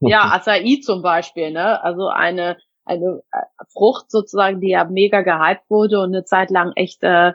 [0.00, 1.82] ja Acai zum Beispiel, ne?
[1.82, 6.72] Also eine eine äh, Frucht sozusagen, die ja mega gehypt wurde und eine Zeit lang
[6.76, 7.32] echt äh,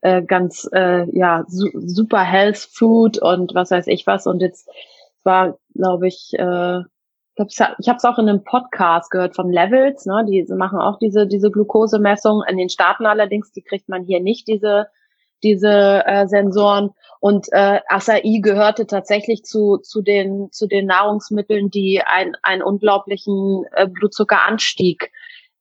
[0.00, 4.68] äh, ganz äh, ja su super Health Food und was weiß ich was und jetzt
[5.24, 6.80] war glaube ich äh,
[7.34, 10.22] ich habe es auch in einem Podcast gehört von Levels, ne?
[10.28, 14.46] Die machen auch diese diese Glukosemessung in den Staaten allerdings, die kriegt man hier nicht
[14.48, 14.88] diese
[15.42, 16.90] diese äh, Sensoren
[17.20, 23.64] und äh, Acai gehörte tatsächlich zu zu den zu den Nahrungsmitteln, die ein, einen unglaublichen
[23.72, 25.10] äh, Blutzuckeranstieg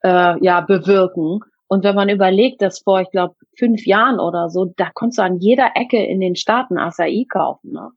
[0.03, 1.41] äh, ja bewirken.
[1.67, 5.23] Und wenn man überlegt, dass vor, ich glaube, fünf Jahren oder so, da konntest du
[5.23, 7.71] an jeder Ecke in den Staaten Acai kaufen.
[7.71, 7.91] Ne?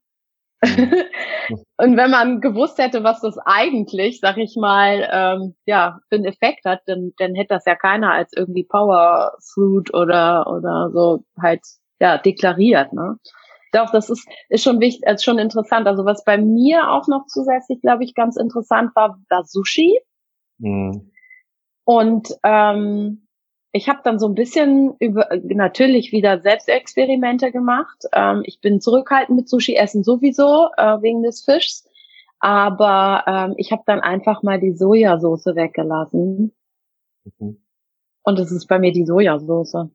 [1.77, 6.25] und wenn man gewusst hätte, was das eigentlich, sag ich mal, ähm, ja, für einen
[6.25, 11.25] Effekt hat, dann, dann hätte das ja keiner als irgendwie Power Fruit oder oder so
[11.41, 11.63] halt
[12.01, 13.19] ja deklariert, ne?
[13.73, 15.89] Doch, das ist, ist schon wichtig, ist schon interessant.
[15.89, 19.99] Also was bei mir auch noch zusätzlich, glaube ich, ganz interessant war, war Sushi.
[20.59, 21.11] Mhm.
[21.85, 23.24] Und ähm,
[23.77, 28.05] ich habe dann so ein bisschen über natürlich wieder Selbstexperimente gemacht.
[28.13, 31.85] Ähm, ich bin zurückhaltend mit Sushi essen sowieso äh, wegen des Fischs,
[32.39, 36.53] aber ähm, ich habe dann einfach mal die Sojasauce weggelassen.
[37.39, 37.65] Mhm.
[38.23, 39.89] Und es ist bei mir die Sojasauce.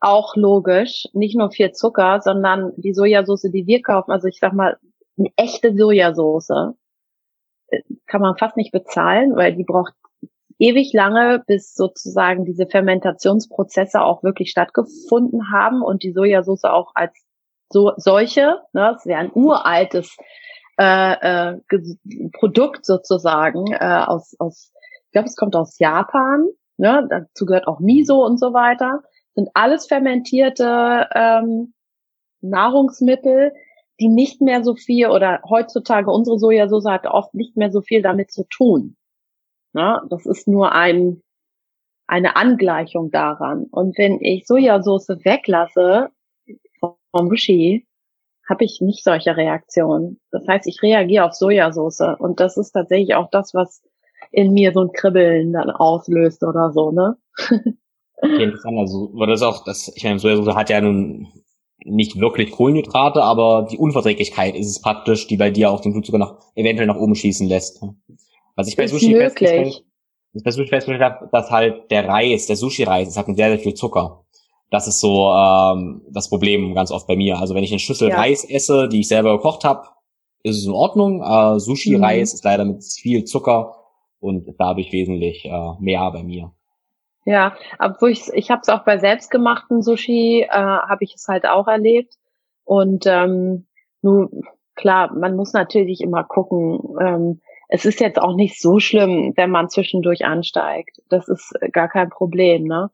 [0.00, 4.12] Auch logisch, nicht nur viel Zucker, sondern die Sojasauce, die wir kaufen.
[4.12, 4.78] Also ich sag mal,
[5.18, 6.74] eine echte Sojasauce
[7.68, 9.92] äh, kann man fast nicht bezahlen, weil die braucht
[10.58, 17.12] ewig lange, bis sozusagen diese Fermentationsprozesse auch wirklich stattgefunden haben und die Sojasauce auch als
[17.70, 20.16] so, solche, ne, das ja ein uraltes
[20.78, 21.60] äh, äh,
[22.32, 24.72] Produkt sozusagen äh, aus, aus,
[25.06, 26.46] ich glaube, es kommt aus Japan,
[26.76, 29.02] ne, dazu gehört auch Miso und so weiter,
[29.34, 31.74] sind alles fermentierte ähm,
[32.40, 33.52] Nahrungsmittel,
[33.98, 38.02] die nicht mehr so viel oder heutzutage unsere Sojasauce hat oft nicht mehr so viel
[38.02, 38.96] damit zu tun.
[39.76, 40.00] Ne?
[40.08, 41.20] Das ist nur ein,
[42.06, 43.66] eine Angleichung daran.
[43.70, 46.08] Und wenn ich Sojasauce weglasse
[46.80, 47.86] vom Sushi,
[48.48, 50.18] habe ich nicht solche Reaktionen.
[50.30, 52.16] Das heißt, ich reagiere auf Sojasauce.
[52.18, 53.82] Und das ist tatsächlich auch das, was
[54.32, 57.16] in mir so ein Kribbeln dann auslöst oder so, ne?
[58.22, 61.28] Interessant, also, weil das auch, das, ich meine, Sojasauce hat ja nun
[61.84, 66.18] nicht wirklich Kohlenhydrate, aber die Unverträglichkeit ist es praktisch, die bei dir auch den Blutzucker
[66.18, 67.82] noch eventuell nach oben schießen lässt.
[68.56, 69.84] Was ich bei Sushi festgestellt,
[70.32, 73.74] bei Sushi festgestellt habe, dass halt der Reis, der Sushi-Reis, es hat sehr, sehr viel
[73.74, 74.24] Zucker.
[74.70, 77.38] Das ist so ähm, das Problem ganz oft bei mir.
[77.38, 78.16] Also wenn ich eine Schüssel ja.
[78.16, 79.88] Reis esse, die ich selber gekocht habe,
[80.42, 81.22] ist es in Ordnung.
[81.22, 82.34] Äh, Sushi-Reis mhm.
[82.34, 83.76] ist leider mit viel Zucker
[84.18, 86.52] und dadurch wesentlich äh, mehr bei mir.
[87.24, 91.44] Ja, obwohl ich ich habe es auch bei selbstgemachten Sushi äh, habe ich es halt
[91.44, 92.14] auch erlebt
[92.64, 93.66] und ähm,
[94.00, 94.30] nur
[94.76, 99.50] klar, man muss natürlich immer gucken, ähm, es ist jetzt auch nicht so schlimm, wenn
[99.50, 101.02] man zwischendurch ansteigt.
[101.08, 102.64] Das ist gar kein Problem.
[102.64, 102.90] Ne?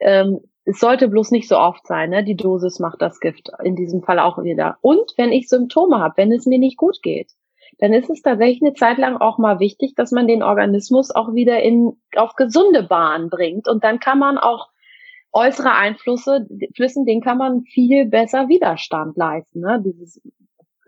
[0.00, 2.10] Ähm, es sollte bloß nicht so oft sein.
[2.10, 2.24] Ne?
[2.24, 3.50] Die Dosis macht das Gift.
[3.62, 4.78] In diesem Fall auch wieder.
[4.80, 7.30] Und wenn ich Symptome habe, wenn es mir nicht gut geht,
[7.78, 11.34] dann ist es tatsächlich eine Zeit lang auch mal wichtig, dass man den Organismus auch
[11.34, 13.68] wieder in auf gesunde Bahn bringt.
[13.68, 14.68] Und dann kann man auch
[15.32, 19.60] äußere Einflüsse, Flüssen, denen kann man viel besser Widerstand leisten.
[19.60, 19.82] Ne?
[19.84, 20.22] Dieses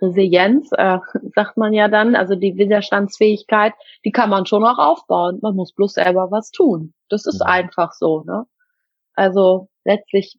[0.01, 0.99] Resilienz, äh,
[1.35, 3.73] sagt man ja dann, also die Widerstandsfähigkeit,
[4.05, 5.39] die kann man schon auch aufbauen.
[5.43, 6.95] Man muss bloß selber was tun.
[7.09, 8.47] Das ist einfach so, ne?
[9.15, 10.39] Also letztlich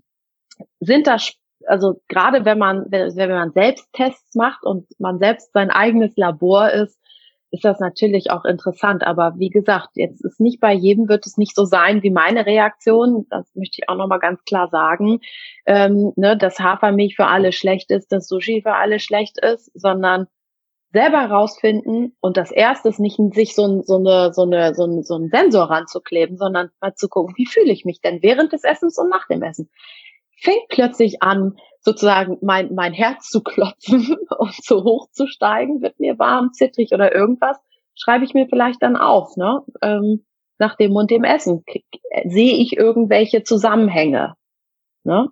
[0.80, 1.34] sind das,
[1.66, 6.16] also gerade wenn man, wenn, wenn man selbst Tests macht und man selbst sein eigenes
[6.16, 6.99] Labor ist,
[7.52, 9.06] ist das natürlich auch interessant.
[9.06, 12.46] Aber wie gesagt, jetzt ist nicht bei jedem wird es nicht so sein wie meine
[12.46, 13.26] Reaktion.
[13.30, 15.20] Das möchte ich auch nochmal ganz klar sagen,
[15.66, 20.28] ähm, ne, dass Hafermilch für alle schlecht ist, dass Sushi für alle schlecht ist, sondern
[20.92, 25.04] selber herausfinden und das erste ist nicht sich so, so, eine, so, eine, so, ein,
[25.04, 28.64] so einen Sensor ranzukleben, sondern mal zu gucken, wie fühle ich mich denn während des
[28.64, 29.70] Essens und nach dem Essen
[30.42, 36.00] fängt plötzlich an, sozusagen mein, mein Herz zu klopfen und so hoch zu steigen, wird
[36.00, 37.58] mir warm, zittrig oder irgendwas,
[37.96, 39.62] schreibe ich mir vielleicht dann auf, ne?
[39.82, 40.26] Ähm,
[40.60, 41.64] nach dem und dem Essen.
[42.26, 44.36] Sehe ich irgendwelche Zusammenhänge?
[45.04, 45.30] Ne?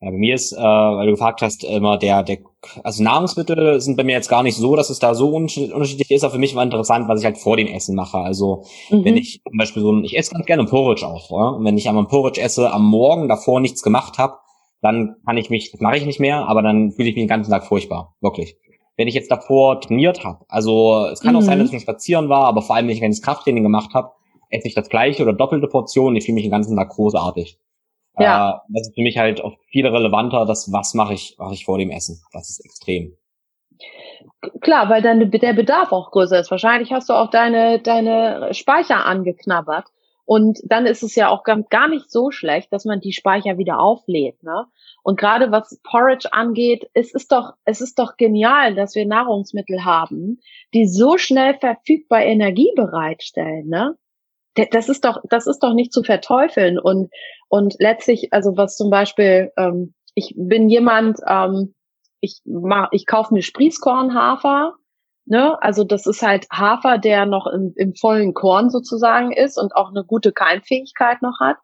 [0.00, 2.38] Ja, bei mir ist, äh, weil du gefragt hast, immer der, der,
[2.84, 6.22] also Nahrungsmittel sind bei mir jetzt gar nicht so, dass es da so unterschiedlich ist,
[6.22, 8.18] aber für mich war interessant, was ich halt vor dem Essen mache.
[8.18, 9.04] Also mhm.
[9.04, 11.48] wenn ich zum Beispiel so ein, ich esse ganz gerne Porridge auch, ja?
[11.56, 14.36] und wenn ich einmal Porridge esse, am Morgen davor nichts gemacht habe,
[14.80, 17.28] dann kann ich mich, das mache ich nicht mehr, aber dann fühle ich mich den
[17.28, 18.56] ganzen Tag furchtbar, wirklich.
[18.96, 21.38] Wenn ich jetzt davor trainiert habe, also es kann mhm.
[21.38, 24.12] auch sein, dass ich spazieren war, aber vor allem, wenn ich ein Krafttraining gemacht habe,
[24.50, 27.58] esse ich das gleiche oder doppelte Portion, ich fühle mich den ganzen Tag großartig.
[28.18, 28.50] Ja.
[28.50, 31.64] Äh, das ist für mich halt auch viel relevanter, das was mache ich, mache ich
[31.64, 32.20] vor dem Essen.
[32.32, 33.16] Das ist extrem.
[34.60, 36.50] Klar, weil dann der Bedarf auch größer ist.
[36.50, 39.86] Wahrscheinlich hast du auch deine, deine Speicher angeknabbert.
[40.28, 43.80] Und dann ist es ja auch gar nicht so schlecht, dass man die Speicher wieder
[43.80, 44.42] auflädt.
[44.42, 44.66] Ne?
[45.02, 49.86] Und gerade was Porridge angeht, es ist doch, es ist doch genial, dass wir Nahrungsmittel
[49.86, 50.38] haben,
[50.74, 53.68] die so schnell verfügbar Energie bereitstellen.
[53.68, 53.96] Ne?
[54.70, 56.78] Das ist doch, das ist doch nicht zu verteufeln.
[56.78, 57.10] Und
[57.48, 61.74] und letztlich, also was zum Beispiel, ähm, ich bin jemand, ähm,
[62.20, 64.74] ich mach, ich kaufe mir Sprießkornhafer,
[65.28, 65.60] ne?
[65.62, 69.90] Also das ist halt Hafer, der noch im, im vollen Korn sozusagen ist und auch
[69.90, 71.56] eine gute Keimfähigkeit noch hat.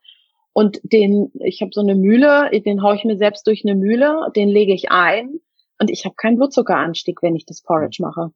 [0.52, 4.30] Und den, ich habe so eine Mühle, den haue ich mir selbst durch eine Mühle,
[4.36, 5.40] den lege ich ein
[5.80, 8.30] und ich habe keinen Blutzuckeranstieg, wenn ich das Porridge mache.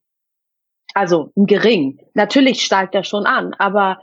[0.94, 2.00] Also gering.
[2.14, 4.00] Natürlich steigt er schon an, aber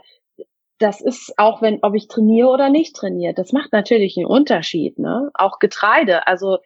[0.78, 4.98] das ist auch wenn, ob ich trainiere oder nicht trainiere, das macht natürlich einen Unterschied,
[4.98, 5.30] ne?
[5.34, 6.58] Auch Getreide, also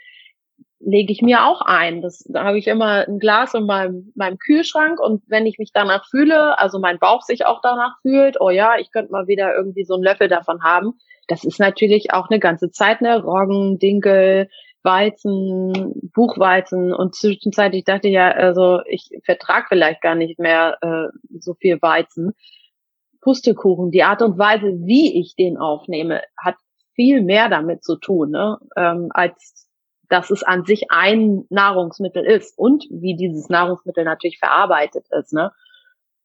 [0.80, 2.00] lege ich mir auch ein.
[2.00, 5.72] Das, da habe ich immer ein Glas in meinem, meinem Kühlschrank und wenn ich mich
[5.72, 9.54] danach fühle, also mein Bauch sich auch danach fühlt, oh ja, ich könnte mal wieder
[9.54, 10.94] irgendwie so einen Löffel davon haben.
[11.28, 13.22] Das ist natürlich auch eine ganze Zeit, ne?
[13.22, 14.48] Roggen, Dinkel,
[14.82, 21.08] Weizen, Buchweizen und zwischenzeitlich dachte ich ja, also ich vertrag vielleicht gar nicht mehr äh,
[21.38, 22.32] so viel Weizen.
[23.20, 26.56] Pustekuchen, die Art und Weise, wie ich den aufnehme, hat
[26.94, 28.58] viel mehr damit zu tun, ne?
[28.76, 29.69] ähm, als
[30.10, 35.32] dass es an sich ein Nahrungsmittel ist und wie dieses Nahrungsmittel natürlich verarbeitet ist.
[35.32, 35.52] Ne?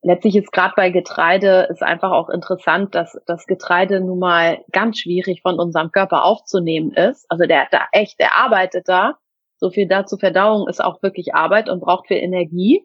[0.02, 5.00] Letztlich ist gerade bei Getreide ist einfach auch interessant, dass das Getreide nun mal ganz
[5.00, 7.26] schwierig von unserem Körper aufzunehmen ist.
[7.30, 9.18] Also der da echt, der arbeitet da.
[9.58, 12.84] So viel dazu Verdauung ist auch wirklich Arbeit und braucht viel Energie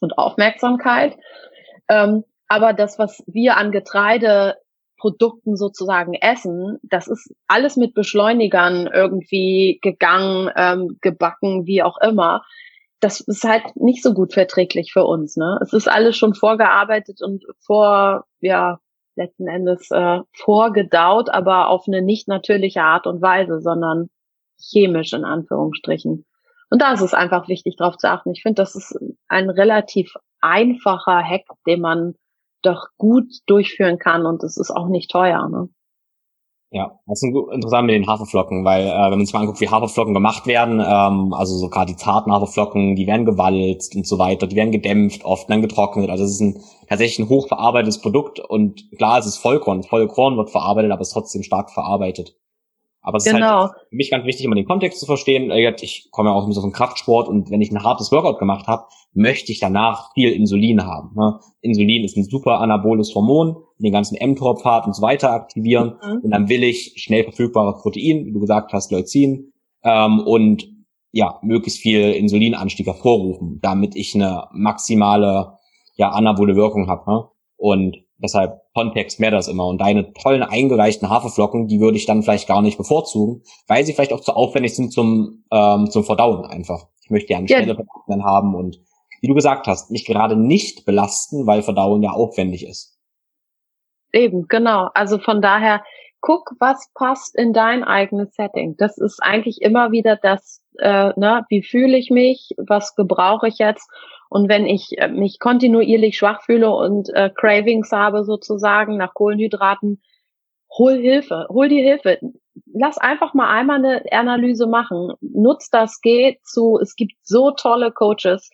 [0.00, 1.16] und Aufmerksamkeit.
[1.88, 3.72] Ähm, aber das, was wir an
[4.98, 12.42] Getreideprodukten sozusagen essen, das ist alles mit Beschleunigern irgendwie gegangen, ähm, gebacken, wie auch immer.
[13.00, 15.36] Das ist halt nicht so gut verträglich für uns.
[15.36, 15.58] Ne?
[15.62, 18.78] Es ist alles schon vorgearbeitet und vor, ja,
[19.14, 24.10] letzten Endes äh, vorgedaut, aber auf eine nicht natürliche Art und Weise, sondern
[24.60, 26.24] chemisch in Anführungsstrichen.
[26.70, 28.32] Und da ist es einfach wichtig, darauf zu achten.
[28.32, 28.96] Ich finde, das ist
[29.28, 32.14] ein relativ einfacher Hack, den man
[32.68, 35.48] doch gut durchführen kann und es ist auch nicht teuer.
[35.48, 35.68] Ne?
[36.70, 39.70] Ja, das ist interessant mit den Haferflocken, weil äh, wenn man sich mal anguckt, wie
[39.70, 44.18] Haferflocken gemacht werden, ähm, also so gerade die zarten Haferflocken, die werden gewalzt und so
[44.18, 46.10] weiter, die werden gedämpft, oft dann getrocknet.
[46.10, 50.50] Also es ist ein tatsächlich ein hochverarbeitetes Produkt und klar, es ist Vollkorn, Vollkorn wird
[50.50, 52.36] verarbeitet, aber es ist trotzdem stark verarbeitet.
[53.00, 53.38] Aber es genau.
[53.38, 53.86] ist halt genau.
[53.88, 55.50] für mich ganz wichtig, immer den Kontext zu verstehen.
[55.80, 58.84] Ich komme ja auch aus dem Kraftsport und wenn ich ein hartes Workout gemacht habe,
[59.12, 61.14] möchte ich danach viel Insulin haben.
[61.16, 61.40] Ne?
[61.60, 65.94] Insulin ist ein super anaboles Hormon, den ganzen mTOR-Pfad und so weiter aktivieren.
[66.02, 66.20] Mhm.
[66.22, 69.52] Und dann will ich schnell verfügbares Protein, wie du gesagt hast, Leucin,
[69.82, 70.68] ähm, und
[71.10, 75.54] ja, möglichst viel Insulinanstieg hervorrufen, damit ich eine maximale
[75.96, 77.10] ja, anabole Wirkung habe.
[77.10, 77.24] Ne?
[77.56, 79.66] Und Deshalb Kontext mehr das immer.
[79.66, 83.92] Und deine tollen eingereichten Haferflocken, die würde ich dann vielleicht gar nicht bevorzugen, weil sie
[83.92, 86.88] vielleicht auch zu aufwendig sind zum, ähm, zum Verdauen einfach.
[87.04, 87.58] Ich möchte ja eine ja.
[87.58, 88.80] schnelle Verdauung haben und
[89.20, 92.98] wie du gesagt hast, mich gerade nicht belasten, weil Verdauen ja aufwendig ist.
[94.12, 94.88] Eben, genau.
[94.94, 95.82] Also von daher,
[96.20, 98.76] guck, was passt in dein eigenes Setting.
[98.76, 103.58] Das ist eigentlich immer wieder das, äh, ne, wie fühle ich mich, was gebrauche ich
[103.58, 103.90] jetzt
[104.28, 110.02] und wenn ich äh, mich kontinuierlich schwach fühle und äh, Cravings habe sozusagen nach Kohlenhydraten,
[110.76, 112.18] hol Hilfe, hol die Hilfe.
[112.72, 115.12] Lass einfach mal einmal eine Analyse machen.
[115.20, 118.50] Nutz das, geh zu, es gibt so tolle Coaches.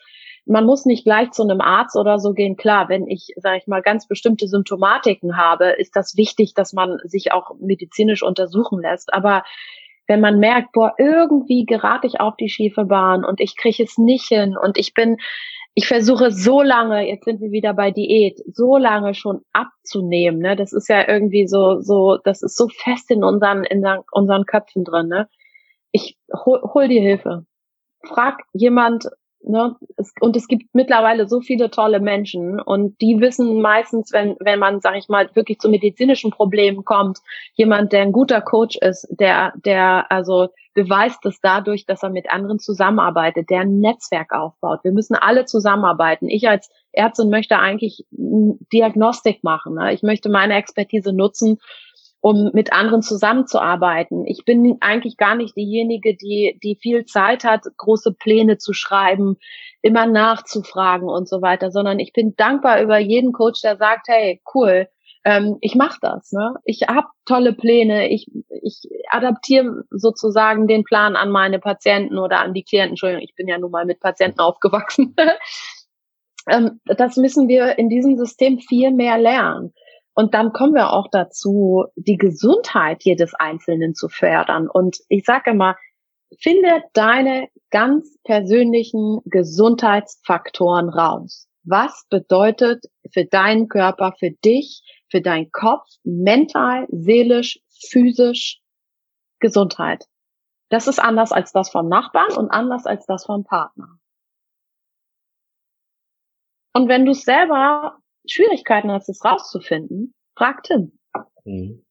[0.47, 2.57] Man muss nicht gleich zu einem Arzt oder so gehen.
[2.57, 6.99] Klar, wenn ich, sage ich mal, ganz bestimmte Symptomatiken habe, ist das wichtig, dass man
[7.05, 9.13] sich auch medizinisch untersuchen lässt.
[9.15, 9.43] Aber
[10.07, 13.97] wenn man merkt, boah, irgendwie gerate ich auf die schiefe Bahn und ich kriege es
[13.97, 15.17] nicht hin und ich bin
[15.75, 20.55] ich versuche so lange, jetzt sind wir wieder bei Diät, so lange schon abzunehmen, ne?
[20.55, 24.85] Das ist ja irgendwie so, so, das ist so fest in unseren, in unseren Köpfen
[24.85, 25.29] drin, ne?
[25.91, 27.45] Ich hol, hol dir Hilfe.
[28.05, 29.07] Frag jemand,
[29.47, 29.77] ne?
[29.97, 34.59] Es, und es gibt mittlerweile so viele tolle Menschen und die wissen meistens, wenn, wenn
[34.59, 37.19] man, sag ich mal, wirklich zu medizinischen Problemen kommt,
[37.55, 42.31] jemand, der ein guter Coach ist, der, der, also beweist es dadurch, dass er mit
[42.31, 44.81] anderen zusammenarbeitet, der ein Netzwerk aufbaut.
[44.83, 46.29] Wir müssen alle zusammenarbeiten.
[46.29, 49.75] Ich als Ärztin möchte eigentlich Diagnostik machen.
[49.75, 49.95] Ne?
[49.95, 51.59] Ich möchte meine Expertise nutzen,
[52.25, 54.27] um mit anderen zusammenzuarbeiten.
[54.27, 59.37] Ich bin eigentlich gar nicht diejenige, die, die viel Zeit hat, große Pläne zu schreiben,
[59.83, 64.41] immer nachzufragen und so weiter, sondern ich bin dankbar über jeden Coach, der sagt, hey,
[64.55, 64.89] cool,
[65.27, 66.33] ähm, ich mache das.
[66.33, 66.55] Ne?
[66.65, 68.27] Ich habe tolle Pläne, ich,
[68.63, 72.93] ich adaptiere sozusagen den Plan an meine Patienten oder an die Klienten.
[72.93, 75.15] Entschuldigung, ich bin ja nun mal mit Patienten aufgewachsen.
[76.49, 79.75] ähm, das müssen wir in diesem System viel mehr lernen.
[80.15, 84.69] Und dann kommen wir auch dazu, die Gesundheit jedes Einzelnen zu fördern.
[84.69, 85.77] Und ich sage immer,
[86.41, 91.49] finde deine ganz persönlichen Gesundheitsfaktoren raus.
[91.65, 97.61] Was bedeutet für deinen Körper, für dich, für deinen Kopf, mental, seelisch,
[97.91, 98.61] physisch
[99.41, 100.05] Gesundheit?
[100.69, 103.99] Das ist anders als das vom Nachbarn und anders als das vom Partner.
[106.73, 110.93] Und wenn du selber Schwierigkeiten hast, es rauszufinden, frag Tim.
[111.45, 111.85] Mhm.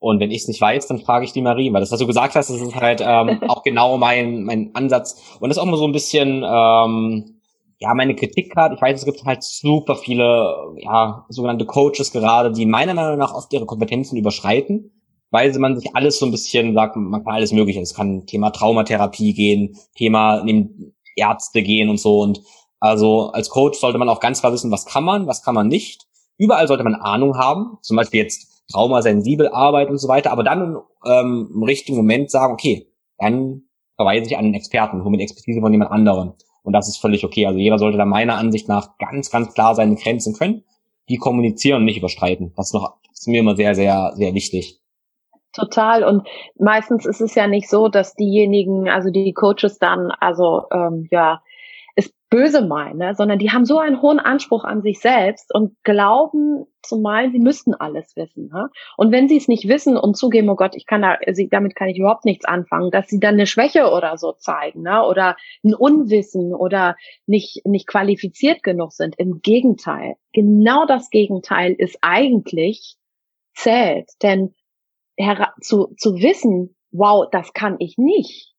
[0.00, 2.06] Und wenn ich es nicht weiß, dann frage ich die Marie, weil das, was du
[2.06, 5.36] gesagt hast, das ist halt ähm, auch genau mein, mein Ansatz.
[5.40, 7.40] Und das ist auch mal so ein bisschen, ähm,
[7.78, 8.74] ja, meine Kritik gerade.
[8.74, 13.34] Ich weiß, es gibt halt super viele, ja, sogenannte Coaches gerade, die meiner Meinung nach
[13.34, 14.90] oft ihre Kompetenzen überschreiten,
[15.30, 17.80] weil man sich alles so ein bisschen sagt, man kann alles mögliche.
[17.80, 20.42] Es kann Thema Traumatherapie gehen, Thema
[21.14, 22.20] Ärzte gehen und so.
[22.20, 22.40] Und
[22.80, 25.68] also als Coach sollte man auch ganz klar wissen, was kann man, was kann man
[25.68, 26.06] nicht.
[26.38, 27.78] Überall sollte man Ahnung haben.
[27.82, 32.52] Zum Beispiel jetzt traumasensibel arbeiten und so weiter, aber dann ähm, im richtigen Moment sagen,
[32.52, 32.88] okay,
[33.18, 33.62] dann
[33.96, 36.32] verweise ich an einen Experten, hole mir Expertise von jemand anderem.
[36.62, 37.46] Und das ist völlig okay.
[37.46, 40.64] Also jeder sollte da meiner Ansicht nach ganz, ganz klar seine Grenzen können,
[41.08, 42.52] die kommunizieren und nicht überstreiten.
[42.56, 44.80] Das ist noch das ist mir immer sehr, sehr, sehr wichtig.
[45.52, 46.04] Total.
[46.04, 46.26] Und
[46.58, 51.42] meistens ist es ja nicht so, dass diejenigen, also die Coaches dann, also ähm, ja,
[52.30, 53.14] böse meinen, ne?
[53.14, 57.74] sondern die haben so einen hohen Anspruch an sich selbst und glauben zumal, sie müssten
[57.74, 58.48] alles wissen.
[58.52, 58.70] Ne?
[58.96, 61.18] Und wenn sie es nicht wissen und zugeben, oh Gott, ich kann da,
[61.50, 65.04] damit kann ich überhaupt nichts anfangen, dass sie dann eine Schwäche oder so zeigen, ne?
[65.04, 66.96] oder ein Unwissen oder
[67.26, 69.16] nicht, nicht qualifiziert genug sind.
[69.18, 70.14] Im Gegenteil.
[70.32, 72.96] Genau das Gegenteil ist eigentlich
[73.54, 74.08] zählt.
[74.22, 74.54] Denn
[75.60, 78.49] zu, zu wissen, wow, das kann ich nicht,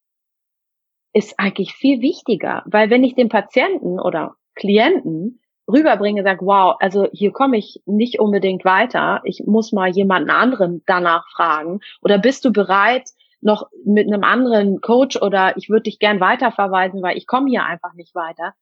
[1.14, 7.08] ist eigentlich viel wichtiger, weil wenn ich den Patienten oder Klienten rüberbringe, sage, wow, also
[7.12, 12.46] hier komme ich nicht unbedingt weiter, ich muss mal jemanden anderen danach fragen oder bist
[12.46, 13.10] du bereit,
[13.42, 17.66] noch mit einem anderen Coach oder ich würde dich gern weiterverweisen, weil ich komme hier
[17.66, 18.54] einfach nicht weiter.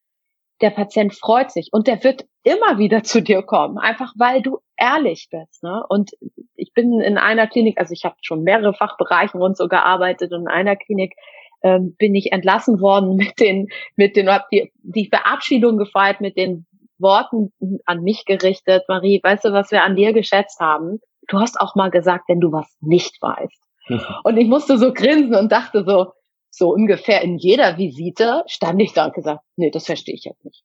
[0.61, 4.59] Der Patient freut sich und der wird immer wieder zu dir kommen, einfach weil du
[4.77, 5.63] ehrlich bist.
[5.63, 5.84] Ne?
[5.89, 6.11] Und
[6.55, 10.41] ich bin in einer Klinik, also ich habe schon mehrere Fachbereichen und so gearbeitet und
[10.41, 11.15] in einer Klinik
[11.61, 16.38] ähm, bin ich entlassen worden mit den, mit den, hab die, die Verabschiedung gefeiert mit
[16.38, 16.65] den
[16.98, 17.52] Worten
[17.86, 18.84] an mich gerichtet.
[18.88, 20.99] Marie, weißt du, was wir an dir geschätzt haben?
[21.27, 23.64] Du hast auch mal gesagt, wenn du was nicht weißt.
[24.23, 26.11] Und ich musste so grinsen und dachte so,
[26.52, 30.44] so ungefähr in jeder Visite stand ich da und gesagt, nee, das verstehe ich jetzt
[30.44, 30.64] nicht.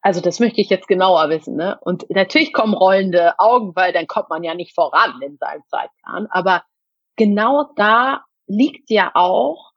[0.00, 1.56] Also das möchte ich jetzt genauer wissen.
[1.56, 1.78] Ne?
[1.80, 6.28] Und natürlich kommen rollende Augen, weil dann kommt man ja nicht voran in seinem Zeitplan.
[6.30, 6.62] Aber
[7.16, 9.72] genau da liegt ja auch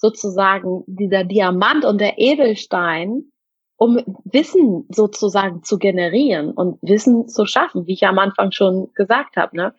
[0.00, 3.24] sozusagen dieser Diamant und der Edelstein,
[3.76, 9.36] um Wissen sozusagen zu generieren und Wissen zu schaffen, wie ich am Anfang schon gesagt
[9.36, 9.56] habe.
[9.56, 9.74] Ne?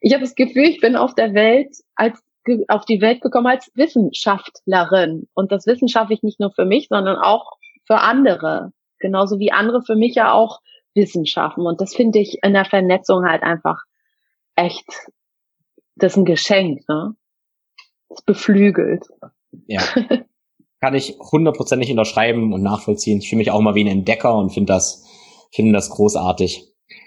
[0.00, 2.22] Ich habe das Gefühl, ich bin auf der Welt als
[2.68, 5.28] auf die Welt gekommen als Wissenschaftlerin.
[5.34, 8.72] Und das Wissen schaffe ich nicht nur für mich, sondern auch für andere.
[8.98, 10.60] Genauso wie andere für mich ja auch
[10.94, 11.66] Wissen schaffen.
[11.66, 13.82] Und das finde ich in der Vernetzung halt einfach
[14.56, 14.86] echt,
[15.96, 17.14] das ist ein Geschenk, ne?
[18.08, 19.06] Es beflügelt.
[19.66, 19.82] Ja.
[20.80, 23.18] Kann ich hundertprozentig unterschreiben und nachvollziehen.
[23.18, 25.06] Ich fühle mich auch mal wie ein Entdecker und finde das,
[25.52, 26.66] finde das großartig.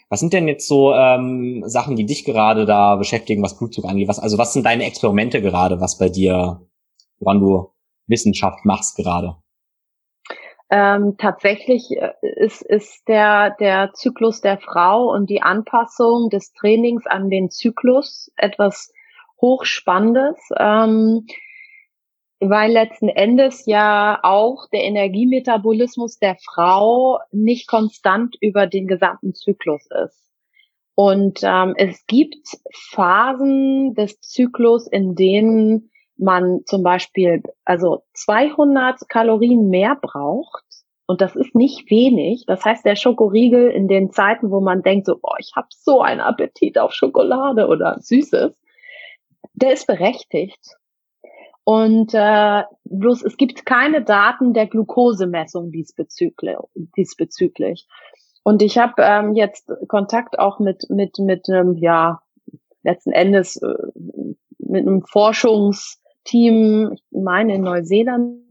[0.10, 4.08] Was sind denn jetzt so ähm, Sachen, die dich gerade da beschäftigen, was Blutzug angeht?
[4.08, 6.62] Was, also was sind deine Experimente gerade, was bei dir,
[7.20, 7.72] woran du
[8.06, 9.38] Wissenschaft machst gerade?
[10.70, 17.06] Ähm, tatsächlich äh, ist, ist der, der Zyklus der Frau und die Anpassung des Trainings
[17.06, 18.92] an den Zyklus etwas
[19.42, 20.38] Hochspannendes.
[20.58, 21.28] Ähm,
[22.50, 29.88] weil letzten Endes ja auch der Energiemetabolismus der Frau nicht konstant über den gesamten Zyklus
[30.06, 30.24] ist.
[30.96, 39.70] Und ähm, es gibt Phasen des Zyklus, in denen man zum Beispiel also 200 Kalorien
[39.70, 40.64] mehr braucht.
[41.06, 42.46] Und das ist nicht wenig.
[42.48, 46.02] Das heißt, der Schokoriegel in den Zeiten, wo man denkt, so, oh, ich habe so
[46.02, 48.58] einen Appetit auf Schokolade oder Süßes,
[49.56, 50.78] der ist berechtigt.
[51.66, 56.58] Und äh, bloß es gibt keine Daten der Glukosemessung diesbezüglich.
[56.98, 57.88] diesbezüglich.
[58.44, 62.20] Und ich habe ähm, jetzt Kontakt auch mit mit mit einem ja
[62.84, 63.74] letzten Endes äh,
[64.60, 68.42] mit einem Forschungsteam, ich meine in Neuseeland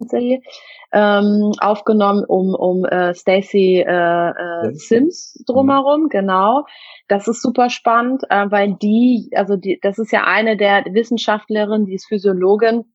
[0.92, 6.64] ähm, aufgenommen um um äh, Stacey äh, äh, Sims drumherum, genau.
[7.08, 11.84] Das ist super spannend, äh, weil die, also die, das ist ja eine der Wissenschaftlerinnen,
[11.84, 12.86] die ist Physiologin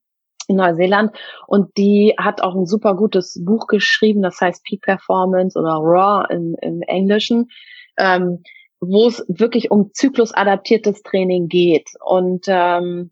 [0.47, 1.15] in Neuseeland.
[1.45, 6.25] Und die hat auch ein super gutes Buch geschrieben, das heißt Peak Performance oder Raw
[6.33, 7.49] im, im Englischen,
[7.97, 8.43] ähm,
[8.79, 11.89] wo es wirklich um zyklusadaptiertes Training geht.
[12.03, 13.11] Und ähm,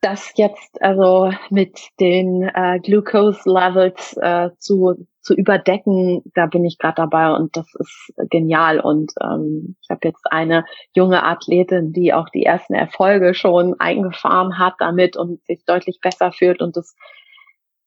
[0.00, 6.78] das jetzt also mit den äh, Glucose Levels äh, zu zu überdecken, da bin ich
[6.78, 8.78] gerade dabei und das ist genial.
[8.78, 14.58] Und ähm, ich habe jetzt eine junge Athletin, die auch die ersten Erfolge schon eingefahren
[14.58, 16.94] hat damit und sich deutlich besser fühlt und das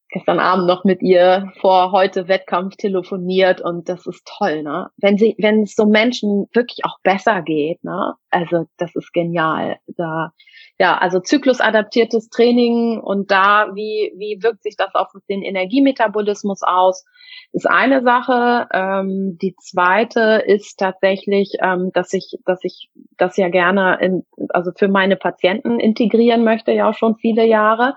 [0.09, 4.89] gestern Abend noch mit ihr vor heute Wettkampf telefoniert und das ist toll, ne?
[4.97, 8.13] Wenn sie, wenn es so Menschen wirklich auch besser geht, ne?
[8.29, 9.77] Also das ist genial.
[9.87, 10.31] Da
[10.79, 17.03] ja, also zyklusadaptiertes Training und da, wie, wie wirkt sich das auf den Energiemetabolismus aus,
[17.51, 18.67] ist eine Sache.
[18.71, 24.71] Ähm, die zweite ist tatsächlich, ähm, dass ich, dass ich das ja gerne in, also
[24.75, 27.95] für meine Patienten integrieren möchte, ja auch schon viele Jahre.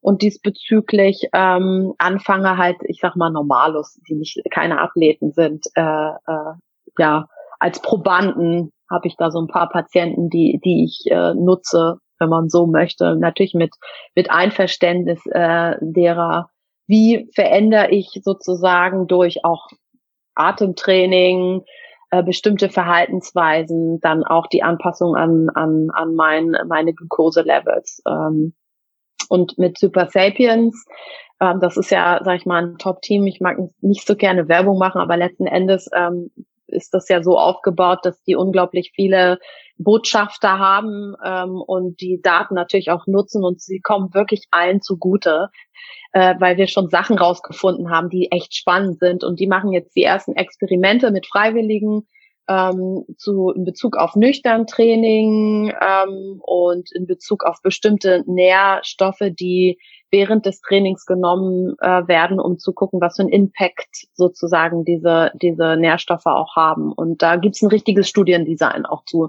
[0.00, 5.82] Und diesbezüglich ähm, anfange halt, ich sag mal, Normalos, die nicht keine Athleten sind, äh,
[5.82, 6.54] äh,
[6.98, 7.26] ja,
[7.58, 12.28] als Probanden habe ich da so ein paar Patienten, die, die ich äh, nutze, wenn
[12.28, 13.16] man so möchte.
[13.16, 13.74] Natürlich mit,
[14.14, 16.48] mit Einverständnis äh, derer,
[16.86, 19.68] wie verändere ich sozusagen durch auch
[20.34, 21.62] Atemtraining,
[22.10, 28.02] äh, bestimmte Verhaltensweisen, dann auch die Anpassung an, an, an mein, meine Glucose-Levels.
[28.08, 28.54] Ähm,
[29.28, 30.86] und mit Super Sapiens,
[31.40, 33.26] ähm, das ist ja, sag ich mal, ein Top-Team.
[33.26, 36.30] Ich mag nicht so gerne Werbung machen, aber letzten Endes ähm,
[36.66, 39.38] ist das ja so aufgebaut, dass die unglaublich viele
[39.78, 45.48] Botschafter haben ähm, und die Daten natürlich auch nutzen und sie kommen wirklich allen zugute,
[46.12, 49.96] äh, weil wir schon Sachen rausgefunden haben, die echt spannend sind und die machen jetzt
[49.96, 52.06] die ersten Experimente mit Freiwilligen
[52.50, 59.78] ähm, zu in Bezug auf nüchtern Training ähm, und in Bezug auf bestimmte Nährstoffe, die
[60.10, 65.30] während des Trainings genommen äh, werden, um zu gucken, was für einen Impact sozusagen diese,
[65.40, 66.92] diese Nährstoffe auch haben.
[66.92, 69.28] Und da gibt's ein richtiges Studiendesign auch zu.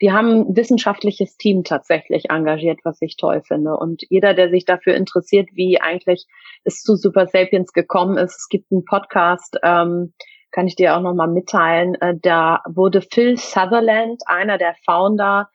[0.00, 3.76] Die haben ein wissenschaftliches Team tatsächlich engagiert, was ich toll finde.
[3.76, 6.26] Und jeder, der sich dafür interessiert, wie eigentlich
[6.64, 10.14] es zu Super Sapiens gekommen ist, es gibt einen Podcast, ähm,
[10.52, 15.48] kann ich dir auch nochmal mitteilen, äh, da wurde Phil Sutherland, einer der Founder,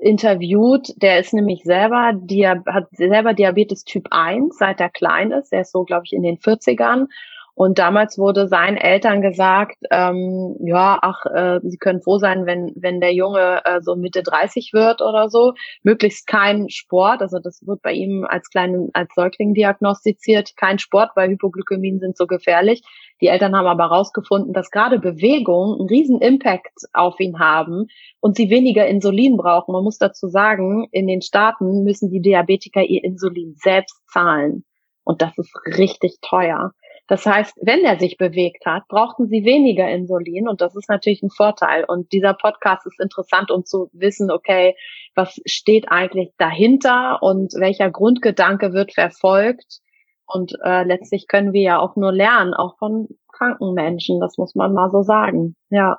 [0.00, 5.52] interviewt, der ist nämlich selber, der hat selber Diabetes Typ 1, seit er klein ist.
[5.52, 7.06] Er ist so, glaube ich, in den 40ern.
[7.56, 12.72] Und damals wurde seinen Eltern gesagt, ähm, ja, ach, äh, sie können froh sein, wenn,
[12.74, 15.54] wenn der Junge äh, so Mitte 30 wird oder so.
[15.84, 21.10] Möglichst kein Sport, also das wird bei ihm als kleinen, als Säugling diagnostiziert, kein Sport,
[21.14, 22.82] weil Hypoglykämien sind so gefährlich.
[23.20, 27.86] Die Eltern haben aber herausgefunden, dass gerade Bewegung einen riesen Impact auf ihn haben
[28.18, 29.72] und sie weniger Insulin brauchen.
[29.72, 34.64] Man muss dazu sagen, in den Staaten müssen die Diabetiker ihr Insulin selbst zahlen.
[35.04, 36.72] Und das ist richtig teuer.
[37.06, 41.22] Das heißt, wenn er sich bewegt hat, brauchten sie weniger Insulin und das ist natürlich
[41.22, 41.84] ein Vorteil.
[41.84, 44.74] Und dieser Podcast ist interessant, um zu wissen, okay,
[45.14, 49.80] was steht eigentlich dahinter und welcher Grundgedanke wird verfolgt.
[50.26, 54.18] Und äh, letztlich können wir ja auch nur lernen, auch von kranken Menschen.
[54.20, 55.56] Das muss man mal so sagen.
[55.68, 55.98] Ja.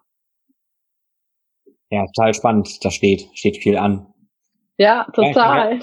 [1.92, 2.84] Ja, total spannend.
[2.84, 4.08] Da steht, steht viel an.
[4.78, 5.80] Ja, total.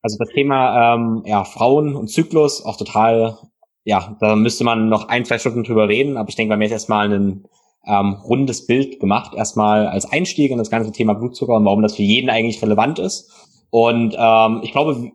[0.00, 3.36] Also das Thema ähm, ja, Frauen und Zyklus auch total
[3.88, 6.66] ja, da müsste man noch ein, zwei Stunden drüber reden, aber ich denke, bei mir
[6.66, 7.44] ist erstmal ein
[7.86, 11.96] ähm, rundes Bild gemacht, erstmal als Einstieg in das ganze Thema Blutzucker und warum das
[11.96, 13.32] für jeden eigentlich relevant ist.
[13.70, 15.10] Und ähm, ich glaube,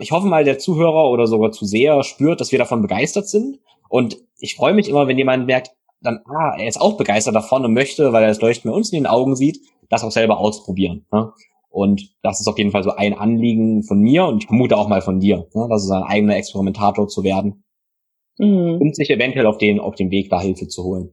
[0.00, 3.58] ich hoffe mal, der Zuhörer oder sogar zu sehr spürt, dass wir davon begeistert sind.
[3.90, 7.66] Und ich freue mich immer, wenn jemand merkt, dann, ah, er ist auch begeistert davon
[7.66, 9.60] und möchte, weil er das Leuchten bei uns in den Augen sieht,
[9.90, 11.04] das auch selber ausprobieren.
[11.12, 11.34] Ne?
[11.68, 14.88] Und das ist auf jeden Fall so ein Anliegen von mir und ich vermute auch
[14.88, 15.66] mal von dir, ne?
[15.68, 17.62] das ist ein eigener Experimentator zu werden
[18.38, 18.78] mhm.
[18.80, 21.12] und sich eventuell auf den, auf den Weg da Hilfe zu holen.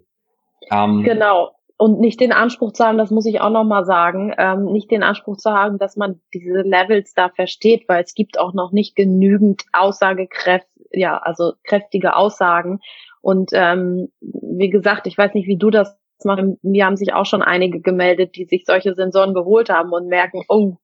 [0.71, 1.51] Ähm, genau.
[1.77, 5.03] Und nicht den Anspruch zu haben, das muss ich auch nochmal sagen, ähm, nicht den
[5.03, 8.95] Anspruch zu haben, dass man diese Levels da versteht, weil es gibt auch noch nicht
[8.95, 12.79] genügend Aussagekräft, ja, also kräftige Aussagen.
[13.21, 16.43] Und ähm, wie gesagt, ich weiß nicht, wie du das machst.
[16.61, 20.43] Mir haben sich auch schon einige gemeldet, die sich solche Sensoren geholt haben und merken,
[20.47, 20.77] oh,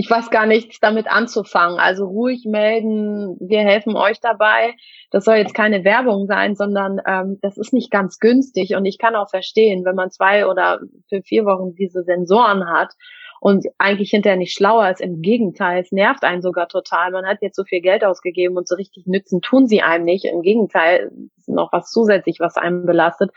[0.00, 1.80] ich weiß gar nichts damit anzufangen.
[1.80, 4.76] Also ruhig melden, wir helfen euch dabei.
[5.10, 8.76] Das soll jetzt keine Werbung sein, sondern ähm, das ist nicht ganz günstig.
[8.76, 12.94] Und ich kann auch verstehen, wenn man zwei oder für vier Wochen diese Sensoren hat
[13.40, 15.00] und eigentlich hinterher nicht schlauer ist.
[15.00, 17.10] Im Gegenteil, es nervt einen sogar total.
[17.10, 20.26] Man hat jetzt so viel Geld ausgegeben und so richtig nützen tun sie einem nicht.
[20.26, 23.32] Im Gegenteil, ist noch was zusätzlich, was einem belastet.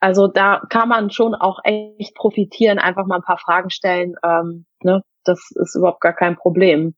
[0.00, 4.16] Also da kann man schon auch echt profitieren, einfach mal ein paar Fragen stellen.
[4.24, 5.04] Ähm, ne?
[5.24, 6.94] Das ist überhaupt gar kein Problem.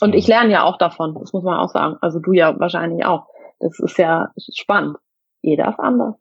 [0.00, 1.96] Und ich lerne ja auch davon, das muss man auch sagen.
[2.00, 3.26] Also du ja wahrscheinlich auch.
[3.60, 4.96] Das ist ja spannend.
[5.42, 6.16] Jeder ist anders.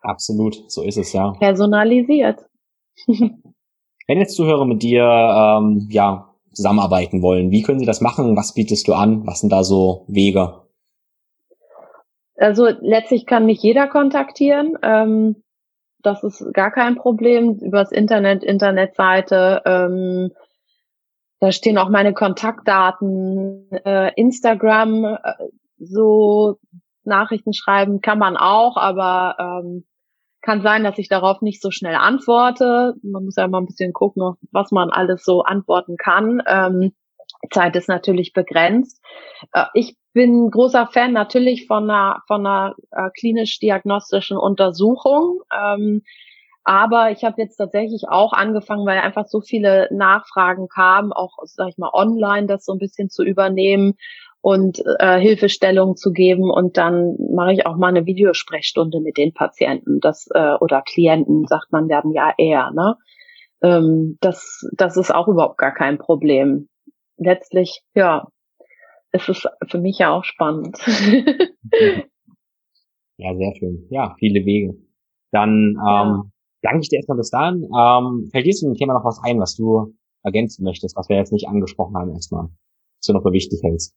[0.00, 1.32] Absolut, so ist es ja.
[1.38, 2.40] Personalisiert.
[3.06, 8.36] Wenn jetzt Zuhörer mit dir ähm, ja zusammenarbeiten wollen, wie können sie das machen?
[8.36, 9.26] Was bietest du an?
[9.26, 10.62] Was sind da so Wege?
[12.36, 14.76] Also letztlich kann mich jeder kontaktieren.
[14.82, 15.42] Ähm,
[16.02, 17.58] das ist gar kein Problem.
[17.60, 19.62] Übers Internet, Internetseite.
[19.64, 20.32] Ähm,
[21.42, 23.68] da stehen auch meine Kontaktdaten.
[23.84, 25.18] Äh, Instagram, äh,
[25.76, 26.60] so
[27.02, 29.84] Nachrichten schreiben kann man auch, aber ähm,
[30.40, 32.94] kann sein, dass ich darauf nicht so schnell antworte.
[33.02, 36.40] Man muss ja mal ein bisschen gucken, was man alles so antworten kann.
[36.46, 36.92] Ähm,
[37.50, 39.02] Zeit ist natürlich begrenzt.
[39.52, 45.40] Äh, ich bin großer Fan natürlich von einer, von einer äh, klinisch-diagnostischen Untersuchung.
[45.52, 46.02] Ähm,
[46.64, 51.68] aber ich habe jetzt tatsächlich auch angefangen, weil einfach so viele Nachfragen kamen, auch, sag
[51.68, 53.94] ich mal, online das so ein bisschen zu übernehmen
[54.40, 56.50] und äh, Hilfestellung zu geben.
[56.50, 61.46] Und dann mache ich auch mal eine Videosprechstunde mit den Patienten das, äh, oder Klienten,
[61.46, 62.70] sagt man dann ja eher.
[62.72, 62.96] Ne?
[63.62, 66.68] Ähm, das, das ist auch überhaupt gar kein Problem.
[67.16, 68.28] Letztlich, ja,
[69.12, 70.78] es ist für mich ja auch spannend.
[73.16, 73.86] ja, sehr schön.
[73.90, 74.76] Ja, viele Wege.
[75.30, 76.22] Dann ähm, ja.
[76.62, 77.64] Danke ich dir erstmal bis dahin.
[77.64, 81.16] Ähm, fällt dir zu dem Thema noch was ein, was du ergänzen möchtest, was wir
[81.16, 83.94] jetzt nicht angesprochen haben erstmal, was du noch für wichtig hältst?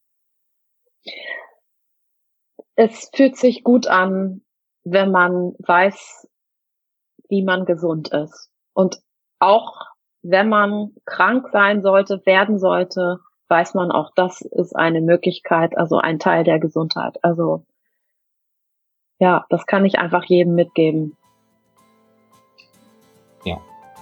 [2.75, 4.41] Es fühlt sich gut an,
[4.83, 6.27] wenn man weiß,
[7.29, 8.51] wie man gesund ist.
[8.73, 8.99] Und
[9.39, 9.85] auch
[10.21, 15.97] wenn man krank sein sollte, werden sollte, weiß man auch, das ist eine Möglichkeit, also
[15.97, 17.23] ein Teil der Gesundheit.
[17.23, 17.65] Also
[19.19, 21.15] ja, das kann ich einfach jedem mitgeben.
[23.45, 23.57] Ja,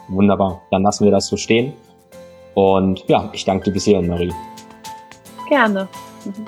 [0.08, 0.62] wunderbar.
[0.72, 1.74] Dann lassen wir das so stehen.
[2.56, 4.34] Und ja, ich danke dir bis hierhin, Marie.
[5.48, 5.88] Gerne.
[6.26, 6.46] Mhm.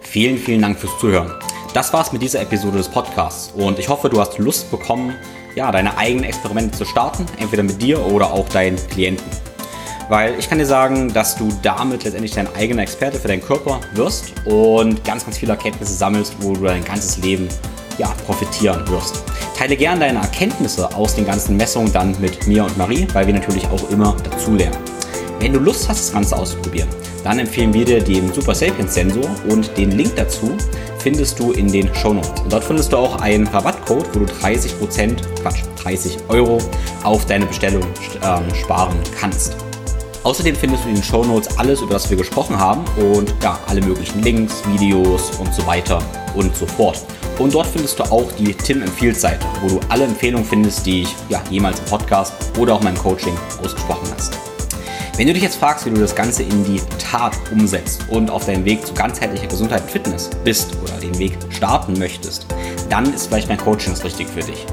[0.00, 1.32] Vielen, vielen Dank fürs Zuhören.
[1.74, 5.14] Das war's mit dieser Episode des Podcasts und ich hoffe, du hast Lust bekommen,
[5.54, 9.26] ja, deine eigenen Experimente zu starten, entweder mit dir oder auch deinen Klienten.
[10.08, 13.80] Weil ich kann dir sagen, dass du damit letztendlich dein eigener Experte für deinen Körper
[13.92, 17.48] wirst und ganz, ganz viele Erkenntnisse sammelst, wo du dein ganzes Leben
[17.98, 19.22] ja, profitieren wirst.
[19.56, 23.34] Teile gerne deine Erkenntnisse aus den ganzen Messungen dann mit mir und Marie, weil wir
[23.34, 24.78] natürlich auch immer dazulernen.
[25.40, 26.88] Wenn du Lust hast, das Ganze auszuprobieren,
[27.24, 30.56] dann empfehlen wir dir den Super Sapiens Sensor und den Link dazu
[30.98, 32.40] findest du in den Show Notes.
[32.42, 36.58] Und dort findest du auch einen Rabattcode, wo du 30%, Quatsch, 30 Euro
[37.04, 37.82] auf deine Bestellung
[38.22, 39.56] ähm, sparen kannst.
[40.24, 43.58] Außerdem findest du in den Show Notes alles, über das wir gesprochen haben und ja,
[43.66, 46.02] alle möglichen Links, Videos und so weiter
[46.34, 46.98] und so fort.
[47.38, 51.02] Und dort findest du auch die Tim Empfiehlt Seite, wo du alle Empfehlungen findest, die
[51.02, 54.36] ich ja, jemals im Podcast oder auch in meinem Coaching ausgesprochen hast.
[55.16, 58.46] Wenn du dich jetzt fragst, wie du das Ganze in die Tat umsetzt und auf
[58.46, 62.46] deinem Weg zu ganzheitlicher Gesundheit und Fitness bist oder den Weg starten möchtest,
[62.88, 64.64] dann ist vielleicht mein Coaching das Richtige für dich.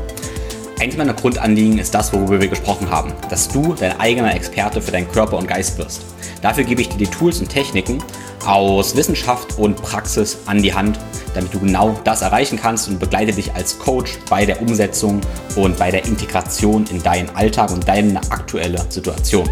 [0.80, 4.92] Eins meiner Grundanliegen ist das, worüber wir gesprochen haben, dass du dein eigener Experte für
[4.92, 6.02] deinen Körper und Geist wirst.
[6.42, 8.04] Dafür gebe ich dir die Tools und Techniken
[8.46, 11.00] aus Wissenschaft und Praxis an die Hand,
[11.34, 15.22] damit du genau das erreichen kannst und begleite dich als Coach bei der Umsetzung
[15.56, 19.50] und bei der Integration in deinen Alltag und deine aktuelle Situation.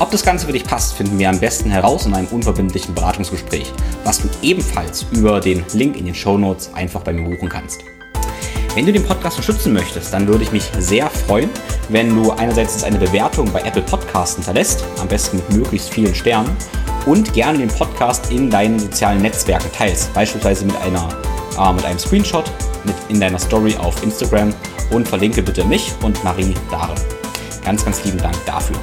[0.00, 3.72] Ob das Ganze für dich passt, finden wir am besten heraus in einem unverbindlichen Beratungsgespräch,
[4.04, 7.80] was du ebenfalls über den Link in den Show Notes einfach bei mir buchen kannst.
[8.74, 11.50] Wenn du den Podcast unterstützen möchtest, dann würde ich mich sehr freuen,
[11.88, 16.56] wenn du einerseits eine Bewertung bei Apple Podcasts hinterlässt, am besten mit möglichst vielen Sternen,
[17.06, 21.08] und gerne den Podcast in deinen sozialen Netzwerken teilst, beispielsweise mit, einer,
[21.58, 22.50] äh, mit einem Screenshot
[22.84, 24.52] mit in deiner Story auf Instagram
[24.90, 26.96] und verlinke bitte mich und Marie darin.
[27.64, 28.76] Ganz, ganz lieben Dank dafür.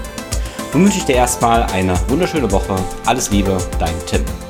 [0.74, 2.76] Nun wünsche ich dir erstmal eine wunderschöne Woche.
[3.06, 4.45] Alles Liebe, dein Tim.